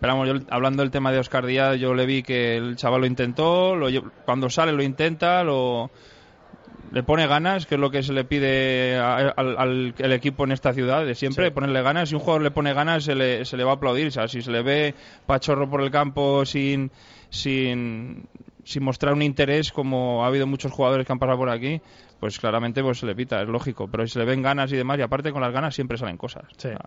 pero 0.01 0.15
vamos, 0.15 0.29
yo, 0.29 0.35
hablando 0.51 0.83
del 0.83 0.91
tema 0.91 1.13
de 1.13 1.21
Oscar 1.21 1.47
Díaz, 1.47 1.79
yo 1.79 1.95
le 1.95 2.07
vi 2.07 2.25
que 2.25 2.57
el 2.57 2.75
chaval 2.75 3.03
lo 3.03 3.07
intentó, 3.07 3.77
lo 3.77 3.87
cuando 4.25 4.51
sale 4.51 4.73
lo 4.73 4.83
intenta, 4.83 5.45
lo 5.45 5.93
le 6.93 7.05
pone 7.05 7.27
ganas, 7.29 7.67
que 7.67 7.77
es 7.77 7.81
lo 7.81 7.91
que 7.91 8.03
se 8.03 8.13
le 8.13 8.25
pide 8.25 8.97
a- 8.97 9.17
al, 9.37 9.57
al- 9.59 9.95
el 9.97 10.13
equipo 10.13 10.43
en 10.45 10.51
esta 10.53 10.73
ciudad, 10.73 11.07
de 11.07 11.15
siempre, 11.15 11.47
Sí. 11.47 11.51
ponerle 11.53 11.83
ganas. 11.83 12.09
Si 12.09 12.15
un 12.17 12.21
jugador 12.21 12.43
le 12.43 12.51
pone 12.51 12.75
ganas, 12.75 13.05
se 13.05 13.15
le, 13.15 13.45
se 13.45 13.57
le 13.57 13.63
va 13.65 13.73
a 13.73 13.75
aplaudir. 13.75 14.09
O 14.09 14.11
sea, 14.11 14.27
si 14.27 14.43
se 14.43 14.51
le 14.51 14.63
ve 14.63 14.95
pachorro 15.25 15.69
por 15.71 15.83
el 15.83 15.91
campo 15.93 16.45
sin, 16.45 16.91
sin, 17.31 18.25
sin 18.65 18.83
mostrar 18.83 19.13
un 19.15 19.23
interés, 19.23 19.73
como 19.73 20.25
ha 20.25 20.29
habido 20.29 20.47
muchos 20.47 20.73
jugadores 20.73 21.07
que 21.07 21.13
han 21.13 21.19
pasado 21.19 21.39
por 21.39 21.51
aquí, 21.51 21.81
pues 22.21 22.39
claramente 22.39 22.83
pues 22.83 22.99
se 22.99 23.07
le 23.07 23.15
pita, 23.15 23.43
es 23.43 23.49
lógico. 23.49 23.89
Pero 23.89 24.07
si 24.07 24.15
se 24.15 24.19
le 24.19 24.25
ven 24.25 24.43
ganas 24.43 24.73
y 24.73 24.77
demás, 24.77 24.99
y 24.99 25.03
aparte 25.03 25.33
con 25.33 25.43
las 25.43 25.53
ganas 25.53 25.75
siempre 25.75 25.99
salen 25.99 26.17
cosas. 26.17 26.45
Sí. 26.57 26.69
O 26.69 26.71
sea, 26.71 26.79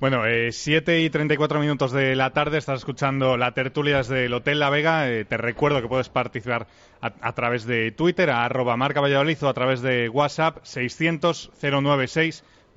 Bueno, 0.00 0.26
eh, 0.26 0.52
7 0.52 1.00
y 1.00 1.10
34 1.10 1.58
minutos 1.60 1.90
de 1.92 2.14
la 2.14 2.30
tarde, 2.32 2.58
estás 2.58 2.78
escuchando 2.80 3.36
la 3.36 3.52
tertulia 3.52 3.96
desde 3.98 4.26
el 4.26 4.34
Hotel 4.34 4.60
La 4.60 4.70
Vega. 4.70 5.10
Eh, 5.10 5.24
te 5.24 5.36
recuerdo 5.36 5.82
que 5.82 5.88
puedes 5.88 6.08
participar 6.08 6.68
a, 7.00 7.12
a 7.20 7.32
través 7.34 7.64
de 7.66 7.90
Twitter, 7.90 8.30
a 8.30 8.44
arroba 8.44 8.76
marca 8.76 9.00
Valladolid 9.00 9.42
o 9.42 9.48
a 9.48 9.54
través 9.54 9.80
de 9.82 10.08
WhatsApp 10.08 10.58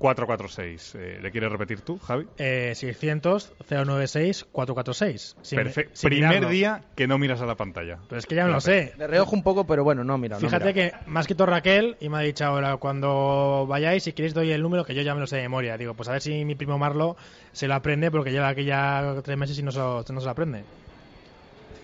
600-096-446. 0.02 0.94
Eh, 0.98 1.18
¿Le 1.22 1.30
quieres 1.30 1.50
repetir 1.52 1.80
tú, 1.82 1.98
Javi? 1.98 2.26
Eh, 2.38 2.72
600-096-446. 2.74 5.36
Sin- 5.42 5.56
Perfecto. 5.58 5.92
sin 5.94 6.10
Primer 6.10 6.28
mirarlo. 6.30 6.48
día 6.50 6.82
que 6.96 7.06
no 7.06 7.18
miras 7.18 7.40
a 7.40 7.46
la 7.46 7.54
pantalla. 7.56 7.98
Pero 8.08 8.18
es 8.18 8.26
que 8.26 8.34
ya 8.34 8.44
me 8.46 8.52
lo 8.52 8.60
sé. 8.60 8.92
De 8.98 9.06
reojo 9.06 9.34
un 9.34 9.42
poco, 9.42 9.66
pero 9.66 9.84
bueno, 9.84 10.04
no, 10.04 10.18
mira. 10.18 10.36
no, 10.36 10.40
Fíjate 10.40 10.72
mira. 10.74 10.90
que 10.90 10.96
me 11.10 11.18
ha 11.18 11.20
escrito 11.20 11.46
Raquel 11.46 11.96
y 12.00 12.08
me 12.08 12.18
ha 12.18 12.20
dicho 12.20 12.44
ahora, 12.44 12.76
cuando 12.76 13.66
vayáis, 13.68 14.02
si 14.04 14.12
queréis 14.12 14.34
doy 14.34 14.50
el 14.52 14.62
número, 14.62 14.84
que 14.84 14.94
yo 14.94 15.02
ya 15.02 15.14
me 15.14 15.20
lo 15.20 15.26
sé 15.26 15.36
de 15.36 15.42
memoria. 15.42 15.76
Digo, 15.78 15.94
pues 15.94 16.08
a 16.08 16.12
ver 16.12 16.22
si 16.22 16.44
mi 16.44 16.54
primo 16.54 16.78
Marlo 16.78 17.16
se 17.52 17.68
lo 17.68 17.74
aprende, 17.74 18.10
porque 18.10 18.30
lleva 18.32 18.48
aquí 18.48 18.64
ya 18.64 19.14
tres 19.22 19.36
meses 19.38 19.58
y 19.58 19.62
no 19.62 19.70
se 19.70 19.78
lo, 19.78 20.04
no 20.08 20.20
se 20.20 20.24
lo 20.26 20.30
aprende. 20.30 20.64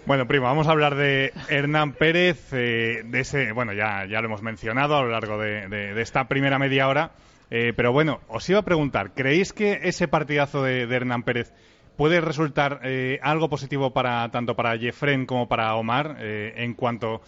Bueno, 0.07 0.27
primo, 0.27 0.47
vamos 0.47 0.67
a 0.69 0.71
hablar 0.71 0.95
de 0.95 1.35
Hernán 1.51 1.93
Pérez, 1.93 2.49
eh, 2.53 3.03
de 3.05 3.21
ese, 3.21 3.53
bueno, 3.53 3.75
ya, 3.75 4.07
ya 4.07 4.21
lo 4.23 4.29
hemos 4.29 4.41
mencionado 4.41 4.97
a 4.97 5.03
lo 5.03 5.09
largo 5.11 5.37
de, 5.39 5.69
de- 5.69 5.93
de 5.93 6.03
esta 6.03 6.29
primera 6.29 6.59
media 6.59 6.89
hora, 6.89 7.11
eh, 7.51 7.73
pero 7.77 7.93
bueno, 7.93 8.21
os 8.29 8.49
iba 8.49 8.59
a 8.61 8.65
preguntar, 8.65 9.13
¿creéis 9.15 9.53
que 9.53 9.81
ese 9.83 10.09
partidazo 10.09 10.63
de, 10.63 10.87
de 10.87 10.97
Hernán 10.97 11.23
Pérez 11.23 11.53
puede 11.97 12.21
resultar 12.21 12.81
eh, 12.85 13.19
algo 13.23 13.49
positivo 13.49 13.93
para 13.93 14.29
tanto 14.31 14.55
para 14.55 14.77
Jefren 14.79 15.27
como 15.27 15.49
para 15.49 15.75
Omar 15.75 16.17
eh, 16.21 16.53
en 16.57 16.75
cuanto 16.75 17.23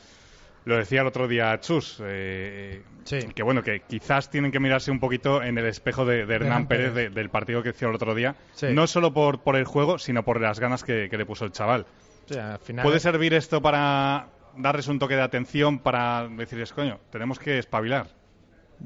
lo 0.66 0.76
decía 0.76 1.00
el 1.00 1.06
otro 1.06 1.26
día 1.26 1.58
Chus, 1.60 2.00
eh, 2.04 2.82
Sí. 3.04 3.18
que 3.34 3.42
bueno, 3.42 3.62
que 3.62 3.80
quizás 3.80 4.28
tienen 4.30 4.52
que 4.52 4.60
mirarse 4.60 4.90
un 4.90 5.00
poquito 5.00 5.42
en 5.42 5.56
el 5.56 5.64
espejo 5.66 6.04
de, 6.04 6.26
de 6.26 6.34
Hernán 6.34 6.48
Hernán 6.52 6.66
Pérez, 6.68 6.92
Pérez. 6.92 7.10
de- 7.14 7.20
del 7.20 7.30
partido 7.30 7.62
que 7.62 7.70
hizo 7.70 7.88
el 7.88 7.94
otro 7.94 8.14
día, 8.14 8.36
Sí. 8.52 8.66
no 8.72 8.86
solo 8.86 9.12
por, 9.14 9.40
por 9.42 9.56
el 9.56 9.64
juego, 9.64 9.98
sino 9.98 10.22
por 10.22 10.38
las 10.40 10.60
ganas 10.60 10.84
que, 10.84 11.08
que 11.08 11.16
le 11.16 11.24
puso 11.24 11.46
el 11.46 11.52
chaval. 11.52 11.86
O 12.28 12.32
sea, 12.32 12.52
al 12.52 12.58
final, 12.60 12.84
¿Puede 12.84 13.00
servir 13.00 13.32
esto 13.34 13.60
para 13.62 14.28
darles 14.56 14.86
un 14.88 14.98
toque 14.98 15.16
de 15.16 15.22
atención, 15.22 15.78
para 15.78 16.28
decirles, 16.28 16.72
coño, 16.74 17.00
tenemos 17.10 17.38
que 17.38 17.58
espabilar? 17.58 18.06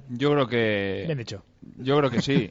Yo 0.08 0.32
creo 0.32 0.46
que 0.46 1.04
Bien 1.06 1.18
dicho. 1.18 1.42
Yo 1.78 1.96
creo 1.98 2.10
que 2.10 2.22
sí. 2.22 2.50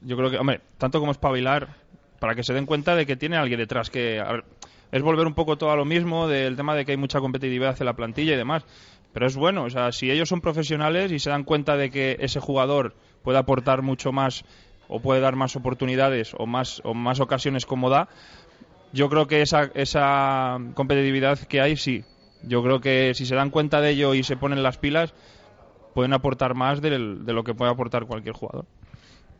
Yo 0.00 0.16
creo 0.16 0.30
que, 0.30 0.38
hombre, 0.38 0.60
tanto 0.78 1.00
como 1.00 1.12
espabilar, 1.12 1.76
para 2.18 2.34
que 2.34 2.42
se 2.42 2.54
den 2.54 2.66
cuenta 2.66 2.94
de 2.94 3.06
que 3.06 3.16
tiene 3.16 3.36
alguien 3.36 3.58
detrás 3.58 3.90
que... 3.90 4.22
ver, 4.22 4.44
es 4.90 5.02
volver 5.02 5.26
un 5.26 5.34
poco 5.34 5.58
todo 5.58 5.70
a 5.70 5.76
lo 5.76 5.84
mismo 5.84 6.28
del 6.28 6.56
tema 6.56 6.74
de 6.74 6.84
que 6.84 6.92
hay 6.92 6.96
mucha 6.96 7.20
competitividad 7.20 7.76
en 7.78 7.86
la 7.86 7.94
plantilla 7.94 8.34
y 8.34 8.36
demás. 8.36 8.64
Pero 9.12 9.26
es 9.26 9.36
bueno, 9.36 9.64
o 9.64 9.70
sea, 9.70 9.92
si 9.92 10.10
ellos 10.10 10.28
son 10.28 10.40
profesionales 10.40 11.12
y 11.12 11.18
se 11.18 11.30
dan 11.30 11.44
cuenta 11.44 11.76
de 11.76 11.90
que 11.90 12.16
ese 12.20 12.40
jugador 12.40 12.94
puede 13.22 13.38
aportar 13.38 13.82
mucho 13.82 14.12
más 14.12 14.44
o 14.88 15.00
puede 15.00 15.20
dar 15.20 15.36
más 15.36 15.56
oportunidades 15.56 16.34
o 16.38 16.46
más, 16.46 16.80
o 16.84 16.94
más 16.94 17.20
ocasiones 17.20 17.66
como 17.66 17.90
da, 17.90 18.08
yo 18.92 19.08
creo 19.10 19.26
que 19.26 19.42
esa, 19.42 19.70
esa 19.74 20.58
competitividad 20.74 21.38
que 21.40 21.60
hay, 21.60 21.76
sí. 21.76 22.04
Yo 22.42 22.62
creo 22.62 22.80
que 22.80 23.12
si 23.14 23.26
se 23.26 23.34
dan 23.34 23.50
cuenta 23.50 23.80
de 23.80 23.90
ello 23.90 24.14
y 24.14 24.22
se 24.22 24.36
ponen 24.36 24.62
las 24.62 24.78
pilas, 24.78 25.12
pueden 25.94 26.12
aportar 26.12 26.54
más 26.54 26.80
del- 26.80 27.24
de 27.24 27.32
lo 27.32 27.44
que 27.44 27.54
puede 27.54 27.70
aportar 27.70 28.06
cualquier 28.06 28.34
jugador. 28.34 28.66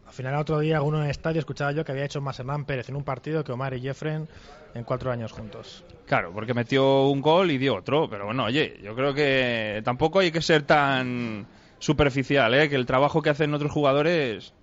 Al 0.06 0.12
final, 0.12 0.34
otro 0.36 0.58
día, 0.60 0.76
alguno 0.76 0.98
en 0.98 1.04
el 1.04 1.10
estadio 1.10 1.38
escuchaba 1.38 1.70
yo 1.72 1.84
que 1.84 1.92
había 1.92 2.04
hecho 2.04 2.20
más 2.20 2.38
Hernán 2.40 2.64
Pérez 2.64 2.88
en 2.88 2.96
un 2.96 3.04
partido 3.04 3.44
que 3.44 3.52
Omar 3.52 3.74
y 3.74 3.80
Jeffren 3.80 4.26
en 4.74 4.84
cuatro 4.84 5.10
años 5.12 5.32
juntos. 5.32 5.84
Claro, 6.06 6.32
porque 6.32 6.54
metió 6.54 7.08
un 7.08 7.20
gol 7.20 7.50
y 7.50 7.58
dio 7.58 7.76
otro. 7.76 8.08
Pero 8.08 8.24
bueno, 8.24 8.44
oye, 8.44 8.78
yo 8.82 8.94
creo 8.94 9.12
que 9.12 9.82
tampoco 9.84 10.20
hay 10.20 10.30
que 10.32 10.40
ser 10.40 10.62
tan 10.62 11.46
superficial, 11.78 12.52
¿eh? 12.54 12.68
Que 12.70 12.76
el 12.76 12.86
trabajo 12.86 13.20
que 13.22 13.30
hacen 13.30 13.52
otros 13.52 13.70
jugadores, 13.70 14.54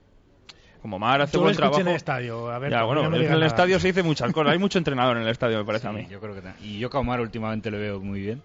como 0.82 0.98
Mar 1.00 1.22
hace 1.22 1.34
Yo 1.34 1.38
lo 1.40 1.44
buen 1.44 1.52
escuché 1.52 1.62
trabajo. 1.70 1.82
en 1.82 1.88
el 1.90 1.96
estadio. 1.96 2.50
A 2.50 2.58
ver, 2.60 2.72
ya, 2.72 2.84
bueno, 2.84 3.08
no 3.10 3.16
en 3.16 3.24
el 3.24 3.30
nada. 3.30 3.46
estadio 3.46 3.80
se 3.80 3.88
dice 3.90 4.02
muchas 4.04 4.32
cosas. 4.34 4.52
Hay 4.52 4.60
mucho 4.60 4.80
entrenador 4.80 5.16
en 5.18 5.24
el 5.24 5.30
estadio, 5.30 5.58
me 5.60 5.66
parece 5.66 5.88
a 5.88 5.92
mí. 5.92 6.08
yo 6.10 6.20
creo 6.20 6.34
que 6.34 6.42
y 6.62 6.80
yo 6.80 6.90
que 6.90 6.98
a 6.98 7.00
Omar 7.00 7.22
últimamente 7.22 7.70
le 7.70 7.78
veo 7.78 8.00
muy 8.02 8.20
bien. 8.20 8.42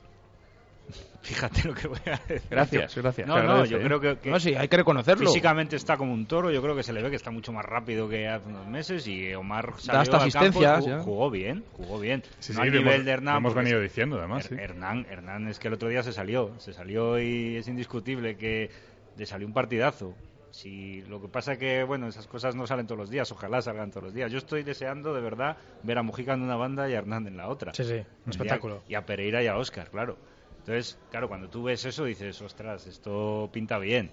Fíjate 1.22 1.68
lo 1.68 1.74
que 1.74 1.87
voy 1.88 1.98
a 2.07 2.11
decir. 2.26 2.42
Gracias, 2.50 2.96
gracias. 2.96 3.29
No, 3.29 3.42
no, 3.42 3.64
yo 3.66 3.76
¿eh? 3.79 3.83
creo 3.83 4.00
que, 4.00 4.16
que 4.18 4.31
No, 4.31 4.40
sí, 4.40 4.55
hay 4.55 4.68
que 4.68 4.76
reconocerlo. 4.79 5.26
físicamente 5.26 5.76
está 5.76 5.96
como 5.96 6.12
un 6.14 6.26
toro. 6.26 6.50
Yo 6.50 6.62
creo 6.62 6.74
que 6.74 6.83
se 6.83 6.92
le 6.92 7.03
ve 7.03 7.11
que 7.11 7.16
está 7.16 7.31
mucho 7.31 7.53
más 7.53 7.64
rápido 7.64 8.09
que 8.09 8.26
hace 8.29 8.48
unos 8.48 8.66
meses. 8.66 9.07
Y 9.07 9.35
Omar 9.35 9.74
salió 9.79 10.00
hasta 10.00 10.16
al 10.16 10.22
asistencias, 10.22 10.85
campo, 10.85 11.03
jugó, 11.03 11.03
jugó 11.05 11.31
bien, 11.31 11.64
jugó 11.72 12.00
bien. 12.00 12.22
Sí, 12.38 12.53
no 12.53 12.57
sí, 12.57 12.61
al 12.62 12.68
lo 12.68 12.79
nivel 12.81 12.94
hemos, 12.94 13.05
de 13.05 13.11
Hernán. 13.12 13.35
lo 13.35 13.38
hemos 13.40 13.55
venido 13.55 13.76
es- 13.79 13.83
diciendo, 13.90 14.18
además. 14.18 14.44
sí. 14.46 14.55
Hernán, 14.59 15.07
Hernán 15.11 15.48
es 15.48 15.59
que 15.59 15.68
el 15.68 15.74
otro 15.74 15.88
día 15.88 16.03
se 16.03 16.12
salió, 16.12 16.55
se 16.59 16.72
salió 16.72 17.18
y 17.20 17.57
es 17.57 17.68
indiscutible 17.68 18.37
que 18.37 18.70
le 19.16 19.26
salió 19.26 19.46
un 19.46 19.53
partidazo. 19.53 20.14
Si 20.53 21.03
lo 21.03 21.20
que 21.20 21.29
pasa 21.29 21.57
que 21.59 21.85
bueno, 21.85 22.09
esas 22.09 22.26
cosas 22.26 22.57
no 22.57 22.66
salen 22.66 22.87
todos 22.87 22.98
los 22.98 23.11
días, 23.11 23.31
ojalá 23.31 23.62
salgan 23.62 23.90
todos 23.90 24.05
los 24.07 24.14
días. 24.14 24.33
Yo 24.33 24.38
estoy 24.38 24.64
deseando 24.64 25.14
de 25.14 25.20
verdad 25.20 25.57
ver 25.85 25.96
a 25.98 26.03
Mujica 26.03 26.33
en 26.35 26.42
una 26.42 26.57
banda 26.57 26.88
y 26.90 26.94
a 26.94 26.98
Hernán 26.98 27.26
en 27.29 27.37
la 27.37 27.46
otra. 27.48 27.72
Sí, 27.72 27.85
sí, 27.85 27.92
un 27.92 27.98
Y 27.98 28.03
a- 28.03 28.31
espectáculo. 28.31 28.83
Y 28.88 28.94
a 28.96 29.07
Pereira 29.07 29.42
y 29.44 29.46
a 29.46 29.57
Oscar, 29.57 29.90
claro. 29.90 30.16
Entonces, 30.61 30.99
claro, 31.11 31.29
cuando 31.29 31.49
tú 31.49 31.62
ves 31.64 31.85
eso 31.85 32.05
dices, 32.05 32.40
ostras, 32.42 32.87
esto 32.87 33.49
pinta 33.53 33.79
bien. 33.79 34.11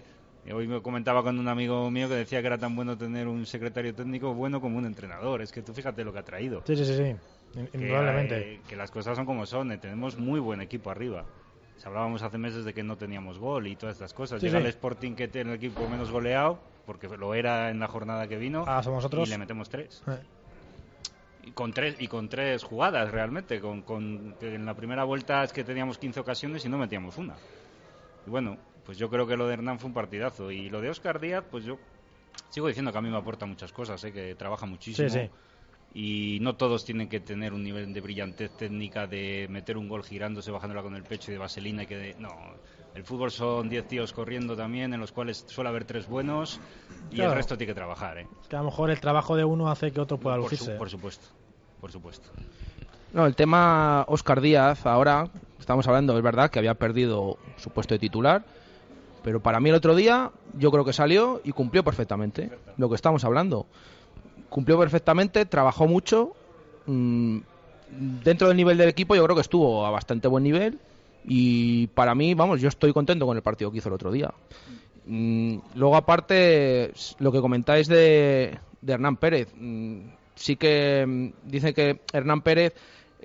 Hoy 0.54 0.66
me 0.66 0.82
comentaba 0.82 1.24
con 1.24 1.38
un 1.40 1.48
amigo 1.50 1.92
mío 1.92 2.08
que 2.08 2.16
decía 2.16 2.40
que 2.40 2.48
era 2.48 2.58
tan 2.58 2.74
bueno 2.74 2.98
tener 2.98 3.28
un 3.28 3.46
secretario 3.46 3.94
técnico 3.94 4.34
bueno 4.34 4.62
como 4.62 4.78
un 4.78 4.86
entrenador. 4.86 5.42
Es 5.42 5.52
que 5.52 5.62
tú 5.62 5.74
fíjate 5.74 6.06
lo 6.06 6.14
que 6.14 6.20
ha 6.20 6.24
traído 6.24 6.64
Sí, 6.66 6.76
sí, 6.78 6.86
sí, 6.86 6.96
sí. 6.96 7.16
Indudablemente. 7.74 8.54
eh, 8.54 8.62
que 8.68 8.76
las 8.78 8.90
cosas 8.92 9.18
son 9.18 9.26
como 9.26 9.46
son, 9.46 9.72
eh, 9.74 9.78
tenemos 9.78 10.18
muy 10.18 10.40
buen 10.40 10.62
equipo 10.62 10.90
arriba. 10.90 11.26
Hablábamos 11.86 12.22
hace 12.24 12.38
meses 12.38 12.66
de 12.66 12.74
que 12.74 12.82
no 12.84 12.98
teníamos 12.98 13.40
gol 13.40 13.68
y 13.68 13.76
todas 13.76 13.96
estas 13.96 14.14
cosas. 14.14 14.40
Sí, 14.42 14.48
Llega 14.48 14.60
sí. 14.60 14.64
el 14.66 14.70
Sporting 14.70 15.14
que 15.16 15.28
tiene 15.28 15.52
el 15.52 15.56
equipo 15.58 15.88
menos 15.88 16.12
goleado, 16.12 16.60
porque 16.86 17.08
lo 17.08 17.34
era 17.34 17.70
en 17.70 17.80
la 17.80 17.88
jornada 17.88 18.28
que 18.28 18.38
vino, 18.38 18.64
Ah, 18.68 18.82
somos 18.84 19.04
nosotros. 19.04 19.28
y 19.28 19.32
le 19.32 19.38
metemos 19.38 19.70
tres. 19.70 20.02
Eh. 20.08 20.18
Y 21.48 21.52
con 21.52 21.72
tres, 21.72 21.96
y 21.98 22.10
con 22.10 22.28
tres 22.28 22.62
jugadas 22.62 23.10
realmente, 23.10 23.62
con, 23.62 23.82
con 23.82 24.36
en 24.42 24.66
la 24.66 24.74
primera 24.74 25.06
vuelta 25.06 25.46
es 25.46 25.54
que 25.54 25.64
teníamos 25.64 25.98
15 25.98 26.20
ocasiones 26.20 26.66
y 26.66 26.70
no 26.70 26.78
metíamos 26.78 27.18
una. 27.18 27.38
Y 28.26 28.30
bueno, 28.30 28.58
pues 28.86 28.98
yo 28.98 29.10
creo 29.10 29.26
que 29.26 29.38
lo 29.38 29.48
de 29.48 29.54
Hernán 29.54 29.80
fue 29.80 29.88
un 29.88 29.94
partidazo. 29.94 30.52
Y 30.52 30.70
lo 30.70 30.82
de 30.82 30.90
Oscar 30.90 31.22
Díaz, 31.22 31.46
pues 31.50 31.64
yo 31.64 31.78
sigo 32.50 32.68
diciendo 32.68 32.92
que 32.92 32.98
a 32.98 33.02
mí 33.02 33.10
me 33.10 33.16
aporta 33.16 33.46
muchas 33.46 33.72
cosas, 33.72 34.04
¿eh? 34.04 34.12
que 34.12 34.36
trabaja 34.36 34.66
muchísimo. 34.66 35.08
Sí, 35.08 35.20
sí. 35.22 35.30
Y 36.00 36.38
no 36.42 36.56
todos 36.56 36.86
tienen 36.86 37.10
que 37.10 37.20
tener 37.20 37.54
un 37.54 37.64
nivel 37.64 37.92
de 37.92 38.02
brillantez 38.02 38.52
técnica 38.52 39.08
de 39.08 39.48
meter 39.50 39.78
un 39.78 39.90
gol 39.90 40.04
girándose, 40.04 40.52
bajándola 40.52 40.84
con 40.84 40.96
el 40.96 41.02
pecho 41.02 41.32
y 41.32 41.34
de 41.34 41.40
vaselina 41.40 41.84
y 41.84 41.88
que 41.88 41.98
de, 41.98 42.16
no. 42.20 42.30
El 42.94 43.04
fútbol 43.04 43.32
son 43.32 43.68
10 43.68 43.88
tíos 43.88 44.14
corriendo 44.14 44.56
también, 44.56 44.94
en 44.94 45.00
los 45.00 45.12
cuales 45.12 45.44
suele 45.48 45.70
haber 45.70 45.86
tres 45.86 46.08
buenos 46.08 46.60
y 47.10 47.16
Claro. 47.16 47.32
el 47.32 47.38
resto 47.38 47.58
tiene 47.58 47.72
que 47.72 47.76
trabajar. 47.76 48.20
¿eh? 48.20 48.28
Que 48.48 48.56
a 48.56 48.60
lo 48.60 48.66
mejor 48.66 48.92
el 48.92 49.00
trabajo 49.00 49.36
de 49.36 49.44
uno 49.44 49.72
hace 49.72 49.92
que 49.92 50.00
otro 50.00 50.20
pueda 50.20 50.36
Por, 50.38 50.46
su- 50.46 50.52
lucirse. 50.52 50.78
por 50.78 50.90
supuesto, 50.92 51.28
por 51.82 51.92
supuesto. 51.92 52.30
No, 53.14 53.26
el 53.26 53.36
tema 53.36 54.06
Oscar 54.08 54.40
Díaz, 54.42 54.86
ahora 54.86 55.28
estamos 55.60 55.88
hablando, 55.88 56.16
es 56.16 56.24
verdad 56.24 56.52
que 56.52 56.60
había 56.60 56.76
perdido 56.76 57.38
su 57.56 57.72
puesto 57.72 57.96
de 57.96 58.00
titular, 58.00 58.44
pero 59.24 59.40
para 59.40 59.60
mí 59.60 59.70
el 59.70 59.76
otro 59.76 59.96
día 59.96 60.30
yo 60.54 60.70
creo 60.72 60.86
que 60.86 60.94
salió 60.94 61.42
y 61.44 61.54
cumplió 61.54 61.84
perfectamente 61.84 62.52
lo 62.78 62.88
que 62.90 62.96
estamos 62.96 63.24
hablando. 63.26 63.66
Cumplió 64.50 64.80
perfectamente, 64.80 65.46
trabajó 65.46 65.88
mucho. 65.88 66.36
mm, 66.86 67.40
dentro 68.24 68.48
del 68.50 68.58
nivel 68.58 68.78
del 68.78 68.90
equipo 68.90 69.16
yo 69.16 69.24
creo 69.24 69.36
que 69.36 69.42
estuvo 69.42 69.86
a 69.86 69.92
bastante 69.92 70.28
buen 70.28 70.44
nivel 70.44 70.78
y 71.24 71.88
para 71.88 72.16
mí, 72.16 72.34
vamos, 72.34 72.62
yo 72.62 72.70
estoy 72.70 72.94
contento 72.94 73.26
con 73.26 73.36
el 73.36 73.44
partido 73.44 73.72
que 73.72 73.80
hizo 73.80 73.90
el 73.90 73.96
otro 73.96 74.12
día. 74.12 74.34
Mm, 75.06 75.58
luego 75.76 75.96
aparte, 75.96 76.94
lo 77.20 77.32
que 77.32 77.42
comentáis 77.42 77.88
de, 77.88 78.58
de 78.82 78.94
Hernán 78.94 79.18
Pérez, 79.18 79.50
mm, 79.56 80.00
sí 80.36 80.56
que 80.56 81.06
mm, 81.06 81.50
dice 81.50 81.74
que 81.74 82.00
Hernán 82.14 82.42
Pérez 82.42 82.74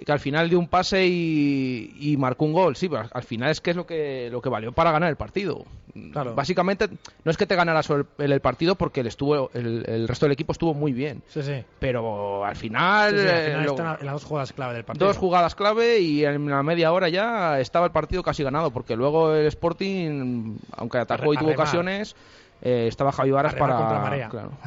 que 0.05 0.11
al 0.11 0.20
final 0.20 0.48
dio 0.48 0.59
un 0.59 0.66
pase 0.68 1.07
y, 1.07 1.94
y 2.00 2.16
marcó 2.16 2.44
un 2.44 2.52
gol, 2.52 2.74
sí, 2.76 2.88
pero 2.88 3.05
al 3.12 3.22
final 3.22 3.50
es 3.50 3.61
que 3.61 3.70
es 3.70 3.76
lo 3.76 3.87
que 3.87 4.28
lo 4.33 4.40
que 4.40 4.48
valió 4.48 4.72
para 4.72 4.90
ganar 4.90 5.09
el 5.11 5.16
partido. 5.16 5.64
Claro. 6.12 6.35
Básicamente 6.35 6.88
no 7.22 7.31
es 7.31 7.37
que 7.37 7.46
te 7.46 7.55
ganara 7.55 7.81
el, 8.18 8.33
el 8.33 8.40
partido 8.40 8.76
porque 8.76 9.00
el 9.00 9.07
estuvo 9.09 9.50
el, 9.52 9.85
el 9.87 10.09
resto 10.09 10.24
del 10.24 10.33
equipo 10.33 10.52
estuvo 10.52 10.72
muy 10.72 10.92
bien, 10.92 11.22
Sí, 11.28 11.42
sí. 11.42 11.62
pero 11.78 12.44
al 12.44 12.57
final, 12.57 13.11
Sí, 13.12 13.18
sí, 13.18 13.28
al 13.28 13.37
eh, 13.37 13.44
final 13.44 13.64
lo- 13.64 13.70
están 13.72 13.98
las 14.02 14.12
dos 14.14 14.24
jugadas 14.24 14.52
clave 14.55 14.74
del 14.74 14.85
partido. 14.85 15.07
dos 15.07 15.18
jugadas 15.18 15.55
clave 15.55 15.98
y 16.00 16.24
en 16.24 16.48
la 16.48 16.62
media 16.62 16.92
hora 16.92 17.11
ya 17.11 17.61
estaba 17.61 17.85
el 17.87 17.92
partido 17.92 18.22
casi 18.22 18.42
ganado 18.42 18.70
porque 18.70 18.96
luego 18.96 19.35
el 19.35 19.46
Sporting 19.46 20.57
aunque 20.76 20.98
atajó 20.98 21.35
y 21.35 21.37
tuvo 21.37 21.50
ocasiones 21.52 22.16
eh, 22.62 22.87
estaba 22.87 23.11
Javi 23.12 23.33
Varas 23.33 23.55
para 23.55 23.77
contra 23.77 23.98
marea. 23.98 24.29
claro. 24.29 24.53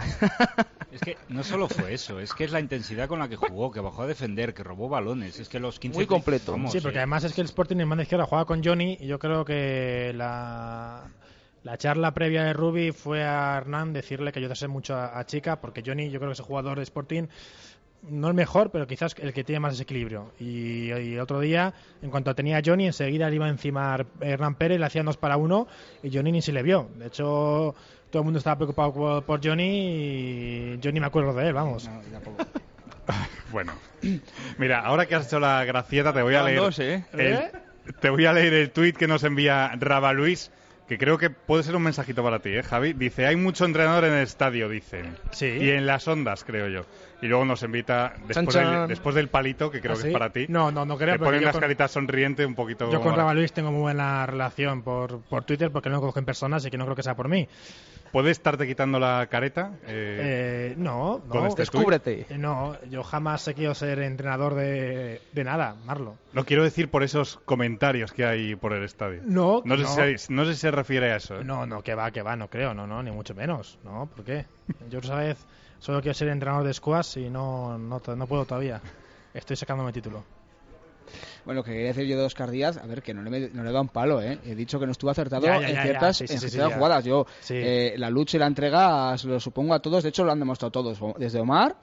Es 0.91 1.01
que 1.01 1.17
no 1.27 1.43
solo 1.43 1.67
fue 1.67 1.93
eso, 1.93 2.21
es 2.21 2.33
que 2.33 2.45
es 2.45 2.53
la 2.53 2.61
intensidad 2.61 3.09
con 3.09 3.19
la 3.19 3.27
que 3.27 3.35
jugó, 3.35 3.69
que 3.69 3.81
bajó 3.81 4.03
a 4.03 4.07
defender, 4.07 4.53
que 4.53 4.63
robó 4.63 4.87
balones. 4.87 5.37
Es 5.41 5.49
que 5.49 5.59
los 5.59 5.77
15 5.77 5.97
Muy 5.97 6.05
completo. 6.05 6.53
Vamos, 6.53 6.71
Sí, 6.71 6.79
porque 6.79 6.99
eh, 6.99 7.01
además 7.01 7.25
es 7.25 7.33
que 7.33 7.41
el 7.41 7.45
Sporting 7.47 7.75
en 7.81 7.89
banda 7.89 8.03
izquierda 8.03 8.25
juega 8.25 8.45
con 8.45 8.63
Johnny 8.63 8.97
y 9.01 9.05
yo 9.05 9.19
creo 9.19 9.43
que 9.43 10.13
la, 10.15 11.03
la 11.63 11.77
charla 11.77 12.13
previa 12.13 12.45
de 12.45 12.53
Rubi 12.53 12.93
fue 12.93 13.25
a 13.25 13.57
Hernán 13.57 13.91
decirle 13.91 14.31
que 14.31 14.39
ayudase 14.39 14.69
mucho 14.69 14.95
a, 14.95 15.19
a 15.19 15.25
Chica 15.25 15.59
porque 15.59 15.83
Johnny 15.85 16.09
yo 16.09 16.19
creo 16.19 16.29
que 16.29 16.33
es 16.35 16.39
el 16.39 16.45
jugador 16.45 16.77
de 16.77 16.83
Sporting 16.83 17.27
no 18.09 18.27
el 18.27 18.33
mejor, 18.33 18.69
pero 18.71 18.87
quizás 18.87 19.15
el 19.19 19.33
que 19.33 19.43
tiene 19.43 19.59
más 19.59 19.73
desequilibrio. 19.73 20.31
Y, 20.39 20.91
y 20.93 21.13
el 21.13 21.19
otro 21.19 21.39
día, 21.39 21.73
en 22.01 22.09
cuanto 22.09 22.33
tenía 22.35 22.57
a 22.57 22.61
Johnny, 22.65 22.85
enseguida 22.87 23.29
le 23.29 23.35
iba 23.35 23.47
encima 23.49 23.95
a 23.95 24.05
Hernán 24.21 24.55
Pérez, 24.55 24.79
le 24.79 24.85
hacían 24.85 25.05
dos 25.05 25.17
para 25.17 25.37
uno 25.37 25.67
y 26.03 26.15
Johnny 26.15 26.31
ni 26.31 26.41
se 26.41 26.51
le 26.51 26.63
vio. 26.63 26.89
De 26.97 27.07
hecho, 27.07 27.75
todo 28.09 28.21
el 28.21 28.23
mundo 28.25 28.37
estaba 28.39 28.55
preocupado 28.57 28.93
por, 28.93 29.23
por 29.23 29.45
Johnny 29.45 30.73
y 30.75 30.79
yo 30.79 30.91
ni 30.91 30.99
me 30.99 31.07
acuerdo 31.07 31.33
de 31.33 31.47
él, 31.47 31.53
vamos. 31.53 31.89
Bueno, 33.51 33.73
mira, 34.57 34.79
ahora 34.79 35.05
que 35.05 35.15
has 35.15 35.27
hecho 35.27 35.39
la 35.39 35.63
gracieta, 35.63 36.11
te 36.11 36.21
voy 36.21 36.35
a 36.35 36.43
leer. 36.43 36.57
dos, 36.57 36.79
¿eh? 36.79 37.05
el- 37.13 37.19
¿Eh? 37.21 37.51
Te 38.01 38.09
voy 38.09 38.25
a 38.25 38.33
leer 38.33 38.53
el 38.53 38.71
tuit 38.71 38.97
que 38.97 39.07
nos 39.07 39.23
envía 39.23 39.71
Raba 39.79 40.11
Luis, 40.11 40.51
que 40.87 40.97
creo 40.97 41.19
que 41.19 41.29
puede 41.29 41.61
ser 41.61 41.75
un 41.75 41.83
mensajito 41.83 42.23
para 42.23 42.39
ti, 42.39 42.49
¿eh, 42.49 42.63
Javi? 42.63 42.93
Dice: 42.93 43.27
Hay 43.27 43.35
mucho 43.35 43.63
entrenador 43.63 44.05
en 44.05 44.13
el 44.13 44.23
estadio, 44.23 44.67
dicen. 44.69 45.15
Sí. 45.31 45.45
Y 45.45 45.69
en 45.69 45.85
las 45.85 46.07
ondas, 46.07 46.43
creo 46.43 46.67
yo. 46.67 46.81
Y 47.25 47.27
luego 47.27 47.43
nos 47.43 47.63
invita, 47.63 48.13
después, 48.27 48.35
Chan, 48.55 48.63
del, 48.65 48.73
chan. 48.73 48.87
después 48.87 49.15
del 49.15 49.27
palito, 49.29 49.71
que 49.71 49.81
creo 49.81 49.93
¿Ah, 49.93 49.95
que 49.95 50.01
sí? 50.03 50.07
es 50.09 50.13
para 50.13 50.29
ti. 50.31 50.45
No, 50.47 50.71
no, 50.71 50.85
no 50.85 50.97
creo. 50.97 51.13
Te 51.13 51.19
ponen 51.19 51.39
yo 51.41 51.45
las 51.47 51.53
con- 51.53 51.61
caritas 51.61 51.91
sonriente 51.91 52.45
un 52.45 52.53
poquito. 52.55 52.89
Yo 52.91 53.01
con 53.01 53.15
Raba 53.15 53.33
Luis 53.33 53.51
tengo 53.51 53.71
muy 53.71 53.81
buena 53.81 54.25
relación 54.25 54.83
por, 54.83 55.21
por 55.21 55.43
Twitter 55.43 55.71
porque 55.71 55.89
no 55.89 55.95
lo 55.95 56.01
conozco 56.01 56.19
en 56.19 56.25
persona, 56.25 56.57
así 56.57 56.69
que 56.69 56.77
no 56.77 56.85
creo 56.85 56.95
que 56.95 57.03
sea 57.03 57.15
por 57.15 57.27
mí. 57.27 57.47
¿Puede 58.11 58.31
estarte 58.31 58.65
quitando 58.65 58.97
la 58.99 59.27
careta? 59.29 59.71
Eh, 59.87 60.71
Eh, 60.71 60.75
no, 60.77 61.21
no. 61.27 61.47
Este 61.47 61.63
Descúbrete. 61.63 62.27
Eh, 62.29 62.37
No, 62.37 62.77
yo 62.89 63.03
jamás 63.03 63.45
he 63.47 63.55
querido 63.55 63.73
ser 63.73 63.99
entrenador 63.99 64.53
de, 64.55 65.21
de 65.33 65.43
nada, 65.43 65.75
Marlo. 65.85 66.15
Lo 66.31 66.45
quiero 66.45 66.63
decir 66.63 66.89
por 66.89 67.03
esos 67.03 67.37
comentarios 67.43 68.13
que 68.13 68.23
hay 68.25 68.55
por 68.55 68.71
el 68.71 68.83
estadio. 68.83 69.21
No, 69.25 69.61
No 69.65 69.75
sé, 69.77 70.11
no. 70.13 70.17
Si, 70.17 70.31
no 70.33 70.45
sé 70.45 70.53
si 70.53 70.59
se 70.61 70.71
refiere 70.71 71.11
a 71.11 71.15
eso. 71.17 71.41
¿eh? 71.41 71.43
No, 71.43 71.65
no, 71.65 71.81
que 71.81 71.93
va, 71.95 72.11
que 72.11 72.21
va, 72.21 72.35
no 72.37 72.47
creo, 72.49 72.73
no, 72.73 72.87
no, 72.87 73.03
ni 73.03 73.11
mucho 73.11 73.33
menos. 73.35 73.79
No, 73.83 74.05
¿por 74.15 74.23
qué? 74.23 74.45
Yo 74.89 74.99
esa 74.99 75.15
vez 75.15 75.37
solo 75.85 76.01
quiero 76.01 76.15
ser 76.15 76.29
entrenador 76.29 76.65
de 76.65 76.73
squash 76.73 77.17
y 77.19 77.29
no, 77.29 77.77
no, 77.77 78.01
no 78.15 78.27
puedo 78.27 78.45
todavía. 78.45 78.81
Estoy 79.33 79.55
sacándome 79.55 79.93
título. 79.93 80.23
Bueno, 81.45 81.59
lo 81.59 81.63
que 81.63 81.71
quería 81.73 81.87
decir 81.89 82.05
yo 82.07 82.17
de 82.17 82.25
Oscar 82.25 82.49
Díaz, 82.49 82.77
a 82.77 82.87
ver, 82.87 83.03
que 83.03 83.13
no 83.13 83.21
le, 83.21 83.49
no 83.51 83.63
le 83.63 83.71
da 83.71 83.79
un 83.81 83.89
palo, 83.89 84.19
¿eh? 84.19 84.39
He 84.43 84.55
dicho 84.55 84.79
que 84.79 84.87
no 84.87 84.91
estuvo 84.93 85.11
acertado 85.11 85.45
Ya, 85.45 85.61
ya, 85.61 85.69
en 85.69 85.81
ciertas, 85.83 86.19
ya. 86.19 86.25
Sí, 86.25 86.27
sí, 86.27 86.33
en 86.33 86.39
sí, 86.39 86.49
ciertas 86.49 86.73
jugadas. 86.73 87.05
Yo, 87.05 87.27
eh, 87.49 87.93
la 87.97 88.09
lucha 88.09 88.37
y 88.37 88.39
la 88.39 88.47
entrega 88.47 89.15
se 89.19 89.27
lo 89.27 89.39
supongo 89.39 89.75
a 89.75 89.79
todos, 89.79 90.01
de 90.01 90.09
hecho 90.09 90.23
lo 90.23 90.31
han 90.31 90.39
demostrado 90.39 90.71
todos, 90.71 90.97
desde 91.19 91.39
Omar, 91.39 91.75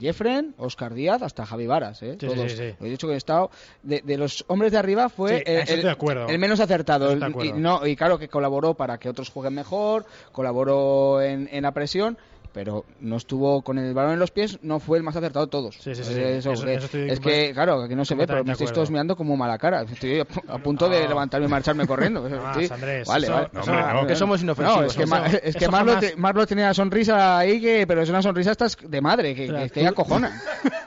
Jeffren, 0.00 0.54
Oscar 0.58 0.92
Díaz 0.92 1.22
hasta 1.22 1.46
Javi 1.46 1.66
Varas, 1.68 2.02
¿eh? 2.02 2.16
Sí, 2.20 2.26
todos. 2.26 2.50
sí, 2.50 2.56
sí. 2.58 2.74
He 2.80 2.90
dicho 2.90 3.06
que 3.06 3.14
he 3.14 3.16
estado, 3.16 3.50
de, 3.84 4.02
de 4.04 4.18
los 4.18 4.44
hombres 4.48 4.72
de 4.72 4.78
arriba 4.78 5.08
fue 5.08 5.44
el, 5.46 6.38
menos 6.40 6.58
acertado. 6.58 7.12
El- 7.12 7.34
y, 7.44 7.52
no, 7.52 7.86
y 7.86 7.94
claro 7.94 8.18
que 8.18 8.28
colaboró 8.28 8.74
para 8.74 8.98
que 8.98 9.08
otros 9.08 9.30
jueguen 9.30 9.54
mejor, 9.54 10.04
colaboró 10.32 11.22
en, 11.22 11.48
en 11.52 11.62
la 11.62 11.70
presión. 11.72 12.18
Pero 12.56 12.86
no 13.00 13.16
estuvo 13.18 13.60
con 13.60 13.76
el 13.76 13.92
balón 13.92 14.14
en 14.14 14.18
los 14.18 14.30
pies, 14.30 14.58
no 14.62 14.80
fue 14.80 14.96
el 14.96 15.04
más 15.04 15.14
acertado 15.14 15.44
de 15.44 15.50
todos. 15.50 15.74
Sí, 15.74 15.94
sí, 15.94 16.02
sí, 16.02 16.14
sí. 16.14 16.20
Eso, 16.22 16.52
Eso- 16.52 16.66
eso 16.66 16.84
estoy 16.86 17.10
es 17.10 17.20
que, 17.20 17.52
claro, 17.52 17.82
aquí 17.82 17.94
no 17.94 18.02
se 18.06 18.14
ve, 18.14 18.26
pero 18.26 18.42
me 18.44 18.52
estáis 18.52 18.70
de 18.70 18.74
todos 18.74 18.90
mirando 18.90 19.14
como 19.14 19.36
mala 19.36 19.58
cara. 19.58 19.82
Estoy 19.82 20.20
a 20.20 20.24
pu- 20.26 20.42
a 20.48 20.56
punto 20.56 20.88
de 20.88 21.06
levantarme 21.06 21.46
y 21.48 21.50
marcharme 21.50 21.86
corriendo. 21.86 22.26
No 22.26 22.42
más. 22.42 22.70
Andrés, 22.70 23.06
Vale, 23.06 23.28
vale. 23.28 23.48
No, 23.52 23.60
hombre, 23.60 23.92
no. 23.92 24.06
Que 24.06 24.16
somos 24.16 24.40
No, 24.40 24.44
inofensivos. 24.44 24.86
es 24.86 24.96
que, 24.96 25.48
es 25.50 25.56
que 25.56 25.68
Marlo, 25.68 25.92
jamás- 25.92 26.00
te- 26.10 26.16
Marlo 26.16 26.46
tenía 26.46 26.64
una 26.64 26.72
sonrisa 26.74 27.36
ahí, 27.38 27.60
que, 27.60 27.86
pero 27.86 28.00
es 28.00 28.08
una 28.08 28.22
sonrisa 28.22 28.52
esta 28.52 28.64
es 28.64 28.78
de 28.82 29.00
madre, 29.02 29.34
que, 29.34 29.48
que, 29.48 29.68
que 29.70 29.86
acojona. 29.86 30.40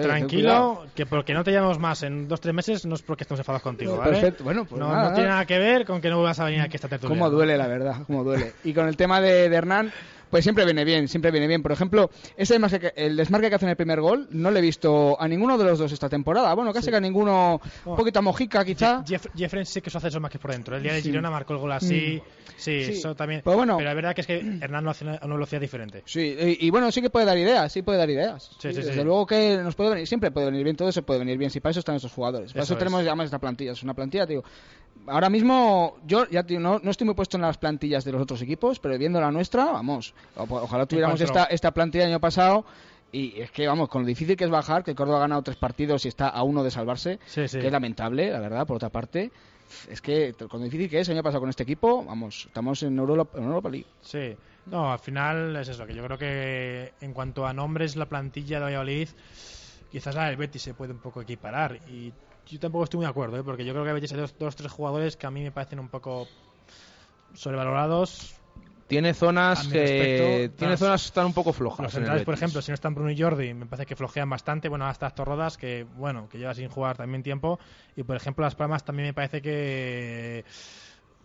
Tranquilo, 0.00 0.86
que 0.94 1.06
porque 1.06 1.34
no 1.34 1.44
te 1.44 1.52
llamamos 1.52 1.78
más 1.78 2.02
en 2.02 2.26
dos 2.28 2.40
tres 2.40 2.54
meses 2.54 2.86
no 2.86 2.94
es 2.94 3.02
porque 3.02 3.24
estemos 3.24 3.40
enfadados 3.40 3.62
contigo, 3.62 3.96
¿vale? 3.96 4.12
Perfecto, 4.12 4.44
bueno, 4.44 4.64
pues 4.64 4.80
no, 4.80 4.88
nada, 4.88 5.10
no 5.10 5.14
tiene 5.14 5.28
nada. 5.28 5.44
que 5.44 5.58
ver 5.58 5.84
con 5.84 6.00
que 6.00 6.08
no 6.08 6.16
vuelvas 6.16 6.40
a 6.40 6.44
venir 6.44 6.60
aquí 6.60 6.74
a 6.74 6.76
esta 6.76 6.88
tertulia. 6.88 7.14
Cómo 7.14 7.30
duele, 7.30 7.56
la 7.56 7.66
verdad, 7.66 7.96
cómo 8.06 8.24
duele. 8.24 8.52
Y 8.64 8.72
con 8.72 8.88
el 8.88 8.96
tema 8.96 9.20
de, 9.20 9.48
de 9.48 9.56
Hernán, 9.56 9.92
pues 10.32 10.44
siempre 10.44 10.64
viene 10.64 10.82
bien, 10.82 11.08
siempre 11.08 11.30
viene 11.30 11.46
bien. 11.46 11.62
Por 11.62 11.72
ejemplo, 11.72 12.08
ese 12.38 12.54
desmarque 12.54 12.80
que- 12.80 12.92
el 12.96 13.16
desmarque 13.18 13.50
que 13.50 13.56
hace 13.56 13.66
en 13.66 13.70
el 13.70 13.76
primer 13.76 14.00
gol, 14.00 14.28
no 14.30 14.50
le 14.50 14.60
he 14.60 14.62
visto 14.62 15.20
a 15.20 15.28
ninguno 15.28 15.58
de 15.58 15.64
los 15.64 15.78
dos 15.78 15.92
esta 15.92 16.08
temporada. 16.08 16.54
Bueno, 16.54 16.72
casi 16.72 16.88
que 16.90 16.96
a 16.96 17.00
ninguno, 17.00 17.60
un 17.84 17.92
Oh. 17.92 17.96
poquito 17.96 18.20
a 18.20 18.22
Mojica 18.22 18.64
quizá. 18.64 19.04
Jeff, 19.06 19.26
Jeffrey 19.36 19.66
sí 19.66 19.82
que 19.82 19.90
eso 19.90 19.98
hace 19.98 20.08
eso 20.08 20.20
más 20.20 20.30
que 20.30 20.38
por 20.38 20.52
dentro. 20.52 20.74
El 20.74 20.82
día 20.82 20.94
de 20.94 21.02
Sí. 21.02 21.10
Girona 21.10 21.30
marcó 21.30 21.52
el 21.52 21.58
gol 21.58 21.72
así. 21.72 22.22
Sí, 22.56 22.84
Sí. 22.84 22.92
eso 22.92 23.14
también. 23.14 23.42
Pero 23.44 23.56
bueno. 23.58 23.78
la 23.78 23.92
verdad 23.92 24.14
que 24.14 24.22
es 24.22 24.26
que 24.26 24.38
Hernán 24.38 24.84
lo 24.84 24.90
hace 24.90 25.04
a 25.06 25.20
una 25.26 25.34
velocidad 25.34 25.60
diferente. 25.60 26.02
Sí, 26.06 26.34
y, 26.60 26.66
y 26.66 26.70
bueno, 26.70 26.90
sí 26.90 27.02
que 27.02 27.10
puede 27.10 27.26
dar 27.26 27.36
ideas, 27.36 27.70
sí 27.70 27.82
puede 27.82 27.98
dar 27.98 28.08
ideas. 28.08 28.50
Sí, 28.58 28.70
sí, 28.72 28.80
desde 28.80 29.04
luego 29.04 29.26
que 29.26 29.58
nos 29.58 29.74
puede 29.74 29.90
venir, 29.90 30.06
siempre 30.06 30.30
puede 30.30 30.46
venir 30.46 30.64
bien, 30.64 30.76
todo 30.76 30.90
se 30.92 31.02
puede 31.02 31.18
venir 31.18 31.36
bien, 31.36 31.50
si 31.50 31.60
para 31.60 31.72
eso 31.72 31.80
están 31.80 31.96
estos 31.96 32.12
jugadores. 32.12 32.52
Para 32.54 32.62
Eso 32.62 32.72
eso, 32.74 32.78
tenemos 32.78 33.02
es. 33.02 33.08
además 33.08 33.26
esta 33.26 33.38
plantilla, 33.38 33.72
es 33.72 33.82
una 33.82 33.92
plantilla, 33.92 34.24
digo. 34.24 34.44
Ahora 35.06 35.28
mismo, 35.30 35.96
yo 36.06 36.28
ya 36.28 36.42
no, 36.60 36.78
no 36.80 36.90
estoy 36.90 37.04
muy 37.06 37.14
puesto 37.14 37.36
en 37.36 37.42
las 37.42 37.58
plantillas 37.58 38.04
de 38.04 38.12
los 38.12 38.22
otros 38.22 38.40
equipos, 38.42 38.78
pero 38.78 38.96
viendo 38.98 39.20
la 39.20 39.32
nuestra, 39.32 39.64
vamos, 39.66 40.14
o- 40.36 40.42
ojalá 40.44 40.86
tuviéramos 40.86 41.20
esta, 41.20 41.44
esta 41.44 41.72
plantilla 41.72 42.04
el 42.04 42.10
año 42.10 42.20
pasado. 42.20 42.64
Y 43.10 43.38
es 43.40 43.50
que, 43.50 43.66
vamos, 43.66 43.88
con 43.90 44.02
lo 44.02 44.06
difícil 44.08 44.36
que 44.36 44.44
es 44.44 44.50
bajar, 44.50 44.82
que 44.84 44.94
Córdoba 44.94 45.18
ha 45.18 45.20
ganado 45.22 45.42
tres 45.42 45.56
partidos 45.58 46.04
y 46.04 46.08
está 46.08 46.28
a 46.28 46.42
uno 46.44 46.62
de 46.62 46.70
salvarse, 46.70 47.18
Sí, 47.26 47.46
sí. 47.46 47.58
que 47.58 47.66
es 47.66 47.72
lamentable, 47.72 48.30
la 48.30 48.40
verdad, 48.40 48.66
por 48.66 48.76
otra 48.76 48.88
parte. 48.88 49.30
Es 49.90 50.00
que 50.00 50.34
con 50.48 50.60
lo 50.60 50.64
difícil 50.64 50.88
que 50.88 51.00
es 51.00 51.08
el 51.08 51.16
año 51.16 51.22
pasado 51.22 51.40
con 51.40 51.50
este 51.50 51.62
equipo, 51.64 52.04
vamos, 52.04 52.44
estamos 52.46 52.82
en 52.84 52.96
Europa, 52.98 53.36
en 53.38 53.44
Europa 53.44 53.68
League. 53.70 53.86
Sí. 54.00 54.34
No, 54.66 54.92
al 54.92 54.98
final 54.98 55.56
es 55.56 55.68
eso, 55.68 55.84
que 55.86 55.94
yo 55.94 56.04
creo 56.04 56.16
que 56.16 56.92
en 57.00 57.12
cuanto 57.12 57.46
a 57.46 57.52
nombres, 57.52 57.96
la 57.96 58.06
plantilla 58.06 58.58
de 58.58 58.64
Valladolid, 58.66 59.08
quizás 59.90 60.14
la 60.14 60.26
del 60.26 60.36
Betis 60.36 60.62
se 60.62 60.72
puede 60.74 60.92
un 60.92 61.00
poco 61.00 61.20
equiparar. 61.20 61.80
Y 61.90 62.12
yo 62.46 62.58
tampoco 62.60 62.84
estoy 62.84 62.98
muy 62.98 63.04
de 63.06 63.10
acuerdo, 63.10 63.36
¿eh? 63.38 63.42
porque 63.44 63.64
yo 63.64 63.72
creo 63.72 63.84
que 63.84 63.90
el 63.90 63.94
Betis 63.94 64.12
hay 64.12 64.18
dos, 64.20 64.34
dos 64.38 64.56
tres 64.56 64.70
jugadores 64.72 65.16
que 65.16 65.26
a 65.26 65.30
mí 65.30 65.42
me 65.42 65.50
parecen 65.52 65.78
un 65.80 65.88
poco 65.88 66.28
sobrevalorados. 67.34 68.34
Tiene 68.86 69.10
A 69.10 69.14
zonas 69.14 69.68
que 69.68 69.78
respecto, 69.80 70.56
tiene 70.58 70.72
las- 70.72 70.80
zonas 70.80 71.02
que 71.02 71.06
están 71.06 71.26
un 71.26 71.32
poco 71.32 71.52
flojas. 71.54 71.84
Los 71.84 71.92
centrales, 71.94 72.24
por 72.24 72.34
ejemplo, 72.34 72.60
si 72.60 72.70
no 72.70 72.74
están 72.74 72.94
Bruno 72.94 73.10
y 73.10 73.18
Jordi, 73.18 73.54
me 73.54 73.64
parece 73.64 73.86
que 73.86 73.96
flojean 73.96 74.28
bastante. 74.28 74.68
Bueno, 74.68 74.86
hasta 74.86 75.06
Astor 75.06 75.28
Rodas, 75.28 75.56
que 75.56 75.84
bueno, 75.94 76.28
que 76.28 76.36
lleva 76.38 76.52
sin 76.54 76.68
jugar 76.68 76.98
también 76.98 77.22
tiempo. 77.22 77.58
Y 77.96 78.02
por 78.02 78.16
ejemplo, 78.16 78.44
Las 78.44 78.54
Palmas 78.54 78.84
también 78.84 79.08
me 79.08 79.14
parece 79.14 79.40
que. 79.40 80.44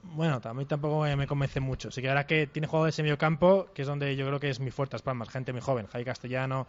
Bueno, 0.03 0.39
también 0.39 0.65
tampoco 0.70 1.03
me 1.03 1.28
convence 1.28 1.59
mucho. 1.59 1.91
Sí 1.91 2.01
que 2.01 2.07
ahora 2.07 2.26
que 2.26 2.47
tiene 2.47 2.68
jugadores 2.68 2.97
en 2.99 3.03
medio 3.03 3.18
campo, 3.18 3.68
que 3.74 3.82
es 3.82 3.88
donde 3.88 4.15
yo 4.15 4.26
creo 4.28 4.39
que 4.39 4.49
es 4.49 4.61
mi 4.61 4.72
fuerte, 4.72 4.93
Las 4.93 5.01
Palmas. 5.01 5.28
Gente 5.28 5.51
muy 5.51 5.61
joven, 5.61 5.88
Javi 5.88 6.05
Castellano, 6.05 6.68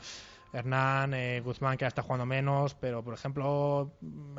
Hernán, 0.53 1.15
eh, 1.15 1.41
Guzmán, 1.45 1.77
que 1.77 1.87
está 1.87 2.03
jugando 2.03 2.27
menos. 2.27 2.75
Pero 2.75 3.03
por 3.03 3.15
ejemplo, 3.15 3.93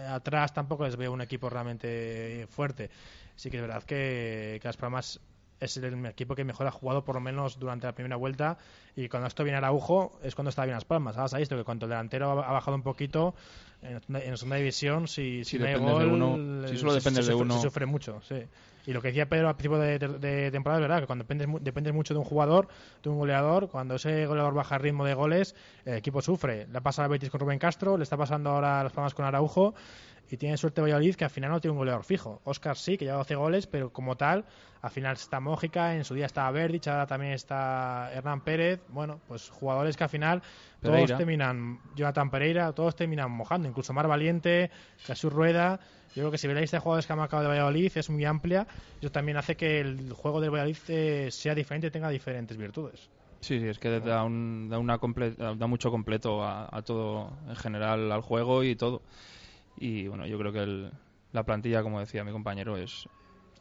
atrás 0.08 0.54
tampoco 0.54 0.86
les 0.86 0.96
veo 0.96 1.12
un 1.12 1.22
equipo 1.22 1.50
realmente 1.50 2.48
fuerte. 2.50 2.90
Sí 3.36 3.50
que 3.50 3.58
es 3.58 3.62
verdad 3.62 3.84
que, 3.84 4.60
que 4.62 4.68
Las 4.68 4.78
Palmas 4.78 5.20
es 5.60 5.76
el 5.76 6.06
equipo 6.06 6.36
que 6.36 6.46
mejor 6.46 6.68
ha 6.68 6.72
jugado 6.72 7.04
por 7.04 7.16
lo 7.16 7.22
menos 7.22 7.60
durante 7.60 7.86
la 7.86 7.94
primera 7.94 8.16
vuelta 8.16 8.58
y 8.96 9.10
cuando 9.10 9.28
esto 9.28 9.44
viene 9.44 9.58
Araujo 9.58 10.18
es 10.24 10.34
cuando 10.34 10.50
está 10.50 10.64
bien 10.64 10.76
las 10.76 10.86
palmas. 10.86 11.18
Ahora 11.18 11.28
sabéis 11.28 11.50
que 11.50 11.64
cuando 11.66 11.86
el 11.86 11.90
delantero 11.90 12.32
ha 12.32 12.52
bajado 12.54 12.76
un 12.76 12.84
poquito 12.84 13.36
en, 13.82 14.00
en 14.16 14.38
segunda 14.38 14.56
división, 14.56 15.10
si, 15.10 15.44
si 15.44 15.58
Si 15.58 15.60
no 15.60 15.66
hay 15.66 15.74
de 16.00 16.06
uno- 16.06 16.68
si 16.70 16.78
solo 16.78 16.94
de 16.94 17.02
uno. 17.42 17.56
se 17.56 17.62
sufre 17.68 17.86
mucho, 17.86 18.22
sí. 18.22 18.42
Y 18.90 18.94
lo 18.94 19.04
que 19.04 19.10
decía 19.10 19.30
Pedro 19.30 19.50
al 19.50 19.56
principio 19.56 19.78
de, 19.78 20.50
temporada 20.50 20.80
es 20.80 20.82
verdad, 20.82 21.02
que 21.02 21.06
cuando 21.06 21.24
dependes, 21.24 21.48
dependes 21.62 21.94
mucho 21.94 22.16
de 22.16 22.20
un 22.22 22.26
jugador, 22.26 22.70
de 23.04 23.10
un 23.12 23.20
goleador, 23.20 23.70
cuando 23.70 23.94
ese 23.94 24.26
goleador 24.26 24.56
baja 24.56 24.78
el 24.78 24.82
ritmo 24.82 25.06
de 25.06 25.14
goles, 25.14 25.54
el 25.86 25.98
equipo 25.98 26.24
sufre. 26.24 26.66
Le 26.66 26.76
ha 26.80 26.82
pasado 26.82 27.06
a 27.06 27.10
Betis 27.10 27.30
con 27.30 27.40
Rubén 27.40 27.60
Castro, 27.60 27.98
le 27.98 28.04
está 28.04 28.18
pasando 28.18 28.50
ahora 28.50 28.80
a 28.80 28.84
Las 28.84 28.92
Palmas 28.92 29.14
con 29.14 29.26
Araujo, 29.26 29.76
y 30.30 30.38
tiene 30.38 30.58
suerte 30.58 30.82
Valladolid 30.82 31.16
que 31.16 31.24
al 31.26 31.30
final 31.30 31.52
no 31.52 31.60
tiene 31.60 31.72
un 31.74 31.78
goleador 31.80 32.04
fijo. 32.04 32.42
Oscar 32.44 32.78
sí, 32.78 32.98
que 32.98 33.06
lleva 33.06 33.18
12 33.18 33.36
goles, 33.36 33.68
pero 33.68 33.92
como 33.92 34.16
tal, 34.18 34.46
al 34.82 34.92
final 34.92 35.14
está 35.16 35.40
Mójica, 35.40 35.96
en 35.96 36.04
su 36.06 36.14
día 36.14 36.26
estaba 36.28 36.52
Verdich, 36.52 36.88
ahora 36.88 37.08
también 37.08 37.34
está 37.34 38.12
Hernán 38.14 38.42
Pérez. 38.42 38.84
Bueno, 38.90 39.22
pues 39.28 39.50
jugadores 39.50 39.98
que 39.98 40.04
al 40.04 40.10
final 40.10 40.42
todos 40.82 41.12
terminan, 41.18 41.80
Jonathan 41.96 42.30
Pereira, 42.30 42.74
todos 42.74 42.96
terminan 42.96 43.32
mojando, 43.32 43.68
incluso 43.68 43.94
Mar 43.94 44.08
Valiente, 44.08 44.72
Jesús 45.02 45.32
Rueda. 45.34 45.80
Yo 46.16 46.24
creo 46.24 46.32
que 46.32 46.38
si 46.38 46.48
veis 46.48 46.56
la 46.56 46.62
lista 46.62 46.78
de 46.78 46.82
jugadores 46.82 47.06
que 47.08 47.14
han 47.14 47.20
marcado 47.20 47.44
de 47.44 47.50
Valladolid 47.50 47.92
es 47.96 48.10
muy 48.10 48.26
amplia. 48.26 48.68
Eso 49.00 49.12
también 49.12 49.38
hace 49.38 49.56
que 49.56 49.80
el 49.82 50.12
juego 50.14 50.42
del 50.42 50.52
Valladolid 50.52 50.78
eh, 50.88 51.30
sea 51.32 51.56
diferente 51.56 51.88
y 51.88 51.92
tenga 51.92 52.10
diferentes 52.10 52.58
virtudes. 52.58 53.10
Sí, 53.42 53.60
sí, 53.60 53.68
es 53.68 53.80
que 53.80 54.00
da, 54.02 54.24
un, 54.26 54.68
da, 54.70 54.80
una 54.80 55.00
comple- 55.00 55.36
da 55.36 55.68
mucho 55.68 55.92
completo 55.92 56.44
a, 56.44 56.68
a 56.76 56.82
todo 56.82 57.38
en 57.48 57.56
general, 57.56 58.12
al 58.12 58.22
juego 58.22 58.64
y 58.64 58.76
todo. 58.76 59.02
Y 59.80 60.08
bueno, 60.08 60.26
yo 60.28 60.38
creo 60.38 60.52
que 60.52 60.60
el- 60.60 60.92
la 61.32 61.44
plantilla, 61.44 61.84
como 61.84 62.00
decía 62.00 62.24
mi 62.24 62.32
compañero, 62.32 62.78
es. 62.78 63.08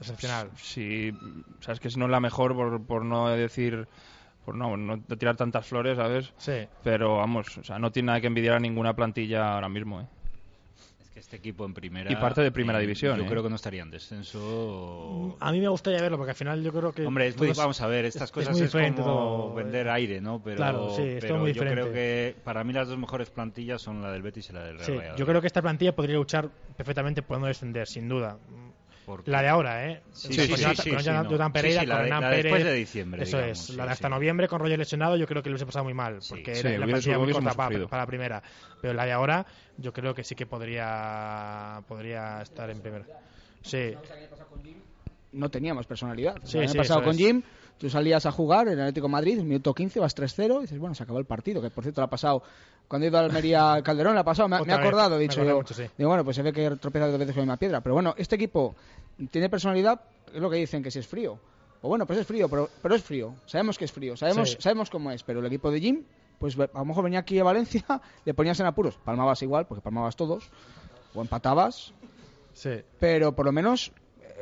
Excepcional. 0.00 0.50
Sí, 0.56 1.12
sabes 1.60 1.80
que 1.80 1.90
si 1.90 1.98
no 1.98 2.04
es 2.06 2.10
la 2.10 2.20
mejor, 2.20 2.54
por, 2.54 2.84
por 2.86 3.04
no 3.04 3.28
decir. 3.30 3.88
por 4.44 4.54
no, 4.54 4.76
no 4.78 4.98
tirar 5.18 5.36
tantas 5.36 5.66
flores, 5.66 5.96
¿sabes? 5.98 6.32
Sí. 6.38 6.66
Pero 6.82 7.16
vamos, 7.18 7.58
o 7.58 7.64
sea, 7.64 7.78
no 7.78 7.92
tiene 7.92 8.06
nada 8.06 8.20
que 8.22 8.28
envidiar 8.28 8.56
a 8.56 8.60
ninguna 8.60 8.94
plantilla 8.96 9.54
ahora 9.54 9.68
mismo, 9.68 10.00
¿eh? 10.00 10.06
Que 11.18 11.22
este 11.22 11.36
equipo 11.36 11.64
en 11.64 11.74
primera. 11.74 12.12
Y 12.12 12.14
parte 12.14 12.42
de 12.42 12.52
primera 12.52 12.78
eh, 12.78 12.82
división, 12.82 13.18
Yo 13.18 13.24
¿eh? 13.24 13.26
creo 13.28 13.42
que 13.42 13.48
no 13.50 13.56
estaría 13.56 13.82
en 13.82 13.90
descenso. 13.90 15.36
A 15.40 15.50
mí 15.50 15.58
me 15.60 15.66
gustaría 15.66 16.00
verlo 16.00 16.16
porque 16.16 16.30
al 16.30 16.36
final 16.36 16.62
yo 16.62 16.72
creo 16.72 16.92
que. 16.92 17.04
Hombre, 17.04 17.26
es 17.26 17.36
muy- 17.36 17.48
todos- 17.48 17.58
vamos 17.58 17.80
a 17.80 17.88
ver, 17.88 18.04
estas 18.04 18.22
es- 18.22 18.28
es 18.28 18.32
cosas 18.32 18.56
muy 18.56 18.62
es, 18.66 18.92
como 18.94 18.94
todo. 18.94 19.54
vender 19.54 19.88
aire, 19.88 20.20
¿no? 20.20 20.40
Pero, 20.40 20.56
Claro, 20.56 20.90
sí, 20.94 21.16
pero 21.20 21.38
muy 21.38 21.52
yo 21.52 21.60
creo 21.62 21.86
diferente. 21.86 21.92
que 21.92 22.36
para 22.44 22.62
mí 22.62 22.72
las 22.72 22.86
dos 22.86 22.98
mejores 22.98 23.30
plantillas 23.30 23.82
son 23.82 24.00
la 24.00 24.12
del 24.12 24.22
Betis 24.22 24.48
y 24.50 24.52
la 24.52 24.62
del 24.62 24.74
Real 24.76 24.86
Sí, 24.86 24.92
Valladolid. 24.92 25.18
yo 25.18 25.26
creo 25.26 25.40
que 25.40 25.46
esta 25.48 25.60
plantilla 25.60 25.94
podría 25.96 26.14
luchar 26.14 26.48
perfectamente 26.76 27.22
por 27.22 27.40
no 27.40 27.46
descender, 27.46 27.88
sin 27.88 28.08
duda. 28.08 28.38
Porque- 29.08 29.30
La 29.30 29.40
de 29.40 29.48
ahora, 29.48 29.86
¿eh? 29.90 30.02
Sí, 30.12 30.34
sí, 30.34 30.46
sí, 30.46 30.90
con 30.90 30.98
Jonathan- 31.00 31.50
Pereira, 31.52 31.86
con 31.86 31.96
Hernán 32.04 32.30
después 32.30 32.62
de 32.62 32.74
diciembre, 32.74 33.22
Eso 33.22 33.38
digamos, 33.38 33.58
es. 33.58 33.66
sí, 33.68 33.72
la 33.76 33.86
de 33.86 33.90
hasta 33.92 34.08
sí. 34.08 34.14
noviembre 34.14 34.48
con 34.48 34.60
Roger 34.60 34.78
lesionado, 34.78 35.16
yo 35.16 35.26
creo 35.26 35.42
que 35.42 35.48
lo 35.48 35.54
hubiese 35.54 35.64
pasado 35.64 35.84
muy 35.84 35.94
mal. 35.94 36.18
Porque 36.28 36.54
Sí, 36.54 36.66
era 36.68 36.78
la 36.78 36.86
plantilla 36.86 37.18
muy 37.18 37.32
corta 37.32 37.54
para, 37.54 37.78
la 38.02 38.06
primera. 38.06 38.42
Pero 38.82 38.92
la 38.92 39.06
de 39.06 39.12
ahora, 39.12 39.46
yo 39.78 39.94
creo 39.94 40.14
que 40.14 40.22
sí 40.24 40.34
que 40.34 40.44
podría, 40.44 41.80
podría 41.88 42.42
estar 42.42 42.68
en 42.68 42.80
primera. 42.80 43.06
Sí, 43.62 43.94
no 45.32 45.50
teníamos 45.50 45.86
personalidad. 45.86 46.36
Sí, 46.44 46.58
el 46.58 46.64
año 46.64 46.72
sí, 46.72 46.78
pasado 46.78 47.02
con 47.02 47.10
es. 47.12 47.16
Tú 47.78 47.88
salías 47.88 48.26
a 48.26 48.32
jugar 48.32 48.66
en 48.66 48.74
el 48.74 48.80
Atlético 48.80 49.06
de 49.06 49.12
Madrid, 49.12 49.38
en 49.38 49.46
minuto 49.46 49.72
15, 49.72 50.00
vas 50.00 50.16
3-0, 50.16 50.58
y 50.58 50.60
dices, 50.62 50.78
bueno, 50.78 50.94
se 50.94 51.04
acabó 51.04 51.18
el 51.20 51.26
partido, 51.26 51.62
que 51.62 51.70
por 51.70 51.84
cierto 51.84 52.00
le 52.00 52.06
ha 52.06 52.10
pasado, 52.10 52.42
cuando 52.88 53.06
he 53.06 53.08
ido 53.08 53.18
a 53.18 53.20
Almería 53.20 53.72
al 53.74 53.82
Calderón, 53.84 54.14
le 54.14 54.20
ha 54.20 54.24
pasado, 54.24 54.48
me, 54.48 54.60
me 54.62 54.72
ha 54.72 54.76
acordado, 54.76 55.16
he 55.16 55.20
dicho 55.20 55.44
yo. 55.44 55.56
mucho, 55.56 55.74
sí. 55.74 55.84
Digo, 55.96 56.08
bueno, 56.10 56.24
pues 56.24 56.34
se 56.36 56.42
ve 56.42 56.52
que 56.52 56.70
tropeza 56.76 57.06
dos 57.06 57.18
veces 57.18 57.34
con 57.34 57.42
la 57.42 57.44
misma 57.44 57.56
piedra. 57.56 57.80
Pero 57.80 57.94
bueno, 57.94 58.14
este 58.18 58.34
equipo 58.34 58.74
tiene 59.30 59.48
personalidad, 59.48 60.00
es 60.34 60.40
lo 60.40 60.50
que 60.50 60.56
dicen, 60.56 60.82
que 60.82 60.90
si 60.90 60.98
es 60.98 61.06
frío. 61.06 61.38
Pues 61.80 61.88
bueno, 61.88 62.04
pues 62.06 62.18
es 62.18 62.26
frío, 62.26 62.48
pero, 62.48 62.68
pero 62.82 62.96
es 62.96 63.02
frío. 63.04 63.34
Sabemos 63.46 63.78
que 63.78 63.84
es 63.84 63.92
frío, 63.92 64.16
sabemos, 64.16 64.50
Sí. 64.50 64.56
sabemos 64.58 64.90
cómo 64.90 65.12
es, 65.12 65.22
pero 65.22 65.38
el 65.38 65.46
equipo 65.46 65.70
de 65.70 65.80
Jim, 65.80 66.02
pues 66.40 66.58
a 66.58 66.68
lo 66.78 66.84
mejor 66.84 67.04
venía 67.04 67.20
aquí 67.20 67.38
a 67.38 67.44
Valencia, 67.44 67.84
le 68.24 68.34
ponías 68.34 68.58
en 68.58 68.66
apuros, 68.66 68.96
palmabas 69.04 69.40
igual, 69.42 69.66
porque 69.68 69.82
palmabas 69.82 70.16
todos, 70.16 70.50
o 71.14 71.20
empatabas, 71.20 71.92
sí. 72.54 72.70
pero 72.98 73.32
por 73.36 73.46
lo 73.46 73.52
menos 73.52 73.92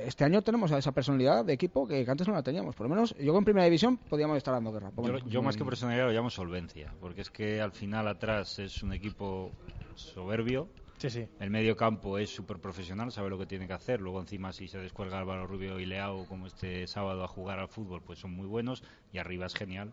este 0.01 0.25
año 0.25 0.43
tenemos 0.43 0.71
esa 0.71 0.93
personalidad 0.93 1.45
de 1.45 1.53
equipo 1.53 1.87
que 1.87 2.05
antes 2.09 2.27
no 2.29 2.35
la 2.35 2.43
teníamos. 2.43 2.75
Por 2.75 2.89
lo 2.89 2.95
menos 2.95 3.15
yo 3.19 3.33
con 3.33 3.45
primera 3.45 3.65
división 3.65 3.97
podíamos 3.97 4.37
estar 4.37 4.55
dando 4.55 4.73
guerra. 4.73 4.91
Pero 4.91 5.07
Yo, 5.07 5.13
bueno, 5.13 5.29
yo 5.29 5.43
más 5.43 5.57
que 5.57 5.65
personalidad 5.65 6.07
lo 6.07 6.13
llamo 6.13 6.31
solvencia, 6.31 6.93
porque 7.01 7.23
es 7.23 7.31
que 7.31 7.61
al 7.61 7.73
final 7.73 8.09
atrás 8.09 8.59
es 8.59 8.83
un 8.83 8.93
equipo 8.93 9.53
soberbio, 9.95 10.69
Sí, 10.99 11.11
sí. 11.11 11.29
el 11.41 11.51
medio 11.51 11.77
campo 11.77 12.19
es 12.19 12.35
súper 12.35 12.59
profesional, 12.59 13.13
sabe 13.13 13.29
lo 13.29 13.39
que 13.39 13.47
tiene 13.47 13.67
que 13.67 13.75
hacer, 13.75 14.01
luego 14.01 14.21
encima 14.21 14.53
si 14.53 14.67
se 14.69 14.79
descuelga 14.79 15.19
Álvaro 15.19 15.47
Rubio 15.47 15.79
y 15.79 15.85
Leao 15.87 16.27
como 16.27 16.47
este 16.47 16.87
sábado 16.87 17.23
a 17.23 17.29
jugar 17.29 17.59
al 17.59 17.69
fútbol, 17.69 18.03
pues 18.03 18.19
son 18.19 18.33
muy 18.33 18.47
buenos 18.47 18.83
y 19.13 19.19
arriba 19.19 19.47
es 19.47 19.55
genial, 19.55 19.93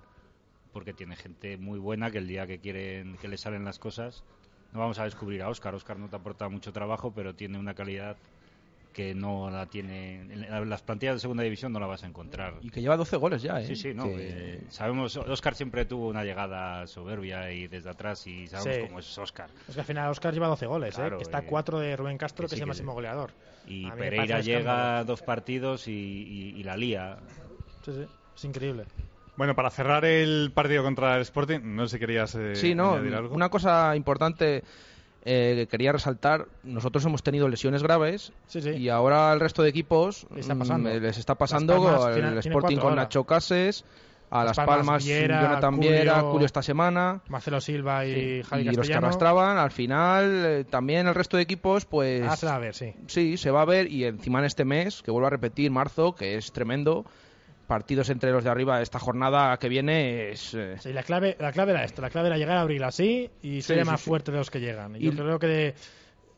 porque 0.72 0.94
tiene 0.94 1.16
gente 1.16 1.58
muy 1.58 1.80
buena 1.80 2.10
que 2.10 2.20
el 2.20 2.28
día 2.28 2.48
que 2.48 2.60
quieren 2.60 3.18
que 3.18 3.28
le 3.28 3.38
salen 3.38 3.66
las 3.66 3.80
cosas, 3.80 4.24
no 4.72 4.80
vamos 4.80 4.98
a 5.00 5.04
descubrir 5.04 5.42
a 5.42 5.50
Óscar, 5.50 5.76
Óscar 5.76 6.00
no 6.00 6.10
te 6.10 6.16
aporta 6.16 6.48
mucho 6.50 6.72
trabajo, 6.72 7.12
pero 7.14 7.36
tiene 7.36 7.60
una 7.60 7.74
calidad 7.76 8.18
que 8.94 9.14
no 9.16 9.50
la 9.50 9.66
tiene 9.66 10.22
en 10.22 10.42
la- 10.50 10.64
las 10.64 10.82
plantillas 10.84 11.16
de 11.16 11.20
segunda 11.20 11.44
división 11.44 11.74
no 11.74 11.80
la 11.80 11.88
vas 11.88 12.04
a 12.04 12.08
encontrar 12.08 12.54
Y 12.62 12.70
que 12.70 12.80
lleva 12.82 12.96
12 12.96 13.18
goles 13.18 13.42
ya, 13.42 13.60
¿eh? 13.60 13.66
Sí, 13.66 13.76
sí, 13.76 13.94
no. 13.94 14.06
Que- 14.06 14.16
eh, 14.20 14.62
sabemos, 14.70 15.18
Oscar 15.18 15.56
siempre 15.56 15.86
tuvo 15.86 16.08
una 16.10 16.24
llegada 16.24 16.86
soberbia 16.88 17.52
y 17.52 17.68
desde 17.68 17.90
atrás 17.90 18.26
y 18.28 18.48
sabemos 18.48 18.76
Sí. 18.76 18.82
cómo 18.88 19.00
es 19.00 19.18
Oscar. 19.18 19.50
Es 19.68 19.74
que 19.74 19.82
al 19.82 19.88
final 19.88 20.10
Oscar 20.12 20.34
lleva 20.34 20.48
12 20.48 20.68
goles, 20.68 20.96
Claro, 20.96 21.16
¿eh? 21.16 21.18
que 21.18 21.24
está 21.24 21.40
y- 21.42 21.46
a 21.46 21.48
4 21.48 21.80
de 21.80 21.96
Rubén 21.98 22.18
Castro, 22.18 22.44
que 22.46 22.50
que, 22.50 22.50
sí 22.52 22.56
es 22.56 22.62
el 22.62 22.66
que 22.66 22.68
máximo 22.70 22.94
goleador. 22.94 23.32
Y 23.66 23.90
Pereira 23.92 24.42
llega 24.42 25.00
a 25.00 25.04
dos 25.04 25.22
partidos 25.24 25.88
y, 25.88 25.92
y- 25.92 26.60
y 26.60 26.64
la 26.64 26.78
lía. 26.78 27.18
Sí, 27.84 27.92
sí. 27.94 28.06
Es 28.36 28.46
increíble. 28.46 28.86
Bueno, 29.36 29.56
para 29.56 29.72
cerrar 29.72 30.06
el 30.06 30.52
partido 30.54 30.84
contra 30.84 31.16
el 31.16 31.22
Sporting, 31.24 31.60
no 31.64 31.88
sé 31.88 31.96
si 31.96 32.00
querías 32.00 32.36
eh, 32.36 32.56
Sí, 32.56 32.76
no, 32.76 32.92
algo. 32.94 33.34
una 33.34 33.50
cosa 33.50 33.96
importante 33.96 34.64
eh, 35.26 35.54
que 35.56 35.68
quería 35.68 35.92
resaltar, 35.94 36.48
nosotros 36.64 37.06
hemos 37.06 37.24
tenido 37.24 37.48
lesiones 37.48 37.82
graves 37.84 38.34
Sí, 38.48 38.62
sí. 38.62 38.70
y 38.72 38.90
ahora 38.90 39.32
el 39.34 39.40
resto 39.40 39.64
de 39.64 39.70
equipos 39.70 40.28
Les 40.32 40.42
está 40.42 40.56
mm, 40.56 40.60
pasando. 40.60 40.90
les 40.90 41.18
está 41.18 41.36
pasando 41.36 41.82
Palmas 41.84 42.14
tiene- 42.14 42.28
el 42.30 42.38
Sporting 42.40 42.78
con. 42.78 42.96
Nacho 42.96 43.24
Cases, 43.24 43.86
a 44.30 44.40
Las 44.44 44.58
Las 44.58 44.66
Palmas, 44.66 44.78
Palmas, 44.78 45.06
Viera, 45.06 45.42
Jonathan 45.44 45.76
Julio- 45.76 45.92
Viera, 45.92 46.20
Julio 46.22 46.46
esta 46.48 46.62
semana 46.64 47.22
Marcelo 47.30 47.62
Silva 47.62 48.06
y 48.06 48.42
Javi 48.44 48.64
y 48.64 48.66
los 48.72 48.88
que 48.88 48.94
arrastraban, 48.96 49.58
al 49.58 49.72
final 49.72 50.44
eh, 50.46 50.66
también 50.70 51.08
el 51.08 51.14
resto 51.16 51.38
de 51.38 51.44
equipos 51.44 51.86
pues 51.86 52.24
Ah, 52.28 52.36
se 52.36 52.46
va 52.48 52.56
a 52.56 52.60
ver, 52.60 52.74
sí. 52.74 52.94
Sí, 53.08 53.38
se 53.38 53.52
va 53.52 53.62
a 53.62 53.66
ver 53.66 53.92
y 53.92 54.06
encima 54.06 54.40
en 54.40 54.46
este 54.46 54.66
mes, 54.66 55.02
que 55.04 55.12
vuelvo 55.12 55.28
a 55.28 55.30
repetir, 55.30 55.70
marzo, 55.72 56.16
que 56.16 56.36
es 56.36 56.52
tremendo, 56.52 57.06
partidos 57.74 58.08
entre 58.12 58.32
los 58.32 58.44
de 58.44 58.52
arriba 58.52 58.80
esta 58.84 59.00
jornada 59.00 59.58
que 59.58 59.68
viene 59.68 60.30
es... 60.30 60.54
eh, 60.54 60.76
Sí, 60.80 60.94
la 60.94 61.02
clave, 61.02 61.36
la 61.40 61.52
clave 61.52 61.72
era 61.72 61.84
esto, 61.84 62.04
la 62.04 62.12
clave 62.12 62.28
era 62.28 62.38
llegar 62.38 62.58
a 62.58 62.62
abril 62.62 62.84
así 62.84 63.32
y 63.42 63.64
ser 63.64 63.80
sí, 63.84 63.90
más 63.90 64.00
sí. 64.00 64.10
fuerte 64.10 64.32
de 64.32 64.38
los 64.38 64.52
que 64.52 64.60
llegan. 64.60 64.96
Y, 64.96 65.00
Y- 65.00 65.02
yo 65.06 65.14
creo 65.14 65.40
que 65.40 65.74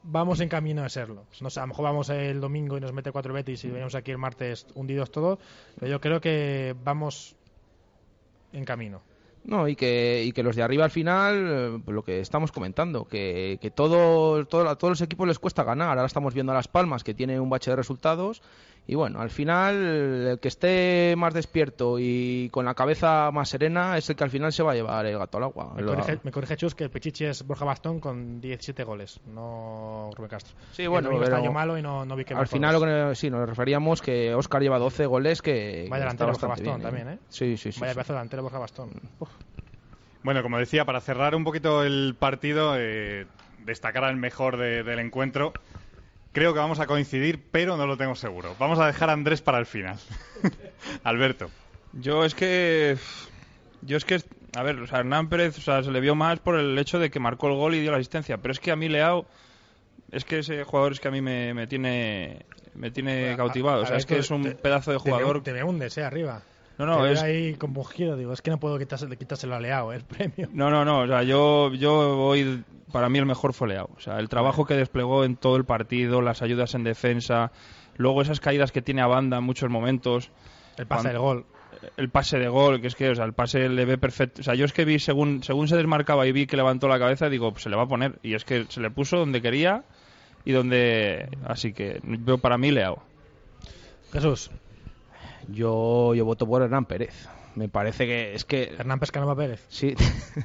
vamos 0.03 0.39
en 0.39 0.47
camino 0.47 0.83
de 0.83 0.89
serlo. 0.89 1.25
No 1.41 1.49
sé, 1.49 1.59
a 1.59 1.63
lo 1.63 1.67
mejor 1.67 1.83
vamos 1.83 2.09
el 2.09 2.39
domingo 2.39 2.77
y 2.77 2.79
nos 2.79 2.93
mete 2.93 3.11
cuatro 3.11 3.33
Betis 3.33 3.65
y 3.65 3.69
venimos 3.69 3.95
aquí 3.95 4.11
el 4.11 4.17
martes 4.17 4.65
hundidos 4.75 5.11
todos, 5.11 5.39
pero 5.77 5.91
yo 5.91 5.99
creo 5.99 6.21
que 6.21 6.73
vamos 6.85 7.35
en 8.53 8.63
camino. 8.63 9.01
No, 9.45 9.67
y 9.67 9.75
que, 9.75 10.23
y 10.25 10.31
que 10.31 10.41
los 10.41 10.55
de 10.55 10.63
arriba 10.63 10.85
al 10.85 10.91
final, 10.91 11.47
eh, 11.47 11.79
pues 11.83 11.93
lo 11.93 12.03
que 12.03 12.19
estamos 12.19 12.51
comentando, 12.51 13.05
que, 13.05 13.59
que 13.61 13.69
todo, 13.69 14.43
todo, 14.45 14.67
a 14.67 14.75
todos 14.75 14.93
los 14.93 15.01
equipos 15.01 15.27
les 15.27 15.37
cuesta 15.37 15.63
ganar. 15.63 15.89
Ahora 15.89 16.07
estamos 16.07 16.33
viendo 16.33 16.51
a 16.51 16.55
Las 16.55 16.67
Palmas, 16.67 17.03
que 17.03 17.13
tiene 17.13 17.39
un 17.39 17.49
bache 17.49 17.69
de 17.69 17.77
resultados. 17.77 18.41
Y 18.87 18.93
bueno, 18.93 19.19
al 19.19 19.31
final, 19.31 19.75
el 19.75 20.39
que 20.39 20.47
esté 20.47 21.15
más 21.17 21.33
despierto 21.33 21.97
y 21.99 22.49
con 22.51 22.65
la 22.65 22.75
cabeza 22.75 23.31
más 23.31 23.49
serena 23.49 23.97
es 23.97 24.07
el 24.11 24.15
que 24.15 24.23
al 24.23 24.29
final 24.29 24.53
se 24.53 24.61
va 24.61 24.73
a 24.73 24.75
llevar 24.75 25.07
el 25.07 25.17
gato 25.17 25.37
al 25.39 25.45
agua. 25.45 25.73
Me 25.75 25.83
corrige, 25.83 26.19
me 26.21 26.31
corrige 26.31 26.55
Chus 26.55 26.75
que 26.75 26.83
el 26.83 26.91
Pichichi 26.91 27.25
es 27.25 27.45
Borja 27.47 27.65
Bastón 27.65 27.99
con 27.99 28.39
17 28.39 28.83
goles, 28.83 29.19
no 29.25 30.11
Rubén 30.15 30.29
Castro. 30.29 30.55
Sí, 30.71 30.85
bueno, 30.85 31.09
pero 31.19 31.51
malo 31.51 31.77
y 31.79 31.81
no, 31.81 32.05
no 32.05 32.15
vi 32.15 32.25
que 32.25 32.35
al 32.35 32.47
final 32.47 32.73
lo 32.73 32.81
que 32.81 33.15
sí, 33.15 33.31
nos 33.31 33.49
referíamos 33.49 34.03
que 34.03 34.35
Oscar 34.35 34.61
lleva 34.61 34.77
12 34.77 35.07
goles 35.07 35.41
que, 35.41 35.87
Vaya 35.89 36.03
delantero 36.03 36.31
Borja 36.31 36.47
Bastón 36.47 36.65
bien, 36.65 36.81
también, 36.81 37.09
¿eh? 37.09 37.19
Sí, 37.29 37.57
sí, 37.57 37.71
sí. 37.71 37.79
Vaya 37.79 37.93
sí. 37.93 37.95
pedazo 37.95 38.13
delantero 38.13 38.43
Borja 38.43 38.59
Bastón. 38.59 38.91
Uf. 39.19 39.29
Bueno, 40.23 40.41
como 40.41 40.57
decía, 40.57 40.85
para 40.85 41.01
cerrar 41.01 41.35
un 41.35 41.43
poquito 41.43 41.83
el 41.83 42.15
partido, 42.17 42.73
eh, 42.77 43.25
destacar 43.59 44.03
al 44.03 44.15
mejor 44.15 44.57
de- 44.57 44.83
del 44.83 44.99
encuentro. 44.99 45.53
Creo 46.33 46.53
que 46.53 46.59
vamos 46.59 46.79
a 46.79 46.87
coincidir, 46.87 47.41
pero 47.51 47.77
no 47.77 47.85
lo 47.87 47.95
tengo 47.95 48.15
seguro. 48.15 48.55
Vamos 48.59 48.79
a 48.79 48.87
dejar 48.87 49.09
a 49.09 49.13
Andrés 49.13 49.41
para 49.41 49.59
el 49.59 49.65
final. 49.65 49.97
Alberto. 51.03 51.49
Yo 51.93 52.25
es 52.25 52.35
que. 52.35 52.97
Yo 53.81 53.97
es 53.97 54.05
que. 54.05 54.21
A 54.57 54.63
ver, 54.63 54.79
o 54.79 54.87
sea, 54.87 54.99
Hernán 54.99 55.29
Pérez 55.29 55.57
o 55.57 55.61
sea, 55.61 55.83
se 55.83 55.91
le 55.91 55.99
vio 55.99 56.15
más 56.15 56.39
por 56.39 56.57
el 56.57 56.77
hecho 56.77 56.97
de 56.99 57.09
que 57.09 57.19
marcó 57.19 57.47
el 57.47 57.55
gol 57.55 57.75
y 57.75 57.81
dio 57.81 57.91
la 57.91 57.97
asistencia. 57.97 58.37
Pero 58.37 58.51
es 58.51 58.59
que 58.59 58.71
a 58.71 58.75
mí 58.75 58.89
Leao. 58.89 59.25
Es 60.11 60.23
que 60.25 60.39
ese 60.39 60.63
jugador 60.63 60.91
es 60.93 60.99
que 60.99 61.07
a 61.07 61.11
mí 61.11 61.21
me, 61.21 61.53
me 61.53 61.67
tiene. 61.67 62.45
Me 62.73 62.91
tiene 62.91 63.35
cautivado. 63.37 63.83
O 63.83 63.85
sea, 63.85 63.95
es 63.97 64.05
que 64.05 64.17
es 64.17 64.29
un 64.31 64.43
te- 64.43 64.51
pedazo 64.55 64.91
de 64.91 64.97
te 64.97 65.03
me- 65.05 65.11
jugador. 65.17 65.43
Te 65.43 65.53
me 65.53 65.63
hundes, 65.63 65.97
eh, 65.97 66.03
arriba. 66.03 66.41
No, 66.77 66.85
no, 66.85 67.05
es. 67.05 67.21
ahí 67.21 67.57
giro, 67.93 68.17
digo, 68.17 68.33
es 68.33 68.41
que 68.41 68.51
no 68.51 68.59
puedo 68.59 68.77
quitárselo, 68.77 69.15
quitárselo 69.17 69.55
a 69.55 69.59
Leao, 69.59 69.93
eh, 69.93 69.97
el 69.97 70.03
premio. 70.05 70.49
No, 70.51 70.69
no, 70.69 70.83
no. 70.83 71.01
O 71.01 71.07
sea, 71.07 71.23
yo, 71.23 71.73
yo 71.73 72.15
voy. 72.15 72.63
Para 72.91 73.09
mí 73.09 73.17
el 73.19 73.25
mejor 73.25 73.53
fue 73.53 73.69
Leao. 73.69 73.89
O 73.95 73.99
sea, 73.99 74.19
el 74.19 74.29
trabajo 74.29 74.65
que 74.65 74.75
desplegó 74.75 75.23
en 75.23 75.37
todo 75.37 75.55
el 75.55 75.65
partido, 75.65 76.21
las 76.21 76.41
ayudas 76.41 76.75
en 76.75 76.83
defensa, 76.83 77.51
luego 77.97 78.21
esas 78.21 78.39
caídas 78.39 78.71
que 78.71 78.81
tiene 78.81 79.01
a 79.01 79.07
banda 79.07 79.37
en 79.37 79.43
muchos 79.43 79.69
momentos. 79.69 80.31
El 80.77 80.87
pase 80.87 81.09
del 81.09 81.19
gol. 81.19 81.45
el 81.95 82.09
pase 82.09 82.39
de 82.39 82.49
gol, 82.49 82.81
que 82.81 82.87
es 82.87 82.95
que, 82.95 83.09
o 83.09 83.15
sea, 83.15 83.25
el 83.25 83.33
pase 83.33 83.69
le 83.69 83.85
ve 83.85 83.97
perfecto. 83.97 84.41
O 84.41 84.43
sea, 84.43 84.55
yo 84.55 84.65
es 84.65 84.73
que 84.73 84.83
vi, 84.83 84.99
según, 84.99 85.43
según 85.43 85.67
se 85.69 85.77
desmarcaba 85.77 86.27
y 86.27 86.33
vi 86.33 86.45
que 86.45 86.57
levantó 86.57 86.87
la 86.89 86.99
cabeza, 86.99 87.29
digo, 87.29 87.51
pues 87.51 87.63
se 87.63 87.69
le 87.69 87.77
va 87.77 87.83
a 87.83 87.87
poner. 87.87 88.19
Y 88.21 88.33
es 88.33 88.43
que 88.43 88.65
se 88.67 88.81
le 88.81 88.91
puso 88.91 89.17
donde 89.17 89.41
quería 89.41 89.83
y 90.43 90.51
donde. 90.51 91.29
Así 91.45 91.71
que, 91.71 92.01
yo 92.25 92.37
para 92.37 92.57
mí, 92.57 92.71
Leao. 92.71 93.01
Jesús, 94.11 94.51
Yo, 95.49 96.13
yo 96.15 96.25
voto 96.25 96.47
por 96.47 96.61
Hernán 96.61 96.85
Pérez. 96.85 97.27
Me 97.55 97.69
parece 97.69 98.05
que 98.05 98.33
es 98.33 98.45
que 98.45 98.73
Hernán 98.77 98.99
Pescanova 98.99 99.35
Pérez. 99.35 99.65
Sí. 99.69 99.95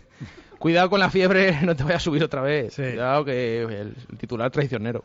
Cuidado 0.59 0.91
con 0.91 1.01
la 1.01 1.11
fiebre, 1.11 1.61
no 1.65 1.75
te 1.75 1.85
voy 1.85 1.93
a 1.93 2.01
subir 2.01 2.23
otra 2.23 2.43
vez. 2.43 2.75
Sí. 2.75 2.83
Cuidado 2.83 3.25
que 3.25 3.63
el, 3.63 3.95
el 4.11 4.19
titular 4.19 4.51
traicionero. 4.51 5.05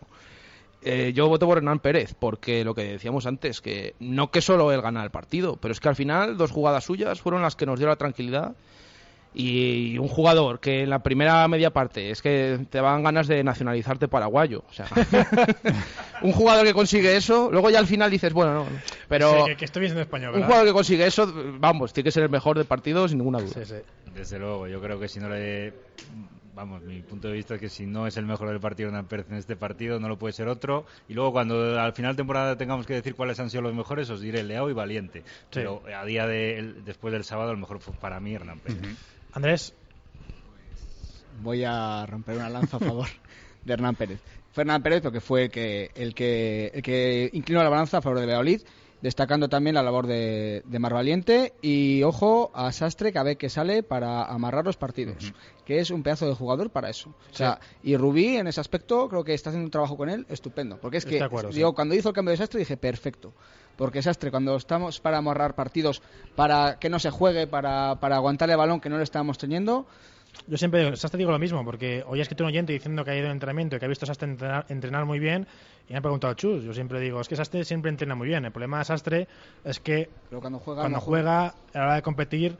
Eh, 0.88 1.14
yo 1.14 1.28
voto 1.28 1.48
por 1.48 1.58
Hernán 1.58 1.80
Pérez, 1.80 2.14
porque 2.14 2.64
lo 2.64 2.76
que 2.76 2.84
decíamos 2.84 3.26
antes, 3.26 3.60
que 3.60 3.96
no 4.00 4.30
que 4.30 4.42
solo 4.42 4.72
él 4.72 4.84
gana 4.84 5.04
el 5.04 5.10
partido, 5.10 5.58
pero 5.58 5.72
es 5.72 5.80
que 5.80 5.90
al 5.90 5.96
final 5.96 6.38
dos 6.38 6.52
jugadas 6.52 6.84
suyas 6.84 7.22
fueron 7.22 7.42
las 7.42 7.56
que 7.56 7.66
nos 7.66 7.80
dio 7.80 7.88
la 7.88 7.96
tranquilidad. 7.96 8.56
Y 9.38 9.98
un 9.98 10.08
jugador 10.08 10.62
que 10.62 10.84
en 10.84 10.90
la 10.90 11.00
primera 11.00 11.46
media 11.50 11.70
parte 11.70 12.10
es 12.10 12.22
que 12.22 12.66
te 12.70 12.80
van 12.80 13.04
ganas 13.04 13.28
de 13.28 13.44
nacionalizarte 13.44 14.08
paraguayo. 14.08 14.64
O 14.70 14.74
sea, 14.74 14.88
un 16.22 16.32
jugador 16.32 16.66
que 16.66 16.74
consigue 16.74 17.16
eso, 17.18 17.50
luego 17.52 17.70
ya 17.70 17.80
al 17.80 17.88
final 17.88 18.10
dices, 18.10 18.32
bueno, 18.34 18.54
no, 18.54 18.66
pero 19.10 19.44
Sí, 19.46 19.52
que, 19.52 19.58
que 19.58 19.66
estoy 19.66 19.82
bien 19.82 19.90
siendo 19.92 20.02
español, 20.04 20.36
un 20.36 20.44
jugador 20.44 20.66
que 20.68 20.74
consigue 20.74 21.06
eso, 21.06 21.32
vamos, 21.60 21.92
tiene 21.94 22.06
que 22.06 22.12
ser 22.12 22.24
el 22.24 22.30
mejor 22.30 22.58
del 22.58 22.66
partido 22.66 23.08
sin 23.08 23.18
ninguna 23.18 23.40
duda. 23.40 23.54
Sí, 23.54 23.66
sí. 23.66 23.76
Desde 24.14 24.40
luego, 24.40 24.68
yo 24.68 24.80
creo 24.82 25.00
que 25.00 25.08
si 25.10 25.20
no 25.20 25.28
le. 25.30 25.74
Vamos, 26.56 26.82
mi 26.84 27.02
punto 27.02 27.28
de 27.28 27.34
vista 27.34 27.56
es 27.56 27.60
que 27.60 27.68
si 27.68 27.86
no 27.86 28.08
es 28.08 28.16
el 28.16 28.26
mejor 28.26 28.48
del 28.48 28.62
partido 28.62 28.88
Hernán 28.88 29.08
Pérez 29.08 29.26
en 29.30 29.36
este 29.36 29.58
partido, 29.58 30.00
no 30.00 30.08
lo 30.08 30.18
puede 30.18 30.32
ser 30.32 30.48
otro. 30.48 30.86
Y 31.10 31.14
luego, 31.14 31.34
cuando 31.34 31.78
al 31.78 31.92
final 31.92 32.14
de 32.14 32.18
temporada 32.18 32.56
tengamos 32.56 32.86
que 32.86 32.94
decir 32.94 33.14
cuáles 33.14 33.38
han 33.42 33.50
sido 33.50 33.64
los 33.64 33.74
mejores, 33.76 34.10
os 34.10 34.22
diré 34.22 34.42
Leao 34.42 34.70
y 34.70 34.74
Valiente. 34.74 35.24
Pero 35.52 35.82
a 35.94 36.06
día 36.06 36.26
de 36.28 36.58
el- 36.58 36.86
después 36.86 37.12
del 37.12 37.26
sábado, 37.26 37.52
el 37.52 37.58
mejor 37.58 37.82
fue 37.82 37.94
para 37.96 38.22
mí 38.22 38.34
Hernán 38.36 38.60
Pérez. 38.60 38.80
Andrés, 39.36 39.74
voy 41.44 41.66
a 41.66 42.06
romper 42.06 42.38
una 42.38 42.50
lanza 42.50 42.78
a 42.78 42.80
favor 42.80 43.08
de 43.66 43.74
Hernán 43.74 43.96
Pérez. 43.96 44.22
Fue 44.54 44.62
Hernán 44.62 44.82
Pérez 44.82 45.02
porque 45.02 45.20
fue 45.20 45.44
el 45.44 45.52
que, 45.52 45.92
el 45.94 46.16
que, 46.16 46.72
el 46.74 46.82
que 46.82 47.30
inclinó 47.34 47.62
la 47.62 47.68
balanza 47.68 47.98
a 47.98 48.02
favor 48.02 48.22
de 48.22 48.28
Valladolid, 48.28 48.62
destacando 49.02 49.50
también 49.50 49.76
la 49.76 49.84
labor 49.84 50.08
de, 50.08 50.64
de 50.66 50.80
Mar 50.80 50.94
Valiente 50.94 51.52
y 51.62 52.02
ojo 52.04 52.50
a 52.54 52.72
Sastre 52.72 53.12
cada 53.12 53.26
vez 53.26 53.38
que 53.38 53.50
sale 53.50 53.84
para 53.84 54.24
amarrar 54.24 54.64
los 54.64 54.78
partidos, 54.78 55.34
que 55.66 55.80
es 55.80 55.90
un 55.92 56.02
pedazo 56.02 56.30
de 56.30 56.34
jugador 56.34 56.70
para 56.70 56.90
eso. 56.90 57.10
O 57.30 57.36
sea, 57.36 57.60
y 57.84 57.98
Rubí 57.98 58.38
en 58.38 58.48
ese 58.48 58.62
aspecto 58.62 59.10
creo 59.10 59.26
que 59.26 59.34
está 59.34 59.50
haciendo 59.50 59.68
un 59.68 59.72
trabajo 59.72 59.98
con 59.98 60.10
él 60.10 60.26
estupendo, 60.30 60.78
porque 60.80 60.96
es 60.96 61.06
que 61.06 61.22
acuerdo, 61.22 61.52
sí. 61.52 61.60
yo 61.60 61.74
cuando 61.74 61.94
hizo 61.94 62.08
el 62.08 62.16
cambio 62.16 62.32
de 62.32 62.38
Sastre 62.38 62.60
dije 62.60 62.78
perfecto. 62.78 63.34
Porque 63.78 64.02
Sastre, 64.02 64.32
cuando 64.32 64.56
estamos 64.56 65.00
para 65.00 65.18
amarrar 65.18 65.56
partidos, 65.56 66.02
para 66.36 66.78
que 66.80 66.90
no 66.90 67.00
se 67.00 67.10
juegue, 67.10 67.48
para, 67.48 67.96
para 68.00 68.16
aguantar 68.16 68.50
el 68.50 68.58
balón 68.58 68.80
que 68.80 68.90
no 68.90 68.98
le 68.98 69.04
estábamos 69.04 69.38
teniendo, 69.38 69.86
yo 70.48 70.58
siempre 70.58 70.84
digo, 70.84 70.96
Sastre 70.96 71.18
digo 71.18 71.32
lo 71.32 71.40
mismo, 71.40 71.64
porque 71.64 72.04
hoy 72.08 72.20
he 72.20 72.22
escrito 72.22 72.44
un 72.44 72.50
oyente 72.50 72.74
diciendo 72.74 73.04
que 73.04 73.12
ha 73.12 73.18
ido 73.18 73.30
entrenamiento 73.30 73.76
y 73.76 73.80
que 73.80 73.86
ha 73.86 73.88
visto 73.88 74.06
a 74.06 74.08
Sastre 74.08 74.30
entrenar, 74.30 74.66
entrenar 74.70 75.06
muy 75.06 75.20
bien 75.20 75.48
y 75.88 75.94
me 75.94 76.00
ha 76.00 76.02
preguntado 76.02 76.34
Chus. 76.34 76.64
Yo 76.64 76.74
siempre 76.74 77.00
digo, 77.00 77.22
es 77.22 77.28
que 77.28 77.36
Sastre 77.36 77.64
siempre 77.64 77.90
entrena 77.90 78.16
muy 78.16 78.28
bien. 78.28 78.46
El 78.46 78.52
problema 78.52 78.80
de 78.80 78.86
Sastre 78.86 79.28
es 79.64 79.80
que 79.80 80.10
pero 80.30 80.42
cuando 80.42 80.60
juega 80.60 80.82
cuando 80.82 80.98
no 80.98 81.02
juega. 81.02 81.24
juega, 81.24 81.48
a 81.74 81.78
la 81.78 81.84
hora 81.84 81.96
de 81.96 82.02
competir, 82.02 82.58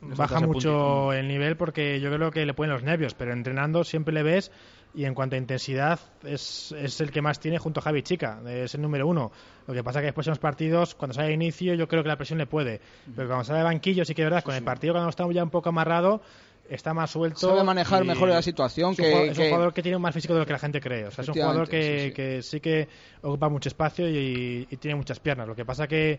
baja 0.00 0.40
mucho 0.40 1.12
el 1.12 1.28
nivel 1.28 1.56
porque 1.56 2.00
yo 2.00 2.10
creo 2.12 2.30
que 2.30 2.44
le 2.46 2.54
ponen 2.54 2.72
los 2.72 2.82
nervios, 2.82 3.14
pero 3.14 3.32
entrenando 3.32 3.84
siempre 3.84 4.12
le 4.14 4.22
ves 4.22 4.50
y 4.94 5.04
en 5.04 5.14
cuanto 5.14 5.36
a 5.36 5.38
intensidad 5.38 6.00
es, 6.24 6.72
es 6.78 7.00
el 7.00 7.10
que 7.10 7.20
más 7.20 7.38
tiene 7.38 7.58
junto 7.58 7.80
a 7.80 7.82
Javi 7.82 8.02
Chica, 8.02 8.40
es 8.48 8.74
el 8.74 8.82
número 8.82 9.06
uno. 9.06 9.30
Lo 9.66 9.74
que 9.74 9.84
pasa 9.84 10.00
que 10.00 10.06
después 10.06 10.26
en 10.26 10.30
los 10.30 10.38
partidos, 10.38 10.94
cuando 10.94 11.12
sale 11.14 11.28
de 11.28 11.34
inicio, 11.34 11.74
yo 11.74 11.86
creo 11.88 12.02
que 12.02 12.08
la 12.08 12.16
presión 12.16 12.38
le 12.38 12.46
puede, 12.46 12.80
pero 13.14 13.28
cuando 13.28 13.44
sale 13.44 13.58
de 13.58 13.64
banquillo 13.64 14.04
sí 14.04 14.14
que 14.14 14.22
es 14.22 14.26
verdad, 14.26 14.42
con 14.44 14.54
el 14.54 14.62
partido 14.64 14.94
cuando 14.94 15.10
está 15.10 15.30
ya 15.32 15.42
un 15.42 15.50
poco 15.50 15.68
amarrado, 15.68 16.22
está 16.68 16.94
más 16.94 17.10
suelto. 17.10 17.38
Sabe 17.38 17.62
manejar 17.62 18.04
y 18.04 18.08
mejor 18.08 18.28
la 18.28 18.42
situación 18.42 18.92
es 18.92 18.98
un 18.98 19.04
que- 19.04 19.10
jugador- 19.12 19.30
es 19.30 19.38
un 19.38 19.44
que- 19.44 19.50
jugador 19.50 19.74
que 19.74 19.82
tiene 19.82 19.98
más 19.98 20.14
físico 20.14 20.34
de 20.34 20.40
lo 20.40 20.46
que 20.46 20.52
la 20.52 20.58
gente 20.58 20.80
cree. 20.80 21.04
O 21.06 21.10
sea, 21.10 21.22
es 21.22 21.28
un 21.28 21.34
jugador 21.34 21.68
que, 21.68 22.06
sí. 22.08 22.12
que 22.12 22.42
sí 22.42 22.60
que 22.60 22.88
ocupa 23.22 23.48
mucho 23.48 23.68
espacio 23.68 24.08
y, 24.08 24.66
y 24.70 24.76
tiene 24.78 24.96
muchas 24.96 25.20
piernas. 25.20 25.46
Lo 25.46 25.54
que 25.54 25.64
pasa 25.64 25.86
que 25.86 26.18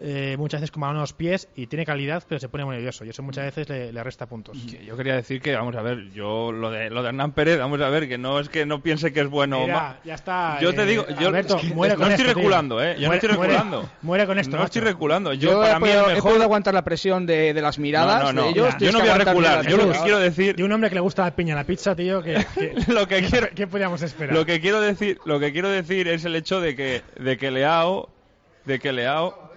eh, 0.00 0.36
muchas 0.38 0.60
veces 0.60 0.70
con 0.70 0.80
balón 0.82 0.96
a 0.98 1.00
los 1.00 1.12
pies 1.12 1.48
y 1.56 1.66
tiene 1.66 1.84
calidad, 1.84 2.22
pero 2.28 2.38
se 2.38 2.48
pone 2.48 2.64
muy 2.64 2.76
nervioso 2.76 3.04
y 3.04 3.08
eso 3.08 3.22
muchas 3.22 3.44
veces 3.46 3.68
le, 3.68 3.92
le 3.92 4.04
resta 4.04 4.26
puntos. 4.26 4.56
Yo 4.84 4.96
quería 4.96 5.16
decir 5.16 5.40
que, 5.40 5.54
vamos 5.56 5.74
a 5.76 5.82
ver, 5.82 6.10
yo 6.12 6.52
lo 6.52 6.70
de, 6.70 6.88
lo 6.90 7.02
de 7.02 7.08
Hernán 7.08 7.32
Pérez, 7.32 7.58
vamos 7.58 7.80
a 7.80 7.88
ver, 7.88 8.08
que 8.08 8.16
no 8.18 8.38
es 8.38 8.48
que 8.48 8.64
no 8.64 8.80
piense 8.82 9.12
que 9.12 9.20
es 9.20 9.28
bueno 9.28 9.58
o 9.58 9.62
Mira, 9.62 9.74
ma- 9.74 9.96
ya 10.04 10.14
está. 10.14 10.58
Yo 10.60 10.72
te 10.74 10.82
eh, 10.82 10.86
digo, 10.86 11.04
yo 11.20 11.28
Alberto, 11.28 11.56
es 11.56 11.62
que 11.62 11.74
muere 11.74 11.94
no 11.94 12.00
con 12.02 12.10
estoy 12.12 12.26
esto, 12.26 12.34
tío. 12.34 12.42
reculando, 12.44 12.82
¿eh? 12.82 12.94
Yo 12.96 13.02
no 13.02 13.06
Muere- 13.08 13.14
estoy 13.16 13.28
muere- 13.36 13.52
reculando. 13.52 13.90
Muere 14.02 14.26
con 14.26 14.38
esto. 14.38 14.56
No 14.56 14.64
estoy 14.64 14.82
reculando. 14.82 15.32
Yo, 15.32 15.50
Yo, 15.50 15.60
para 15.60 15.72
he, 15.72 15.74
mí 15.74 15.80
podido, 15.80 16.04
el 16.04 16.10
he 16.10 16.14
mejor... 16.14 16.30
podido 16.30 16.44
aguantar 16.44 16.74
la 16.74 16.84
presión 16.84 17.26
de, 17.26 17.52
de 17.54 17.62
las 17.62 17.78
miradas 17.78 18.22
No, 18.22 18.32
no, 18.32 18.40
no. 18.40 18.46
de 18.46 18.50
ellos. 18.52 18.74
Yo 18.78 18.92
no 18.92 19.00
voy 19.00 19.08
a 19.08 19.18
recular. 19.18 19.66
Yo 19.66 19.76
lo 19.76 19.92
que 19.92 19.98
quiero 19.98 20.18
decir... 20.20 20.54
De 20.56 20.62
un 20.64 20.72
hombre 20.72 20.88
que 20.90 20.94
le 20.94 21.00
gusta 21.00 21.24
la 21.24 21.34
piña 21.34 21.54
en 21.54 21.56
la 21.58 21.64
pizza, 21.64 21.96
tío, 21.96 22.22
que, 22.22 22.46
que- 22.54 22.74
Lo 22.92 23.08
que 23.08 23.22
quiero... 23.22 23.48
¿qué 23.54 23.66
podíamos 23.66 24.00
esperar? 24.02 24.34
Lo 24.36 24.46
que 24.46 24.60
quiero 24.60 24.80
decir, 24.80 25.18
lo 25.24 25.40
que 25.40 25.52
quiero 25.52 25.68
decir 25.70 26.06
es 26.08 26.24
el 26.24 26.36
hecho 26.36 26.60
de 26.60 26.76
que, 26.76 27.02
de 27.18 27.36
que 27.36 27.50
Leao, 27.50 28.08
de 28.64 28.78
que 28.78 28.92
Leao, 28.92 29.47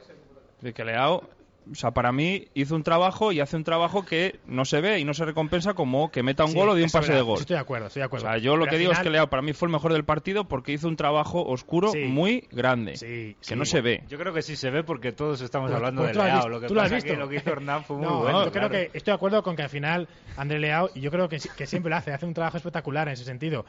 de 0.62 0.74
que 0.74 0.84
Leao, 0.86 1.24
o 1.72 1.76
sea, 1.76 1.92
para 1.92 2.12
mí 2.12 2.48
hizo 2.56 2.76
un 2.76 2.82
trabajo 2.82 3.32
y 3.32 3.40
hace 3.40 3.56
un 3.56 3.64
trabajo 3.64 4.04
que 4.04 4.40
no 4.48 4.66
se 4.66 4.82
ve 4.82 4.98
y 5.00 5.06
no 5.06 5.14
se 5.14 5.26
recompensa 5.26 5.76
como 5.76 6.10
que 6.10 6.24
meta 6.24 6.44
un 6.44 6.52
Sí, 6.52 6.58
gol 6.58 6.70
o 6.70 6.74
de 6.76 6.84
un 6.84 6.90
pase 6.90 7.14
de 7.14 7.22
gol. 7.22 7.38
sí 7.38 7.42
Estoy 7.44 7.54
de 7.56 7.60
acuerdo, 7.62 7.86
estoy 7.88 8.00
de 8.00 8.06
O 8.06 8.08
acuerdo. 8.08 8.26
sea, 8.28 8.38
yo 8.40 8.56
lo 8.58 8.62
Pero 8.66 8.72
que 8.72 8.78
digo 8.80 8.92
es 8.92 9.00
que 9.00 9.10
Leao 9.12 9.30
para 9.30 9.44
mí 9.44 9.54
fue 9.54 9.68
el 9.68 9.72
mejor 9.72 9.94
del 9.94 10.04
partido 10.04 10.46
porque 10.46 10.74
hizo 10.74 10.88
un 10.88 10.96
trabajo 10.96 11.44
oscuro 11.46 11.92
Sí. 11.92 12.00
muy 12.00 12.48
grande, 12.52 12.98
Sí, 12.98 13.38
que 13.48 13.56
no 13.56 13.66
se 13.66 13.82
ve. 13.82 14.04
Yo 14.10 14.18
creo 14.18 14.34
que 14.34 14.42
sí 14.42 14.56
se 14.56 14.72
ve 14.72 14.84
porque 14.84 15.12
todos 15.12 15.40
estamos 15.42 15.70
Pues- 15.70 15.78
hablando 15.78 16.02
pues 16.02 16.08
de 16.10 16.14
tú 16.14 16.18
lo 16.18 16.24
has 16.24 16.28
Leao. 16.30 16.38
visto, 16.40 16.50
Lo 16.50 16.60
que 16.62 16.68
tú 16.68 16.74
lo 16.74 16.82
has 16.82 16.86
pasa 16.88 16.96
visto. 16.96 17.14
que 17.14 17.20
lo 17.20 17.30
que 17.30 17.36
hizo 17.36 17.50
Hernán 17.52 17.84
fue 17.84 17.96
muy 17.98 18.06
No, 18.08 18.20
bueno. 18.22 18.46
yo 18.46 18.52
creo 18.52 18.70
claro. 18.70 18.72
que 18.92 18.98
estoy 18.98 19.12
de 19.12 19.16
acuerdo 19.16 19.44
con 19.44 19.56
que 19.56 19.62
al 19.62 19.70
final 19.70 20.08
André 20.38 20.60
Leao, 20.60 20.90
y 20.96 21.02
yo 21.02 21.12
creo 21.12 21.30
que, 21.30 21.40
sí- 21.40 21.50
que 21.56 21.68
siempre 21.68 21.92
lo 21.92 21.96
hace, 21.98 22.12
hace 22.12 22.26
un 22.26 22.34
trabajo 22.34 22.58
espectacular 22.58 23.08
en 23.08 23.14
ese 23.14 23.24
sentido. 23.24 23.66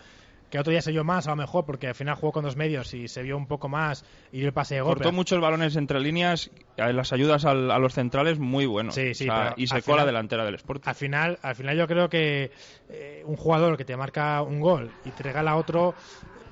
Que 0.52 0.58
otro 0.58 0.70
día 0.70 0.82
se 0.82 0.92
vio 0.92 1.02
más, 1.02 1.26
a 1.26 1.30
lo 1.30 1.36
mejor, 1.36 1.64
porque 1.64 1.88
al 1.88 1.94
final 1.94 2.14
jugó 2.14 2.30
con 2.30 2.44
dos 2.44 2.56
medios 2.56 2.92
y 2.92 3.08
se 3.08 3.22
vio 3.22 3.38
un 3.38 3.46
poco 3.46 3.70
más 3.70 4.04
y 4.32 4.36
dio 4.38 4.46
el 4.48 4.52
pase 4.52 4.74
de 4.74 4.82
gol. 4.82 4.90
Cortó 4.90 5.04
pero- 5.04 5.12
muchos 5.16 5.40
balones 5.40 5.74
entre 5.76 5.98
líneas, 5.98 6.50
eh, 6.76 6.92
las 6.92 7.10
ayudas 7.14 7.46
al- 7.46 7.70
a 7.70 7.78
los 7.78 7.94
centrales 7.94 8.38
muy 8.38 8.66
buenos. 8.66 8.94
Sí, 8.94 9.14
sí, 9.14 9.28
O 9.28 9.32
sea, 9.32 9.54
y 9.56 9.66
secó 9.66 9.94
a 9.94 9.96
la 9.96 10.02
final- 10.02 10.06
delantera 10.06 10.44
del 10.44 10.54
Sporting. 10.56 10.86
Al 10.88 10.94
final, 10.94 11.38
al 11.40 11.54
final 11.56 11.76
yo 11.78 11.88
creo 11.88 12.08
que 12.10 12.50
eh, 12.90 13.22
un 13.24 13.36
jugador 13.36 13.78
que 13.78 13.86
te 13.86 13.96
marca 13.96 14.42
un 14.42 14.60
gol 14.60 14.90
y 15.06 15.10
te 15.10 15.22
regala 15.22 15.56
otro, 15.56 15.94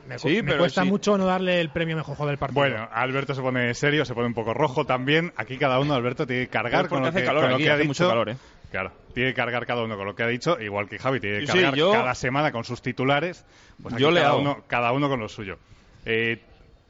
me, 0.08 0.14
cu- 0.16 0.28
Sí, 0.28 0.36
me 0.36 0.44
pero 0.44 0.58
cuesta 0.60 0.82
sí. 0.82 0.88
mucho 0.88 1.18
no 1.18 1.26
darle 1.26 1.60
el 1.60 1.68
premio 1.68 1.94
mejor 1.94 2.16
jugador 2.16 2.30
del 2.32 2.38
partido. 2.38 2.58
Bueno, 2.62 2.88
Alberto 2.90 3.34
se 3.34 3.42
pone 3.42 3.74
serio, 3.74 4.06
se 4.06 4.14
pone 4.14 4.28
un 4.28 4.34
poco 4.34 4.54
rojo 4.54 4.86
también. 4.86 5.30
Aquí 5.36 5.58
cada 5.58 5.78
uno, 5.78 5.92
Alberto, 5.92 6.26
tiene 6.26 6.44
que 6.44 6.48
cargar 6.50 6.88
con 6.88 7.02
lo 7.02 7.12
que, 7.12 7.22
calor 7.22 7.42
con 7.42 7.50
lo 7.52 7.58
que 7.58 7.68
ha 7.68 7.74
hace 7.74 7.82
dicho. 7.82 7.88
mucho 8.04 8.08
calor, 8.08 8.30
¿eh? 8.30 8.36
Claro, 8.70 8.92
tiene 9.14 9.30
que 9.30 9.34
cargar 9.34 9.66
cada 9.66 9.82
uno 9.82 9.96
con 9.96 10.06
lo 10.06 10.14
que 10.14 10.22
ha 10.22 10.28
dicho, 10.28 10.60
igual 10.60 10.88
que 10.88 10.98
Javi 10.98 11.18
tiene 11.20 11.40
que 11.40 11.46
Sí, 11.46 11.52
cargar 11.58 11.74
yo- 11.74 11.90
cada 11.90 12.14
semana 12.14 12.52
con 12.52 12.62
sus 12.64 12.80
titulares. 12.82 13.44
Pues 13.82 13.94
aquí 13.94 14.02
Yo 14.02 14.10
le 14.12 14.20
cada 14.20 14.32
hago. 14.32 14.40
uno, 14.40 14.64
cada 14.68 14.92
uno 14.92 15.08
con 15.08 15.18
lo 15.18 15.28
suyo. 15.28 15.58
Eh, 16.04 16.40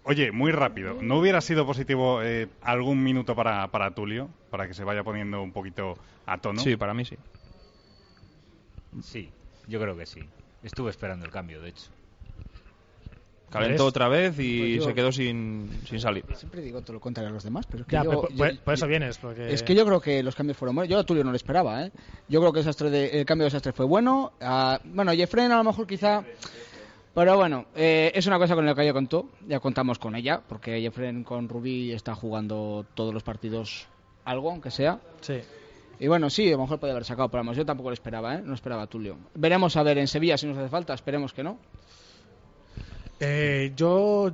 oye, 0.03 0.31
muy 0.31 0.53
rápido, 0.53 0.99
¿no 1.01 1.19
hubiera 1.19 1.41
sido 1.41 1.65
positivo 1.65 2.21
eh, 2.23 2.49
algún 2.61 3.03
minuto 3.03 3.35
para, 3.35 3.67
para 3.69 3.93
Tulio? 3.95 4.29
Para 4.51 4.67
que 4.69 4.75
se 4.75 4.85
vaya 4.85 5.03
poniendo 5.03 5.41
un 5.43 5.53
poquito 5.53 5.99
a 6.27 6.37
tono. 6.39 6.61
Sí, 6.61 6.77
para 6.77 6.93
mí 6.93 7.05
sí. 7.07 7.17
Sí, 9.03 9.31
yo 9.67 9.81
creo 9.81 9.97
que 9.97 10.07
sí. 10.07 10.29
Estuve 10.63 10.91
esperando 10.91 11.25
el 11.25 11.33
cambio, 11.33 11.63
de 11.63 11.71
hecho. 11.71 11.91
Calentó 13.51 13.85
otra 13.87 14.09
vez 14.09 14.39
y 14.39 14.59
Pues 14.61 14.77
yo- 14.77 14.83
se 14.85 14.95
quedó 14.95 15.13
sin, 15.13 15.71
sin 15.87 16.01
salir. 16.01 16.25
Siempre 16.37 16.61
digo 16.61 16.81
todo 16.83 16.95
lo 16.95 17.01
contrario 17.01 17.31
a 17.31 17.33
los 17.33 17.43
demás, 17.45 17.67
pero 17.69 17.83
es 17.83 17.87
que 17.89 17.97
Ya, 17.97 18.05
yo, 18.05 18.11
por, 18.13 18.31
yo- 18.33 18.37
por- 18.37 18.59
por 18.61 18.75
eso 18.75 18.87
vienes. 18.87 19.19
Porque... 19.19 19.53
Es 19.53 19.63
que 19.63 19.75
yo 19.75 19.85
creo 19.85 20.01
que 20.01 20.23
los 20.23 20.35
cambios 20.37 20.57
fueron 20.57 20.77
buenos. 20.77 20.89
Yo 20.91 20.99
a 20.99 21.05
Tulio 21.05 21.25
no 21.25 21.31
lo 21.31 21.37
esperaba, 21.37 21.85
¿eh? 21.85 21.93
Yo 22.29 22.41
creo 22.41 22.53
que 22.53 22.61
el, 22.61 22.65
Sastre 22.65 22.91
de- 22.91 23.19
el 23.21 23.25
cambio 23.27 23.45
de 23.47 23.51
Sastre 23.51 23.73
fue 23.73 23.87
bueno. 23.87 24.33
Ah, 24.41 24.81
bueno, 24.85 25.13
Jeffren 25.13 25.51
a 25.53 25.57
lo 25.57 25.65
mejor 25.65 25.87
quizá... 25.87 26.23
Pero 27.13 27.37
bueno, 27.37 27.67
eh, 27.75 28.13
es 28.15 28.27
una 28.29 28.39
cosa 28.39 28.55
con 28.55 28.65
la 28.65 28.75
que 28.75 28.85
ya 28.85 28.93
contó. 28.93 29.29
Ya 29.49 29.59
contamos 29.59 29.99
con 29.99 30.15
ella, 30.15 30.41
porque 30.49 30.81
Jeffren 30.81 31.25
con 31.25 31.49
Rubí 31.49 31.91
está 31.93 32.15
jugando 32.15 32.87
todos 32.95 33.13
los 33.13 33.25
partidos 33.25 33.89
algo, 34.25 34.51
aunque 34.53 34.71
sea. 34.71 35.01
Sí. 35.21 35.41
Y 35.99 36.07
bueno, 36.07 36.31
sí, 36.31 36.47
a 36.49 36.53
lo 36.53 36.59
mejor 36.63 36.79
puede 36.79 36.93
haber 36.93 37.05
sacado, 37.05 37.29
pero 37.29 37.41
vamos, 37.41 37.57
yo 37.57 37.67
tampoco 37.67 37.91
lo 37.91 37.95
esperaba, 37.95 38.37
¿eh? 38.37 38.43
No 38.45 38.55
esperaba 38.55 38.83
a 38.83 38.87
Tulio. 38.87 39.17
Veremos 39.35 39.77
a 39.77 39.83
ver 39.83 39.99
en 39.99 40.07
Sevilla 40.07 40.39
si 40.39 40.47
nos 40.47 40.57
hace 40.57 40.69
falta, 40.69 40.95
esperemos 40.95 41.33
que 41.33 41.43
no. 41.43 41.59
Eh, 43.21 43.73
yo, 43.77 44.33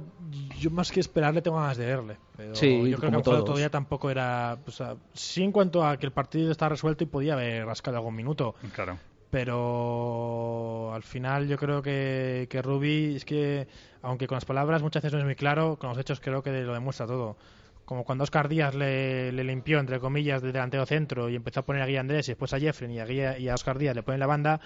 yo 0.60 0.70
más 0.70 0.90
que 0.92 1.00
esperarle 1.00 1.42
tengo 1.42 1.56
ganas 1.58 1.76
de 1.76 1.86
verle. 1.86 2.16
Pero 2.36 2.54
Sí, 2.54 2.70
yo 2.88 2.98
creo 2.98 3.10
que 3.10 3.16
el 3.16 3.20
otro 3.20 3.44
todos. 3.44 3.58
día 3.58 3.68
tampoco 3.70 4.10
era. 4.10 4.58
O 4.66 4.70
sea, 4.70 4.96
sí, 5.12 5.42
en 5.42 5.52
cuanto 5.52 5.84
a 5.84 5.96
que 5.98 6.06
el 6.06 6.12
partido 6.12 6.50
está 6.52 6.68
resuelto 6.68 7.02
y 7.04 7.06
podía 7.08 7.32
haber 7.34 7.66
rascado 7.66 7.96
algún 7.96 8.14
minuto. 8.14 8.54
Claro. 8.74 8.98
Pero 9.30 10.92
al 10.94 11.02
final 11.02 11.48
yo 11.48 11.56
creo 11.56 11.82
que, 11.82 12.46
que 12.50 12.62
Rubi 12.62 13.16
es 13.16 13.24
que, 13.24 13.66
aunque 14.02 14.26
con 14.26 14.36
las 14.36 14.44
palabras 14.44 14.82
muchas 14.82 15.02
veces 15.02 15.14
no 15.14 15.18
es 15.20 15.24
muy 15.24 15.34
claro, 15.34 15.76
con 15.78 15.90
los 15.90 15.98
hechos 15.98 16.20
creo 16.20 16.42
que 16.42 16.50
lo 16.62 16.72
demuestra 16.74 17.06
todo. 17.06 17.36
Como 17.84 18.04
cuando 18.04 18.24
Oscar 18.24 18.48
Díaz 18.48 18.74
le, 18.74 19.30
le 19.32 19.44
limpió, 19.44 19.78
entre 19.78 20.00
comillas, 20.00 20.42
de 20.42 20.50
delantero 20.52 20.86
centro 20.86 21.28
y 21.28 21.36
empezó 21.36 21.60
a 21.60 21.62
poner 21.64 21.82
a 21.82 21.86
Guilla 21.86 22.00
Andrés 22.00 22.28
y 22.28 22.32
después 22.32 22.52
a 22.52 22.58
Jeffrey 22.58 22.92
y 22.92 22.98
a, 22.98 23.04
Guilla- 23.06 23.38
y 23.38 23.48
a 23.48 23.54
Oscar 23.54 23.78
Díaz 23.78 23.94
le 23.94 24.02
pone 24.02 24.18
la 24.18 24.26
banda, 24.26 24.60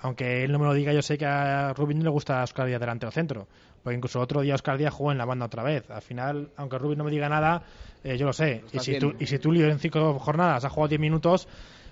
aunque 0.00 0.44
él 0.44 0.52
no 0.52 0.58
me 0.58 0.66
lo 0.66 0.74
diga, 0.74 0.92
yo 0.92 1.02
sé 1.02 1.16
que 1.16 1.26
a 1.26 1.72
Rubin 1.72 1.98
no 1.98 2.04
le 2.04 2.10
gusta 2.10 2.40
a 2.40 2.44
Oscar 2.44 2.66
Díaz 2.66 2.80
delante 2.80 3.06
o 3.06 3.10
centro. 3.10 3.46
Porque 3.82 3.96
incluso 3.96 4.20
otro 4.20 4.40
día 4.40 4.54
Oscar 4.54 4.78
Díaz 4.78 4.92
jugó 4.92 5.12
en 5.12 5.18
la 5.18 5.24
banda 5.24 5.46
otra 5.46 5.62
vez. 5.62 5.88
Al 5.90 6.02
final, 6.02 6.50
aunque 6.56 6.78
Rubin 6.78 6.98
no 6.98 7.04
me 7.04 7.10
diga 7.10 7.28
nada, 7.28 7.62
eh, 8.02 8.16
yo 8.16 8.26
lo 8.26 8.32
sé. 8.32 8.64
Y 8.72 8.80
si, 8.80 8.98
tú, 8.98 9.14
y 9.18 9.26
si 9.26 9.38
Tulio 9.38 9.68
en 9.68 9.78
cinco 9.78 10.18
jornadas 10.18 10.64
ha 10.64 10.70
jugado 10.70 10.88
10 10.88 11.00
minutos, 11.00 11.48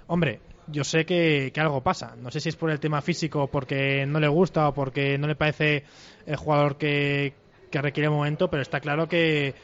hombre, 0.09 0.41
yo 0.67 0.85
sé 0.85 1.05
que, 1.07 1.51
que, 1.55 1.61
algo 1.61 1.83
pasa. 1.83 2.17
No 2.17 2.31
sé 2.31 2.41
si 2.41 2.49
es 2.49 2.57
por 2.57 2.71
el 2.71 2.81
tema 2.81 3.01
físico, 3.01 3.47
porque 3.47 4.07
no 4.07 4.19
le 4.21 4.29
gusta 4.29 4.69
o 4.69 4.75
porque 4.75 5.19
no 5.19 5.27
le 5.27 5.37
parece 5.37 5.85
el 6.27 6.37
jugador 6.37 6.77
que, 6.77 7.35
que 7.71 7.83
requiere 7.83 8.07
el 8.07 8.15
momento, 8.15 8.49
pero 8.49 8.63
está 8.63 8.81
claro 8.81 9.09
que, 9.09 9.55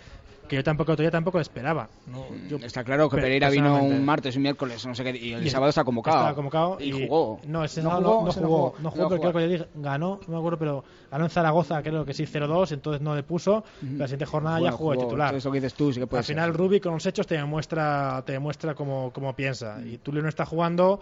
que 0.50 0.56
yo 0.56 0.64
tampoco 0.64 0.96
todavía 0.96 1.12
tampoco 1.12 1.38
esperaba. 1.38 1.88
¿no? 2.08 2.26
Yo, 2.48 2.56
está 2.56 2.82
claro 2.82 3.08
que 3.08 3.18
Pereira 3.18 3.48
vino 3.50 3.84
un 3.84 4.04
martes, 4.04 4.34
un 4.34 4.42
miércoles, 4.42 4.84
no 4.84 4.96
sé 4.96 5.04
qué, 5.04 5.16
y 5.16 5.32
el 5.32 5.46
y 5.46 5.48
sábado 5.48 5.68
está 5.68 5.84
convocado. 5.84 6.34
Convocado 6.34 6.76
y, 6.80 6.88
y, 6.88 7.06
jugó. 7.06 7.40
No, 7.46 7.62
ese 7.62 7.80
no, 7.80 7.90
jugó, 7.92 8.24
no, 8.24 8.32
jugó, 8.32 8.74
no 8.80 8.90
jugó, 8.90 9.08
pero 9.08 9.20
creo 9.20 9.32
que 9.32 9.38
le 9.38 9.48
dije, 9.48 9.66
ganó, 9.76 10.18
no 10.26 10.32
me 10.34 10.38
acuerdo, 10.38 10.58
pero 10.58 10.84
ganó 11.08 11.24
en 11.24 11.30
Zaragoza, 11.30 11.80
creo 11.84 12.04
que 12.04 12.14
sí, 12.14 12.24
0-2, 12.24 12.72
entonces 12.72 13.00
no 13.00 13.14
le 13.14 13.22
puso. 13.22 13.62
La 13.96 14.08
siguiente 14.08 14.26
jornada 14.26 14.58
bueno, 14.58 14.72
ya 14.72 14.76
jugó, 14.76 14.92
de 14.92 14.98
titular. 14.98 15.34
Eso 15.36 15.52
que 15.52 15.60
dices 15.60 15.74
tú, 15.74 15.92
sí 15.92 16.00
que 16.00 16.08
puede 16.08 16.18
Al 16.18 16.24
final, 16.24 16.50
ser. 16.50 16.56
Rubi 16.56 16.80
con 16.80 16.94
los 16.94 17.06
hechos 17.06 17.28
te 17.28 17.36
demuestra, 17.36 18.20
te 18.26 18.32
demuestra 18.32 18.74
cómo, 18.74 19.12
cómo 19.14 19.36
piensa. 19.36 19.80
Y 19.84 19.98
Tulio 19.98 20.20
no 20.20 20.28
está 20.28 20.44
jugando. 20.44 20.98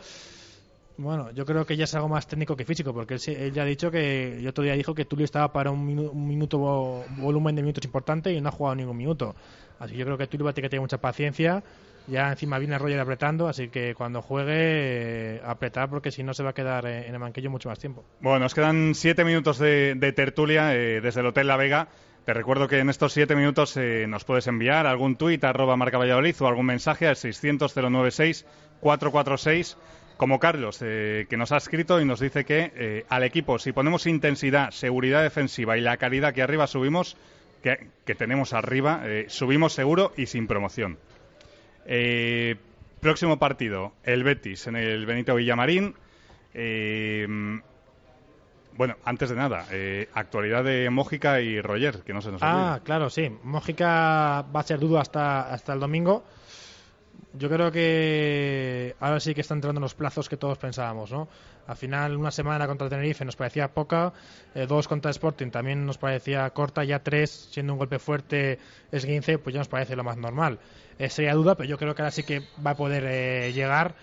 Bueno, 0.98 1.30
yo 1.30 1.46
creo 1.46 1.64
que 1.64 1.76
ya 1.76 1.84
es 1.84 1.94
algo 1.94 2.08
más 2.08 2.26
técnico 2.26 2.56
que 2.56 2.64
físico, 2.64 2.92
porque 2.92 3.14
él, 3.14 3.20
él 3.28 3.52
ya 3.52 3.62
ha 3.62 3.64
dicho 3.64 3.88
que, 3.88 4.38
el 4.38 4.48
otro 4.48 4.64
día 4.64 4.74
dijo 4.74 4.94
que 4.94 5.04
Tulio 5.04 5.24
estaba 5.24 5.52
para 5.52 5.70
un, 5.70 5.86
minu 5.86 6.10
un 6.10 6.26
minuto, 6.26 7.04
volumen 7.16 7.54
de 7.54 7.62
minutos 7.62 7.84
importante 7.84 8.32
y 8.32 8.40
no 8.40 8.48
ha 8.48 8.52
jugado 8.52 8.74
ningún 8.74 8.96
minuto. 8.96 9.36
Así 9.78 9.92
que 9.92 9.98
yo 10.00 10.04
creo 10.04 10.18
que 10.18 10.26
Tulio 10.26 10.44
va 10.44 10.50
a 10.50 10.54
tener 10.54 10.68
que 10.68 10.70
tener 10.70 10.80
mucha 10.80 10.98
paciencia. 10.98 11.62
Ya 12.08 12.30
encima 12.30 12.58
viene 12.58 12.76
Roger 12.78 12.98
apretando, 12.98 13.46
así 13.46 13.68
que 13.68 13.94
cuando 13.94 14.22
juegue, 14.22 15.36
eh, 15.36 15.40
apretar, 15.44 15.88
porque 15.88 16.10
si 16.10 16.24
no 16.24 16.34
se 16.34 16.42
va 16.42 16.50
a 16.50 16.54
quedar 16.54 16.84
en 16.86 17.14
el 17.14 17.20
banquillo 17.20 17.48
mucho 17.48 17.68
más 17.68 17.78
tiempo. 17.78 18.04
Bueno, 18.20 18.40
nos 18.40 18.54
quedan 18.54 18.96
siete 18.96 19.24
minutos 19.24 19.58
de, 19.58 19.94
de 19.94 20.12
tertulia 20.12 20.74
eh, 20.74 21.00
desde 21.00 21.20
el 21.20 21.26
Hotel 21.26 21.46
La 21.46 21.56
Vega. 21.56 21.88
Te 22.24 22.34
recuerdo 22.34 22.66
que 22.66 22.78
en 22.78 22.90
estos 22.90 23.12
siete 23.12 23.36
minutos 23.36 23.76
eh, 23.76 24.06
nos 24.08 24.24
puedes 24.24 24.46
enviar 24.48 24.86
algún 24.86 25.16
tuit 25.16 25.42
arroba 25.44 25.76
marca 25.76 25.96
Valladolid 25.96 26.34
o 26.40 26.46
algún 26.48 26.66
mensaje 26.66 27.06
al 27.06 27.16
600 27.16 27.74
096 27.74 28.44
446 28.80 29.76
como 30.18 30.40
Carlos, 30.40 30.80
eh, 30.82 31.26
que 31.30 31.36
nos 31.36 31.52
ha 31.52 31.56
escrito 31.56 32.00
y 32.00 32.04
nos 32.04 32.18
dice 32.18 32.44
que 32.44 32.72
eh, 32.74 33.06
al 33.08 33.22
equipo, 33.22 33.58
si 33.60 33.72
ponemos 33.72 34.04
intensidad, 34.06 34.72
seguridad 34.72 35.22
defensiva 35.22 35.78
y 35.78 35.80
la 35.80 35.96
calidad 35.96 36.34
que 36.34 36.42
arriba 36.42 36.66
subimos, 36.66 37.16
que, 37.62 37.86
que 38.04 38.16
tenemos 38.16 38.52
arriba, 38.52 39.02
eh, 39.04 39.26
subimos 39.28 39.72
seguro 39.72 40.12
y 40.16 40.26
sin 40.26 40.48
promoción. 40.48 40.98
Eh, 41.86 42.56
próximo 43.00 43.38
partido, 43.38 43.92
el 44.02 44.24
Betis 44.24 44.66
en 44.66 44.74
el 44.76 45.06
Benito 45.06 45.36
Villamarín. 45.36 45.94
Bueno, 48.76 48.96
antes 49.04 49.30
de 49.30 49.36
nada, 49.36 49.66
actualidad 50.14 50.62
de 50.62 50.88
Mójica 50.90 51.40
y 51.40 51.60
Roger, 51.60 52.02
que 52.02 52.12
no 52.12 52.22
se 52.22 52.30
nos 52.30 52.42
olvide. 52.42 52.56
Ah, 52.56 52.80
claro, 52.84 53.10
sí. 53.10 53.30
Mójica 53.42 54.44
va 54.54 54.60
a 54.60 54.62
ser 54.62 54.78
dudo 54.78 54.98
hasta, 55.00 55.52
hasta 55.52 55.72
el 55.72 55.80
domingo 55.80 56.24
yo 57.34 57.48
creo 57.48 57.70
que 57.70 58.96
ahora 59.00 59.20
sí 59.20 59.34
que 59.34 59.42
están 59.42 59.58
entrando 59.58 59.80
los 59.80 59.94
plazos 59.94 60.28
que 60.28 60.36
todos 60.36 60.58
pensábamos, 60.58 61.12
¿no? 61.12 61.28
Al 61.66 61.76
final, 61.76 62.16
una 62.16 62.30
semana 62.30 62.66
contra 62.66 62.88
Tenerife 62.88 63.24
nos 63.24 63.36
parecía 63.36 63.68
poca, 63.68 64.12
eh, 64.54 64.66
dos 64.66 64.88
contra 64.88 65.10
Sporting 65.10 65.50
también 65.50 65.84
nos 65.84 65.98
parecía 65.98 66.48
corta, 66.50 66.82
ya 66.84 67.02
tres, 67.02 67.48
siendo 67.50 67.74
un 67.74 67.78
golpe 67.78 67.98
fuerte 67.98 68.58
esguince, 68.90 69.38
pues 69.38 69.52
ya 69.52 69.60
nos 69.60 69.68
parece 69.68 69.94
lo 69.94 70.02
más 70.02 70.16
normal. 70.16 70.58
Eh, 70.98 71.10
sería 71.10 71.34
duda, 71.34 71.54
pero 71.54 71.68
yo 71.68 71.76
creo 71.76 71.94
que 71.94 72.02
ahora 72.02 72.10
sí 72.10 72.22
que 72.22 72.42
va 72.64 72.70
a 72.70 72.76
poder 72.76 73.04
eh, 73.06 73.52
llegar 73.52 73.94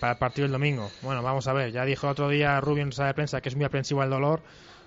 para 0.00 0.12
el 0.12 0.18
partido 0.18 0.46
el 0.46 0.52
domingo. 0.52 0.90
Bueno, 1.02 1.22
vamos 1.22 1.46
a 1.46 1.52
ver, 1.52 1.70
ya 1.70 1.84
dijo 1.84 2.08
otro 2.08 2.30
día 2.30 2.58
Rubio 2.62 2.82
en 2.82 2.92
sala 2.92 3.08
de 3.08 3.14
prensa 3.14 3.42
que 3.42 3.50
es 3.50 3.56
muy 3.56 3.66
aprensivo 3.66 4.00
al 4.00 4.08
dolor, 4.08 4.40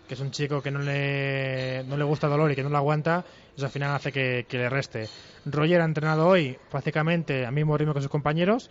que 0.08 0.14
es 0.14 0.20
un 0.20 0.32
chico 0.32 0.62
que 0.62 0.72
no 0.72 0.80
le, 0.80 1.84
no 1.86 1.97
le 1.97 2.04
gusta 2.04 2.28
dolor 2.28 2.51
y 2.51 2.56
que 2.56 2.64
no 2.64 2.70
lo 2.70 2.78
aguanta, 2.78 3.24
eso 3.56 3.66
al 3.66 3.72
final 3.72 3.95
hace 3.95 4.12
que, 4.12 4.45
le 4.49 4.70
reste. 4.70 5.08
Roger 5.45 5.82
ha 5.82 5.86
entrenado 5.86 6.28
hoy 6.28 6.58
prácticamente 6.70 7.45
al 7.45 7.54
mismo 7.54 7.78
ritmo 7.78 7.93
que 7.93 8.01
sus 8.01 8.10
compañeros, 8.10 8.70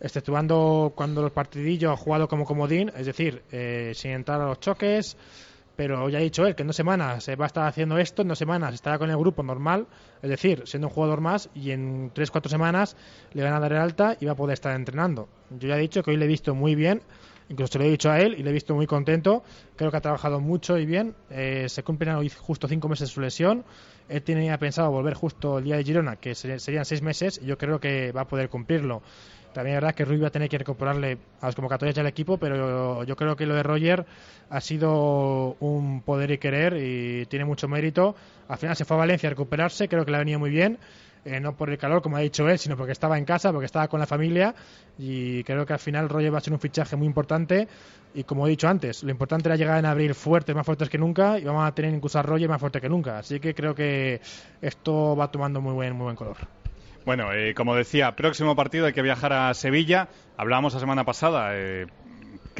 exceptuando 0.00 0.92
cuando 0.94 1.24
el 1.24 1.32
partidillo 1.32 1.92
ha 1.92 1.96
jugado 1.96 2.28
como 2.28 2.44
comodín, 2.44 2.90
es 2.96 3.06
decir, 3.06 3.42
eh, 3.52 3.92
sin 3.94 4.12
entrar 4.12 4.40
a 4.40 4.46
los 4.46 4.60
choques, 4.60 5.16
pero 5.80 6.10
ya 6.10 6.18
ha 6.18 6.20
dicho 6.20 6.46
él 6.46 6.54
que 6.54 6.62
en 6.62 6.66
dos 6.66 6.76
semanas 6.76 7.24
se 7.24 7.36
va 7.36 7.46
a 7.46 7.46
estar 7.46 7.66
haciendo 7.66 7.96
esto, 7.96 8.22
en 8.22 8.28
dos 8.28 8.38
semanas 8.38 8.74
estará 8.74 8.98
con 8.98 9.08
el 9.08 9.16
grupo 9.16 9.42
normal, 9.42 9.86
es 10.22 10.28
decir, 10.28 10.62
siendo 10.66 10.88
un 10.88 10.92
jugador 10.92 11.22
más, 11.22 11.48
y 11.54 11.70
en 11.70 12.10
tres, 12.12 12.30
cuatro 12.30 12.50
semanas 12.50 12.96
le 13.32 13.42
van 13.42 13.54
a 13.54 13.60
dar 13.60 13.72
el 13.72 13.78
alta 13.78 14.16
y 14.20 14.26
va 14.26 14.32
a 14.32 14.36
poder 14.36 14.54
estar 14.54 14.76
entrenando. 14.76 15.28
Yo 15.50 15.68
ya 15.68 15.76
he 15.76 15.80
dicho 15.80 16.02
que 16.02 16.10
hoy 16.10 16.18
le 16.18 16.26
he 16.26 16.28
visto 16.28 16.54
muy 16.54 16.74
bien, 16.74 17.00
incluso 17.50 17.72
se 17.72 17.78
lo 17.78 17.84
he 17.84 17.90
dicho 17.90 18.10
a 18.10 18.18
él 18.20 18.34
y 18.38 18.42
le 18.42 18.50
he 18.50 18.52
visto 18.52 18.74
muy 18.74 18.86
contento. 18.86 19.42
Creo 19.76 19.90
que 19.90 19.98
ha 19.98 20.00
trabajado 20.00 20.40
mucho 20.40 20.78
y 20.78 20.86
bien. 20.86 21.14
Eh, 21.28 21.66
se 21.68 21.82
cumplen 21.82 22.14
hoy 22.14 22.30
justo 22.30 22.66
cinco 22.68 22.88
meses 22.88 23.08
de 23.08 23.14
su 23.14 23.20
lesión. 23.20 23.64
Él 24.08 24.22
tenía 24.22 24.56
pensado 24.58 24.90
volver 24.90 25.14
justo 25.14 25.58
el 25.58 25.64
día 25.64 25.76
de 25.76 25.84
Girona, 25.84 26.16
que 26.16 26.34
serían 26.34 26.84
seis 26.84 27.02
meses, 27.02 27.40
y 27.42 27.46
yo 27.46 27.58
creo 27.58 27.78
que 27.78 28.12
va 28.12 28.22
a 28.22 28.26
poder 28.26 28.48
cumplirlo. 28.48 29.02
También 29.52 29.76
es 29.76 29.82
verdad 29.82 29.94
que 29.94 30.04
Rui 30.04 30.18
va 30.18 30.28
a 30.28 30.30
tener 30.30 30.48
que 30.48 30.58
recuperarle 30.58 31.18
a 31.40 31.46
las 31.46 31.56
convocatorias 31.56 31.96
del 31.96 32.06
equipo, 32.06 32.38
pero 32.38 33.02
yo 33.04 33.16
creo 33.16 33.34
que 33.34 33.46
lo 33.46 33.54
de 33.54 33.62
Roger 33.64 34.06
ha 34.48 34.60
sido 34.60 35.56
un 35.58 36.02
poder 36.02 36.30
y 36.30 36.38
querer 36.38 36.76
y 36.76 37.26
tiene 37.26 37.44
mucho 37.44 37.66
mérito. 37.66 38.14
Al 38.48 38.58
final 38.58 38.76
se 38.76 38.84
fue 38.84 38.96
a 38.96 39.00
Valencia 39.00 39.28
a 39.28 39.30
recuperarse, 39.30 39.88
creo 39.88 40.04
que 40.04 40.12
le 40.12 40.16
ha 40.18 40.20
venido 40.20 40.38
muy 40.38 40.50
bien. 40.50 40.78
Eh, 41.24 41.38
no 41.38 41.54
por 41.54 41.68
el 41.68 41.76
calor, 41.76 42.00
como 42.00 42.16
ha 42.16 42.20
dicho 42.20 42.48
él, 42.48 42.58
sino 42.58 42.78
porque 42.78 42.92
estaba 42.92 43.18
en 43.18 43.26
casa, 43.26 43.52
porque 43.52 43.66
estaba 43.66 43.88
con 43.88 44.00
la 44.00 44.06
familia 44.06 44.54
y 44.98 45.44
creo 45.44 45.66
que 45.66 45.74
al 45.74 45.78
final 45.78 46.08
Roger 46.08 46.32
va 46.32 46.38
a 46.38 46.40
ser 46.40 46.54
un 46.54 46.60
fichaje 46.60 46.96
muy 46.96 47.06
importante 47.06 47.68
y 48.14 48.24
como 48.24 48.46
he 48.46 48.50
dicho 48.50 48.68
antes, 48.68 49.02
lo 49.02 49.10
importante 49.10 49.48
era 49.48 49.56
llegar 49.56 49.78
en 49.78 49.84
abril 49.84 50.14
fuertes, 50.14 50.56
más 50.56 50.64
fuertes 50.64 50.88
que 50.88 50.96
nunca 50.96 51.38
y 51.38 51.44
vamos 51.44 51.68
a 51.68 51.74
tener 51.74 51.92
incluso 51.92 52.18
a 52.18 52.22
Roger 52.22 52.48
más 52.48 52.58
fuerte 52.58 52.80
que 52.80 52.88
nunca, 52.88 53.18
así 53.18 53.38
que 53.38 53.54
creo 53.54 53.74
que 53.74 54.22
esto 54.62 55.14
va 55.14 55.30
tomando 55.30 55.60
muy 55.60 55.74
buen, 55.74 55.94
muy 55.94 56.04
buen 56.04 56.16
color. 56.16 56.38
Bueno, 57.04 57.32
eh, 57.32 57.54
como 57.54 57.74
decía, 57.74 58.16
próximo 58.16 58.56
partido 58.56 58.86
hay 58.86 58.92
que 58.92 59.02
viajar 59.02 59.32
a 59.32 59.52
Sevilla. 59.54 60.08
Hablábamos 60.36 60.74
la 60.74 60.80
semana 60.80 61.04
pasada 61.04 61.50
eh, 61.54 61.86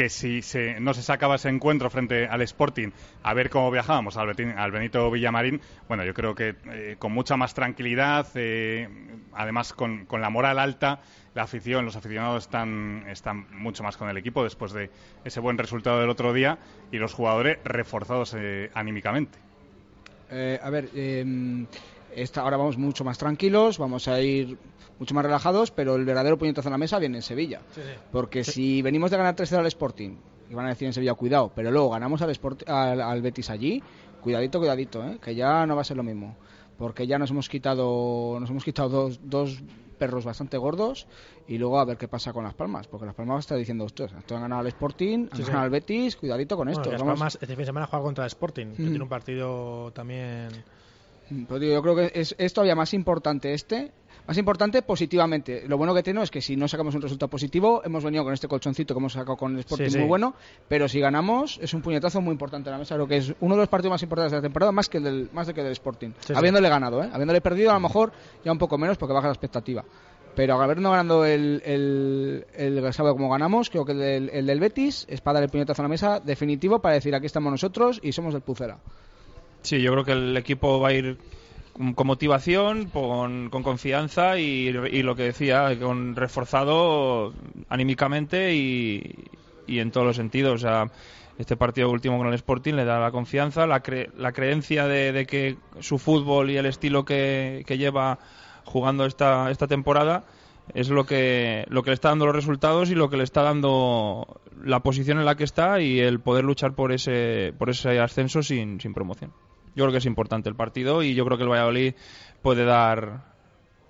que 0.00 0.08
si 0.08 0.40
se, 0.40 0.80
no 0.80 0.94
se 0.94 1.02
sacaba 1.02 1.34
ese 1.34 1.50
encuentro 1.50 1.90
frente 1.90 2.26
al 2.26 2.40
Sporting, 2.40 2.88
a 3.22 3.34
ver 3.34 3.50
cómo 3.50 3.70
viajábamos 3.70 4.16
al, 4.16 4.32
Benito 4.72 5.10
Villamarín. 5.10 5.60
Bueno, 5.88 6.06
yo 6.06 6.14
creo 6.14 6.34
que 6.34 6.56
eh, 6.72 6.96
con 6.98 7.12
mucha 7.12 7.36
más 7.36 7.52
tranquilidad, 7.52 8.26
eh, 8.34 8.88
además 9.34 9.74
con, 9.74 10.06
la 10.10 10.30
moral 10.30 10.58
alta, 10.58 11.00
la 11.34 11.42
afición, 11.42 11.84
los 11.84 11.96
aficionados 11.96 12.44
están, 12.44 13.04
mucho 13.52 13.82
más 13.82 13.98
con 13.98 14.08
el 14.08 14.16
equipo 14.16 14.42
después 14.42 14.72
de 14.72 14.88
ese 15.22 15.38
buen 15.38 15.58
resultado 15.58 16.00
del 16.00 16.08
otro 16.08 16.32
día 16.32 16.56
y 16.90 16.96
los 16.96 17.12
jugadores 17.12 17.58
reforzados 17.62 18.34
eh, 18.38 18.70
anímicamente. 18.72 19.38
a 20.30 20.70
ver. 20.70 20.88
Esta, 22.14 22.42
ahora 22.42 22.56
vamos 22.56 22.76
mucho 22.78 23.04
más 23.04 23.18
tranquilos, 23.18 23.78
vamos 23.78 24.08
a 24.08 24.20
ir 24.20 24.58
mucho 24.98 25.14
más 25.14 25.24
relajados, 25.24 25.70
pero 25.70 25.94
el 25.96 26.04
verdadero 26.04 26.36
puñetazo 26.38 26.68
en 26.68 26.72
la 26.72 26.78
mesa 26.78 26.98
viene 26.98 27.18
en 27.18 27.22
Sevilla. 27.22 27.60
Sí, 27.74 27.80
sí. 27.82 27.88
Porque 28.12 28.44
Sí. 28.44 28.52
si 28.52 28.82
venimos 28.82 29.10
de 29.10 29.16
ganar 29.16 29.34
3-0 29.36 29.60
al 29.60 29.66
Sporting, 29.66 30.16
y 30.50 30.54
van 30.54 30.66
a 30.66 30.70
decir 30.70 30.86
en 30.86 30.92
Sevilla, 30.92 31.14
cuidado, 31.14 31.52
pero 31.54 31.70
luego 31.70 31.90
ganamos 31.90 32.20
al, 32.22 32.30
Sport, 32.30 32.68
al, 32.68 33.00
al 33.00 33.22
Betis 33.22 33.50
allí, 33.50 33.82
cuidadito, 34.20 34.58
cuidadito, 34.58 35.04
¿eh? 35.04 35.18
que 35.22 35.34
ya 35.34 35.64
no 35.66 35.76
va 35.76 35.82
a 35.82 35.84
ser 35.84 35.96
lo 35.96 36.02
mismo. 36.02 36.36
Porque 36.76 37.06
ya 37.06 37.18
nos 37.18 37.30
hemos 37.30 37.48
quitado, 37.48 38.38
nos 38.40 38.50
hemos 38.50 38.64
quitado 38.64 38.88
dos, 38.88 39.20
dos 39.22 39.62
perros 39.98 40.24
bastante 40.24 40.56
gordos 40.56 41.06
y 41.46 41.58
luego 41.58 41.78
a 41.78 41.84
ver 41.84 41.98
qué 41.98 42.08
pasa 42.08 42.32
con 42.32 42.42
Las 42.42 42.54
Palmas. 42.54 42.86
Porque 42.88 43.04
Las 43.06 43.14
Palmas 43.14 43.40
está 43.40 43.54
diciendo, 43.54 43.84
esto 43.84 44.06
han 44.34 44.40
ganado 44.42 44.62
al 44.62 44.66
Sporting, 44.66 45.28
han 45.30 45.36
Sí, 45.36 45.42
sí. 45.42 45.48
ganado 45.48 45.64
al 45.64 45.70
Betis, 45.70 46.16
cuidadito 46.16 46.56
con 46.56 46.68
esto. 46.70 46.90
Las 46.90 47.00
vamos- 47.02 47.18
Palmas 47.18 47.34
este 47.34 47.46
fin 47.48 47.58
de 47.58 47.66
semana 47.66 47.86
juega 47.86 48.02
contra 48.02 48.24
el 48.24 48.28
Sporting, 48.28 48.68
que 48.74 48.82
Mm. 48.82 48.86
tiene 48.88 49.02
un 49.02 49.08
partido 49.10 49.92
también. 49.92 50.48
Pues 51.48 51.60
digo, 51.60 51.74
yo 51.74 51.82
creo 51.82 51.96
que 51.96 52.12
es, 52.14 52.34
es 52.38 52.52
todavía 52.52 52.74
más 52.74 52.92
importante 52.94 53.52
este, 53.54 53.92
más 54.26 54.36
importante 54.38 54.82
positivamente. 54.82 55.64
Lo 55.66 55.76
bueno 55.76 55.94
que 55.94 56.02
tiene 56.02 56.22
es 56.22 56.30
que 56.30 56.40
si 56.40 56.56
no 56.56 56.68
sacamos 56.68 56.94
un 56.94 57.02
resultado 57.02 57.28
positivo, 57.28 57.82
hemos 57.84 58.04
venido 58.04 58.24
con 58.24 58.32
este 58.32 58.48
colchoncito 58.48 58.94
que 58.94 58.98
hemos 58.98 59.12
sacado 59.12 59.36
con 59.36 59.54
el 59.54 59.60
Sporting 59.60 59.86
Sí, 59.86 59.90
sí. 59.92 59.98
muy 59.98 60.08
bueno, 60.08 60.34
pero 60.68 60.88
si 60.88 61.00
ganamos 61.00 61.58
es 61.62 61.74
un 61.74 61.82
puñetazo 61.82 62.20
muy 62.20 62.32
importante 62.32 62.68
en 62.68 62.72
la 62.74 62.78
mesa, 62.78 62.94
creo 62.94 63.06
que 63.08 63.16
es 63.16 63.34
uno 63.40 63.54
de 63.54 63.62
los 63.62 63.68
partidos 63.68 63.92
más 63.92 64.02
importantes 64.02 64.32
de 64.32 64.38
la 64.38 64.42
temporada, 64.42 64.72
más 64.72 64.88
que 64.88 64.98
el 64.98 65.04
del, 65.04 65.30
más 65.32 65.46
de 65.46 65.54
que 65.54 65.60
el 65.60 65.64
del 65.64 65.72
Sporting. 65.72 66.10
Sí. 66.20 66.32
Habiéndole 66.36 66.68
ganado, 66.68 67.02
¿eh? 67.02 67.10
habiéndole 67.12 67.40
perdido 67.40 67.70
a 67.70 67.74
lo 67.74 67.80
mejor 67.80 68.12
ya 68.44 68.52
un 68.52 68.58
poco 68.58 68.78
menos 68.78 68.98
porque 68.98 69.14
baja 69.14 69.26
la 69.26 69.32
expectativa. 69.32 69.84
Pero 70.36 70.60
habiendo 70.60 70.90
ganando 70.90 71.24
el, 71.24 71.60
el, 71.64 72.46
el 72.54 72.92
sábado 72.92 73.16
como 73.16 73.30
ganamos, 73.30 73.68
creo 73.68 73.84
que 73.84 73.92
el 73.92 73.98
del, 73.98 74.30
el 74.30 74.46
del 74.46 74.60
Betis 74.60 75.06
es 75.08 75.20
para 75.20 75.34
dar 75.34 75.42
el 75.42 75.50
puñetazo 75.50 75.82
a 75.82 75.84
la 75.84 75.88
mesa 75.88 76.20
definitivo 76.20 76.78
para 76.80 76.94
decir 76.94 77.14
aquí 77.14 77.26
estamos 77.26 77.50
nosotros 77.50 77.98
y 78.02 78.12
somos 78.12 78.32
del 78.32 78.42
Pucela. 78.42 78.78
Sí, 79.62 79.80
yo 79.82 79.92
creo 79.92 80.04
que 80.04 80.12
el 80.12 80.36
equipo 80.36 80.80
va 80.80 80.88
a 80.88 80.92
ir 80.92 81.18
con 81.94 82.06
motivación, 82.06 82.86
con, 82.90 83.48
con 83.50 83.62
confianza 83.62 84.38
y, 84.38 84.72
lo 84.72 85.14
que 85.16 85.22
decía, 85.24 85.78
con 85.80 86.14
reforzado 86.16 87.32
anímicamente 87.68 88.54
y, 88.54 89.14
en 89.66 89.90
todos 89.90 90.06
los 90.06 90.16
sentidos. 90.16 90.54
O 90.54 90.58
sea, 90.58 90.90
este 91.38 91.56
partido 91.56 91.90
último 91.90 92.18
con 92.18 92.26
el 92.26 92.34
Sporting 92.34 92.74
le 92.74 92.84
da 92.84 92.98
la 92.98 93.10
confianza, 93.10 93.66
la, 93.66 93.82
cre- 93.82 94.10
la 94.16 94.32
creencia 94.32 94.86
de, 94.86 95.12
de 95.12 95.26
que 95.26 95.56
su 95.80 95.98
fútbol 95.98 96.50
y 96.50 96.56
el 96.56 96.66
estilo 96.66 97.04
que, 97.04 97.62
que 97.66 97.78
lleva 97.78 98.18
jugando 98.64 99.06
esta, 99.06 99.50
esta 99.50 99.66
temporada 99.66 100.24
es 100.74 100.88
lo 100.90 101.04
que, 101.04 101.64
lo 101.68 101.82
que 101.82 101.90
le 101.90 101.94
está 101.94 102.10
dando 102.10 102.26
los 102.26 102.34
resultados 102.36 102.90
y 102.90 102.94
lo 102.94 103.08
que 103.10 103.16
le 103.16 103.24
está 103.24 103.42
dando 103.42 104.40
la 104.62 104.80
posición 104.80 105.18
en 105.18 105.24
la 105.24 105.34
que 105.34 105.44
está 105.44 105.80
y 105.80 105.98
el 106.00 106.20
poder 106.20 106.44
luchar 106.44 106.74
por 106.74 106.92
ese, 106.92 107.52
por 107.58 107.70
ese 107.70 107.98
ascenso 107.98 108.42
sin, 108.42 108.80
sin 108.80 108.92
promoción. 108.92 109.32
Yo 109.74 109.84
creo 109.84 109.92
que 109.92 109.98
es 109.98 110.06
importante 110.06 110.48
el 110.48 110.56
partido 110.56 111.02
y 111.02 111.14
yo 111.14 111.24
creo 111.24 111.36
que 111.36 111.44
el 111.44 111.50
Valladolid 111.50 111.94
puede 112.42 112.64
dar 112.64 113.28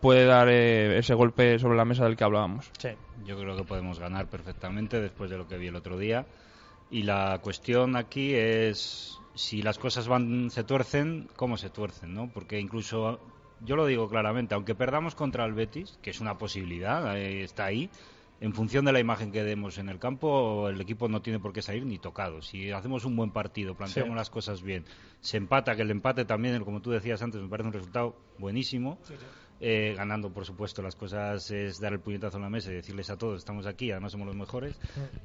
puede 0.00 0.24
dar 0.24 0.48
eh, 0.48 0.96
ese 0.98 1.12
golpe 1.12 1.58
sobre 1.58 1.76
la 1.76 1.84
mesa 1.84 2.04
del 2.04 2.16
que 2.16 2.24
hablábamos. 2.24 2.70
Sí. 2.78 2.88
Yo 3.26 3.38
creo 3.38 3.54
que 3.54 3.64
podemos 3.64 3.98
ganar 3.98 4.28
perfectamente 4.28 4.98
después 4.98 5.28
de 5.30 5.36
lo 5.36 5.46
que 5.46 5.58
vi 5.58 5.66
el 5.66 5.76
otro 5.76 5.98
día. 5.98 6.24
Y 6.90 7.02
la 7.02 7.38
cuestión 7.42 7.96
aquí 7.96 8.32
es 8.34 9.18
si 9.34 9.60
las 9.62 9.78
cosas 9.78 10.08
van 10.08 10.50
se 10.50 10.64
tuercen, 10.64 11.28
cómo 11.36 11.58
se 11.58 11.68
tuercen, 11.68 12.14
¿no? 12.14 12.30
Porque 12.32 12.58
incluso 12.58 13.20
yo 13.62 13.76
lo 13.76 13.84
digo 13.84 14.08
claramente, 14.08 14.54
aunque 14.54 14.74
perdamos 14.74 15.14
contra 15.14 15.44
el 15.44 15.52
Betis, 15.52 15.98
que 16.00 16.08
es 16.10 16.20
una 16.22 16.38
posibilidad, 16.38 17.14
eh, 17.18 17.42
está 17.42 17.66
ahí, 17.66 17.90
en 18.40 18.54
función 18.54 18.86
de 18.86 18.92
la 18.92 19.00
imagen 19.00 19.30
que 19.32 19.44
demos 19.44 19.76
en 19.76 19.90
el 19.90 19.98
campo, 19.98 20.70
el 20.70 20.80
equipo 20.80 21.08
no 21.08 21.20
tiene 21.20 21.38
por 21.38 21.52
qué 21.52 21.60
salir 21.60 21.84
ni 21.84 21.98
tocado. 21.98 22.40
Si 22.40 22.70
hacemos 22.70 23.04
un 23.04 23.14
buen 23.14 23.32
partido, 23.32 23.74
planteamos 23.74 24.12
Sí. 24.12 24.16
las 24.16 24.30
cosas 24.30 24.62
bien, 24.62 24.86
se 25.20 25.36
empata, 25.36 25.76
que 25.76 25.82
el 25.82 25.90
empate 25.90 26.24
también, 26.24 26.62
como 26.64 26.80
tú 26.80 26.90
decías 26.90 27.20
antes, 27.22 27.40
me 27.40 27.48
parece 27.48 27.66
un 27.68 27.72
resultado 27.74 28.16
buenísimo. 28.38 28.98
Eh, 29.62 29.92
ganando, 29.94 30.32
por 30.32 30.46
supuesto, 30.46 30.80
las 30.80 30.96
cosas 30.96 31.50
es 31.50 31.78
dar 31.80 31.92
el 31.92 32.00
puñetazo 32.00 32.38
en 32.38 32.44
la 32.44 32.48
mesa 32.48 32.70
y 32.72 32.76
decirles 32.76 33.10
a 33.10 33.18
todos, 33.18 33.36
estamos 33.40 33.66
aquí, 33.66 33.90
además 33.90 34.12
somos 34.12 34.26
los 34.26 34.34
mejores. 34.34 34.80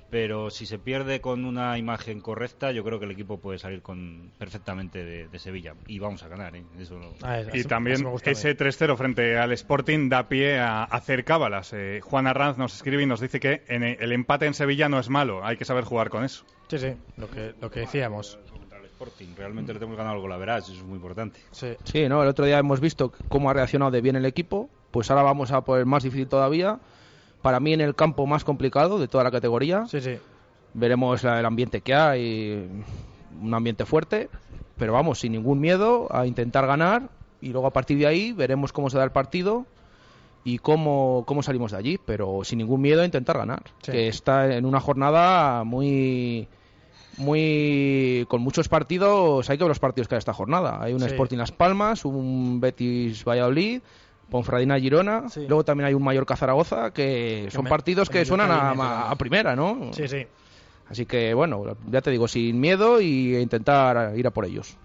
Pero 0.10 0.50
si 0.50 0.66
se 0.66 0.78
pierde 0.78 1.22
con 1.22 1.46
una 1.46 1.78
imagen 1.78 2.20
correcta, 2.20 2.74
yo 2.74 2.84
creo 2.84 3.00
que 3.00 3.06
el 3.06 3.12
equipo 3.12 3.40
puede 3.40 3.60
salir 3.60 3.82
con 3.82 4.32
perfectamente 4.38 5.06
de, 5.06 5.30
de 5.30 5.40
Sevilla. 5.40 5.76
Y 5.88 6.00
vamos 6.00 6.22
a 6.24 6.28
ganar, 6.28 6.54
¿eh? 6.58 6.66
Eso 6.78 7.00
Ah, 7.22 7.40
es- 7.40 7.48
Y 7.48 7.60
así- 7.60 7.64
también 7.70 8.06
ese 8.26 8.56
3-0 8.56 8.98
frente 8.98 9.38
al 9.38 9.54
Sporting 9.54 10.10
da 10.10 10.28
pie 10.28 10.60
a 10.60 10.84
hacer 10.84 11.24
cábalas. 11.24 11.72
Eh, 11.72 12.02
Juan 12.04 12.28
Arranz 12.28 12.58
nos 12.58 12.76
escribe 12.76 13.04
y 13.04 13.06
nos 13.06 13.22
dice 13.22 13.40
que 13.40 13.64
en 13.70 13.84
el 13.84 14.12
empate 14.12 14.48
en 14.48 14.54
Sevilla 14.54 14.90
no 14.90 15.00
es 15.00 15.08
malo, 15.10 15.46
hay 15.46 15.56
que 15.56 15.64
saber 15.64 15.86
jugar 15.86 16.10
con 16.10 16.26
eso. 16.26 16.44
Sí, 16.68 16.78
sí, 16.80 16.94
lo 17.16 17.30
que, 17.32 17.54
lo 17.62 17.72
que 17.72 17.82
decíamos. 17.82 18.38
Sporting. 18.96 19.28
Realmente 19.38 19.74
le 19.74 19.80
tenemos 19.80 19.98
ganado 19.98 20.16
algo, 20.16 20.28
la 20.28 20.38
verás, 20.38 20.64
eso 20.70 20.74
es 20.80 20.84
muy 20.84 20.96
importante. 20.96 21.40
Sí. 21.52 21.74
Sí, 21.84 22.08
¿no? 22.08 22.22
El 22.24 22.30
otro 22.30 22.46
día 22.46 22.58
hemos 22.58 22.80
visto 22.80 23.12
cómo 23.30 23.50
ha 23.50 23.54
reaccionado 23.54 23.92
de 23.92 24.02
bien 24.02 24.16
el 24.16 24.26
equipo, 24.26 24.70
pues 24.92 25.12
ahora 25.12 25.24
vamos 25.24 25.52
a 25.52 25.62
por 25.62 25.80
el 25.80 25.86
más 25.86 26.04
difícil 26.04 26.28
todavía. 26.28 26.80
Para 27.42 27.60
mí 27.60 27.74
en 27.74 27.82
el 27.82 27.94
campo 27.96 28.26
más 28.26 28.44
complicado 28.44 28.98
de 28.98 29.08
toda 29.08 29.24
la 29.24 29.32
categoría. 29.32 29.86
Sí, 29.88 30.00
sí. 30.02 30.18
Veremos 30.74 31.24
la- 31.24 31.40
el 31.40 31.46
ambiente 31.46 31.82
que 31.82 31.94
hay, 31.94 32.70
un 33.42 33.54
ambiente 33.54 33.86
fuerte, 33.86 34.30
pero 34.78 34.94
vamos, 34.94 35.20
sin 35.20 35.34
ningún 35.34 35.60
miedo 35.60 36.08
a 36.10 36.26
intentar 36.26 36.66
ganar 36.66 37.10
y 37.42 37.50
luego 37.50 37.68
a 37.68 37.72
partir 37.72 37.98
de 37.98 38.08
ahí 38.08 38.32
veremos 38.32 38.72
cómo 38.74 38.90
se 38.90 38.98
da 38.98 39.04
el 39.04 39.12
partido 39.12 39.66
y 40.44 40.58
cómo, 40.60 41.24
cómo 41.28 41.44
salimos 41.44 41.72
de 41.72 41.78
allí, 41.78 42.00
pero 42.04 42.42
sin 42.44 42.60
ningún 42.60 42.80
miedo 42.82 43.02
a 43.02 43.06
intentar 43.06 43.38
ganar, 43.38 43.64
Sí. 43.82 43.92
que 43.92 44.08
está 44.08 44.56
en 44.56 44.66
una 44.66 44.80
jornada 44.80 45.64
muy 45.66 46.48
muy 47.18 48.26
con 48.30 48.42
muchos 48.42 48.68
partidos, 48.70 49.50
hay 49.50 49.58
que 49.58 49.64
ver 49.64 49.70
los 49.70 49.80
partidos 49.80 50.08
que 50.08 50.16
hay 50.16 50.20
esta 50.20 50.34
jornada. 50.34 50.80
Hay 50.82 50.94
un 50.94 51.00
Sí. 51.00 51.08
Sporting 51.08 51.38
Las 51.38 51.52
Palmas, 51.52 52.06
un 52.06 52.60
Betis 52.60 53.24
Valladolid, 53.24 53.82
Ponfradina 54.30 54.80
Girona, 54.80 55.30
Sí. 55.30 55.46
luego 55.48 55.64
también 55.64 55.88
hay 55.88 55.94
un 55.94 56.04
Mallorca 56.04 56.36
Zaragoza 56.36 56.92
que 56.92 57.48
son 57.52 57.64
me- 57.66 57.70
partidos 57.70 58.10
que 58.10 58.26
suenan 58.26 58.52
a, 58.52 59.10
a- 59.12 59.16
primera, 59.16 59.56
¿no? 59.56 59.92
Sí, 59.94 60.08
sí. 60.08 60.26
Así 60.90 61.06
que 61.06 61.34
bueno, 61.34 61.64
ya 61.90 62.02
te 62.02 62.12
digo, 62.12 62.28
sin 62.28 62.60
miedo 62.60 63.02
y 63.02 63.36
intentar 63.38 64.18
ir 64.18 64.28
a 64.28 64.32
por 64.32 64.46
ellos. 64.46 64.78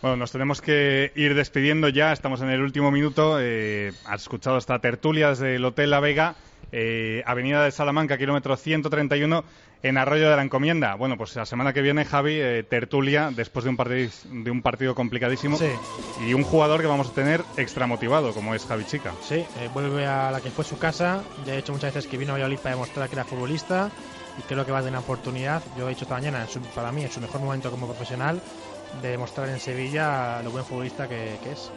Bueno, 0.00 0.16
nos 0.16 0.30
tenemos 0.30 0.60
que 0.60 1.12
ir 1.16 1.34
despidiendo 1.34 1.88
ya, 1.88 2.12
estamos 2.12 2.40
en 2.40 2.50
el 2.50 2.60
último 2.60 2.90
minuto. 2.92 3.38
Eh, 3.40 3.92
has 4.06 4.22
escuchado 4.22 4.56
esta 4.58 4.78
tertulia 4.78 5.30
desde 5.30 5.56
el 5.56 5.64
Hotel 5.64 5.90
La 5.90 5.98
Vega, 6.00 6.36
eh, 6.72 7.22
Avenida 7.26 7.64
de 7.64 7.70
Salamanca, 7.70 8.18
kilómetro 8.18 8.56
131, 8.56 9.44
en 9.82 9.96
Arroyo 9.96 10.28
de 10.28 10.36
la 10.36 10.42
Encomienda. 10.42 10.94
Bueno, 10.96 11.16
pues 11.16 11.34
la 11.36 11.46
semana 11.46 11.72
que 11.72 11.82
viene, 11.82 12.04
Javi, 12.04 12.34
eh, 12.34 12.64
tertulia 12.68 13.30
después 13.34 13.64
de 13.64 13.70
un, 13.70 13.76
partido, 13.76 14.10
de 14.24 14.50
un 14.50 14.60
partido 14.62 14.94
complicadísimo 14.94 15.56
Sí. 15.56 15.70
y 16.26 16.34
un 16.34 16.42
jugador 16.42 16.80
que 16.80 16.86
vamos 16.88 17.08
a 17.10 17.12
tener 17.14 17.42
extra 17.56 17.86
motivado, 17.86 18.32
como 18.34 18.54
es 18.54 18.64
Javi 18.66 18.84
Chica. 18.86 19.12
Sí, 19.22 19.36
eh, 19.36 19.68
vuelve 19.72 20.04
a 20.06 20.30
la 20.32 20.40
que 20.40 20.50
fue 20.50 20.64
su 20.64 20.78
casa. 20.78 21.22
Ya 21.46 21.54
he 21.54 21.56
dicho 21.58 21.72
muchas 21.72 21.94
veces 21.94 22.10
que 22.10 22.16
vino 22.16 22.32
a 22.32 22.34
Valladolid 22.34 22.58
para 22.58 22.74
demostrar 22.74 23.08
que 23.08 23.14
era 23.14 23.24
futbolista 23.24 23.90
y 24.38 24.42
creo 24.42 24.64
que 24.66 24.72
va 24.72 24.78
a 24.78 24.80
tener 24.82 24.94
una 24.94 25.00
oportunidad. 25.04 25.62
Yo 25.76 25.86
he 25.86 25.90
dicho 25.90 26.04
esta 26.04 26.14
mañana, 26.14 26.46
su- 26.48 26.60
para 26.60 26.90
mí, 26.90 27.02
en 27.04 27.10
su 27.10 27.20
mejor 27.20 27.40
momento 27.40 27.70
como 27.70 27.86
profesional, 27.86 28.40
de 29.00 29.08
demostrar 29.10 29.48
en 29.48 29.60
Sevilla 29.60 30.42
lo 30.42 30.50
buen 30.50 30.64
futbolista 30.64 31.06
que, 31.06 31.38
que 31.44 31.52
es. 31.52 31.70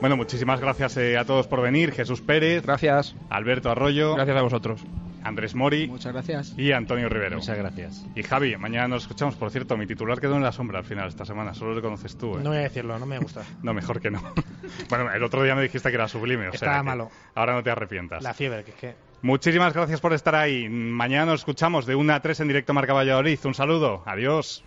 Bueno, 0.00 0.16
muchísimas 0.16 0.60
gracias 0.60 0.96
eh, 0.96 1.18
a 1.18 1.24
todos 1.24 1.46
por 1.46 1.60
venir. 1.60 1.92
Jesús 1.92 2.20
Pérez, 2.22 2.62
Gracias. 2.62 3.14
Alberto 3.28 3.70
Arroyo, 3.70 4.14
Gracias 4.14 4.36
a 4.36 4.42
vosotros. 4.42 4.80
Andrés 5.22 5.54
Mori 5.54 5.86
Muchas 5.86 6.14
gracias. 6.14 6.54
y 6.56 6.72
Antonio 6.72 7.10
Rivero. 7.10 7.36
Muchas 7.36 7.58
gracias. 7.58 8.06
Y 8.14 8.22
Javi, 8.22 8.56
mañana 8.56 8.88
nos 8.88 9.02
escuchamos. 9.02 9.34
Por 9.36 9.50
cierto, 9.50 9.76
mi 9.76 9.86
titular 9.86 10.18
quedó 10.18 10.36
en 10.36 10.42
la 10.42 10.52
sombra 10.52 10.78
al 10.78 10.86
final 10.86 11.08
esta 11.08 11.26
semana. 11.26 11.52
Solo 11.52 11.74
le 11.74 11.82
conoces 11.82 12.16
tú. 12.16 12.36
¿eh? 12.36 12.40
No 12.42 12.48
voy 12.48 12.58
a 12.58 12.62
decirlo, 12.62 12.98
no 12.98 13.04
me 13.04 13.18
gusta. 13.18 13.42
No, 13.62 13.74
mejor 13.74 14.00
que 14.00 14.10
no. 14.10 14.22
bueno, 14.88 15.12
el 15.12 15.22
otro 15.22 15.42
día 15.42 15.54
me 15.54 15.62
dijiste 15.62 15.90
que 15.90 15.96
era 15.96 16.08
sublime. 16.08 16.48
O 16.48 16.52
sea 16.52 16.54
Estaba 16.54 16.82
malo. 16.82 17.10
Ahora 17.34 17.52
no 17.52 17.62
te 17.62 17.70
arrepientas. 17.70 18.22
La 18.22 18.32
fiebre, 18.32 18.64
que 18.64 18.70
es 18.70 18.76
que... 18.78 18.94
Muchísimas 19.20 19.74
gracias 19.74 20.00
por 20.00 20.14
estar 20.14 20.34
ahí. 20.34 20.66
Mañana 20.70 21.26
nos 21.26 21.40
escuchamos 21.40 21.84
de 21.84 21.94
1 21.94 22.14
a 22.14 22.20
3 22.20 22.40
en 22.40 22.48
directo 22.48 22.72
Marca 22.72 22.94
Valladolid. 22.94 23.38
Un 23.44 23.52
saludo. 23.52 24.02
Adiós. 24.06 24.64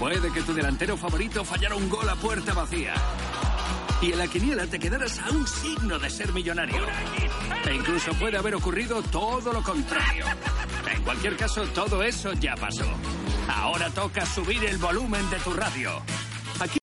Puede 0.00 0.32
que 0.32 0.42
tu 0.42 0.52
delantero 0.52 0.96
favorito 0.96 1.44
fallara 1.44 1.76
un 1.76 1.88
gol 1.88 2.08
a 2.08 2.16
puerta 2.16 2.52
vacía. 2.52 2.94
Y 4.02 4.12
en 4.12 4.18
la 4.18 4.26
quiniela 4.26 4.66
te 4.66 4.80
quedaras 4.80 5.20
a 5.20 5.30
un 5.30 5.46
signo 5.46 5.96
de 5.98 6.10
ser 6.10 6.32
millonario. 6.32 6.82
E 7.68 7.74
incluso 7.74 8.12
puede 8.14 8.36
haber 8.36 8.56
ocurrido 8.56 9.00
todo 9.00 9.52
lo 9.52 9.62
contrario. 9.62 10.24
En 10.92 11.02
cualquier 11.04 11.36
caso, 11.36 11.62
todo 11.72 12.02
eso 12.02 12.32
ya 12.32 12.56
pasó. 12.56 12.84
Ahora 13.48 13.90
toca 13.90 14.26
subir 14.26 14.64
el 14.64 14.76
volumen 14.78 15.22
de 15.30 15.36
tu 15.38 15.52
radio. 15.52 15.90
Aquí 16.60 16.78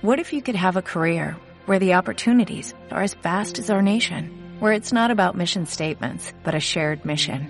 What 0.00 0.18
if 0.18 0.32
you 0.32 0.40
could 0.40 0.56
have 0.56 0.76
a 0.78 0.82
career 0.82 1.36
where 1.66 1.78
the 1.78 1.94
opportunities 1.94 2.74
are 2.90 3.02
as 3.02 3.14
vast 3.22 3.58
as 3.58 3.68
our 3.68 3.82
nation, 3.82 4.30
where 4.58 4.72
it's 4.72 4.92
not 4.92 5.10
about 5.10 5.36
mission 5.36 5.66
statements, 5.66 6.32
but 6.44 6.54
a 6.54 6.60
shared 6.60 7.04
mission? 7.04 7.46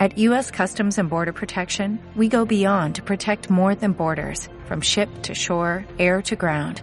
At 0.00 0.18
U.S. 0.18 0.50
Customs 0.50 0.98
and 0.98 1.08
Border 1.08 1.32
Protection, 1.32 1.98
we 2.14 2.28
go 2.28 2.44
beyond 2.44 2.96
to 2.96 3.02
protect 3.02 3.50
more 3.50 3.74
than 3.74 3.92
borders, 3.92 4.48
from 4.66 4.80
ship 4.80 5.08
to 5.22 5.34
shore, 5.34 5.84
air 5.98 6.22
to 6.22 6.36
ground, 6.36 6.82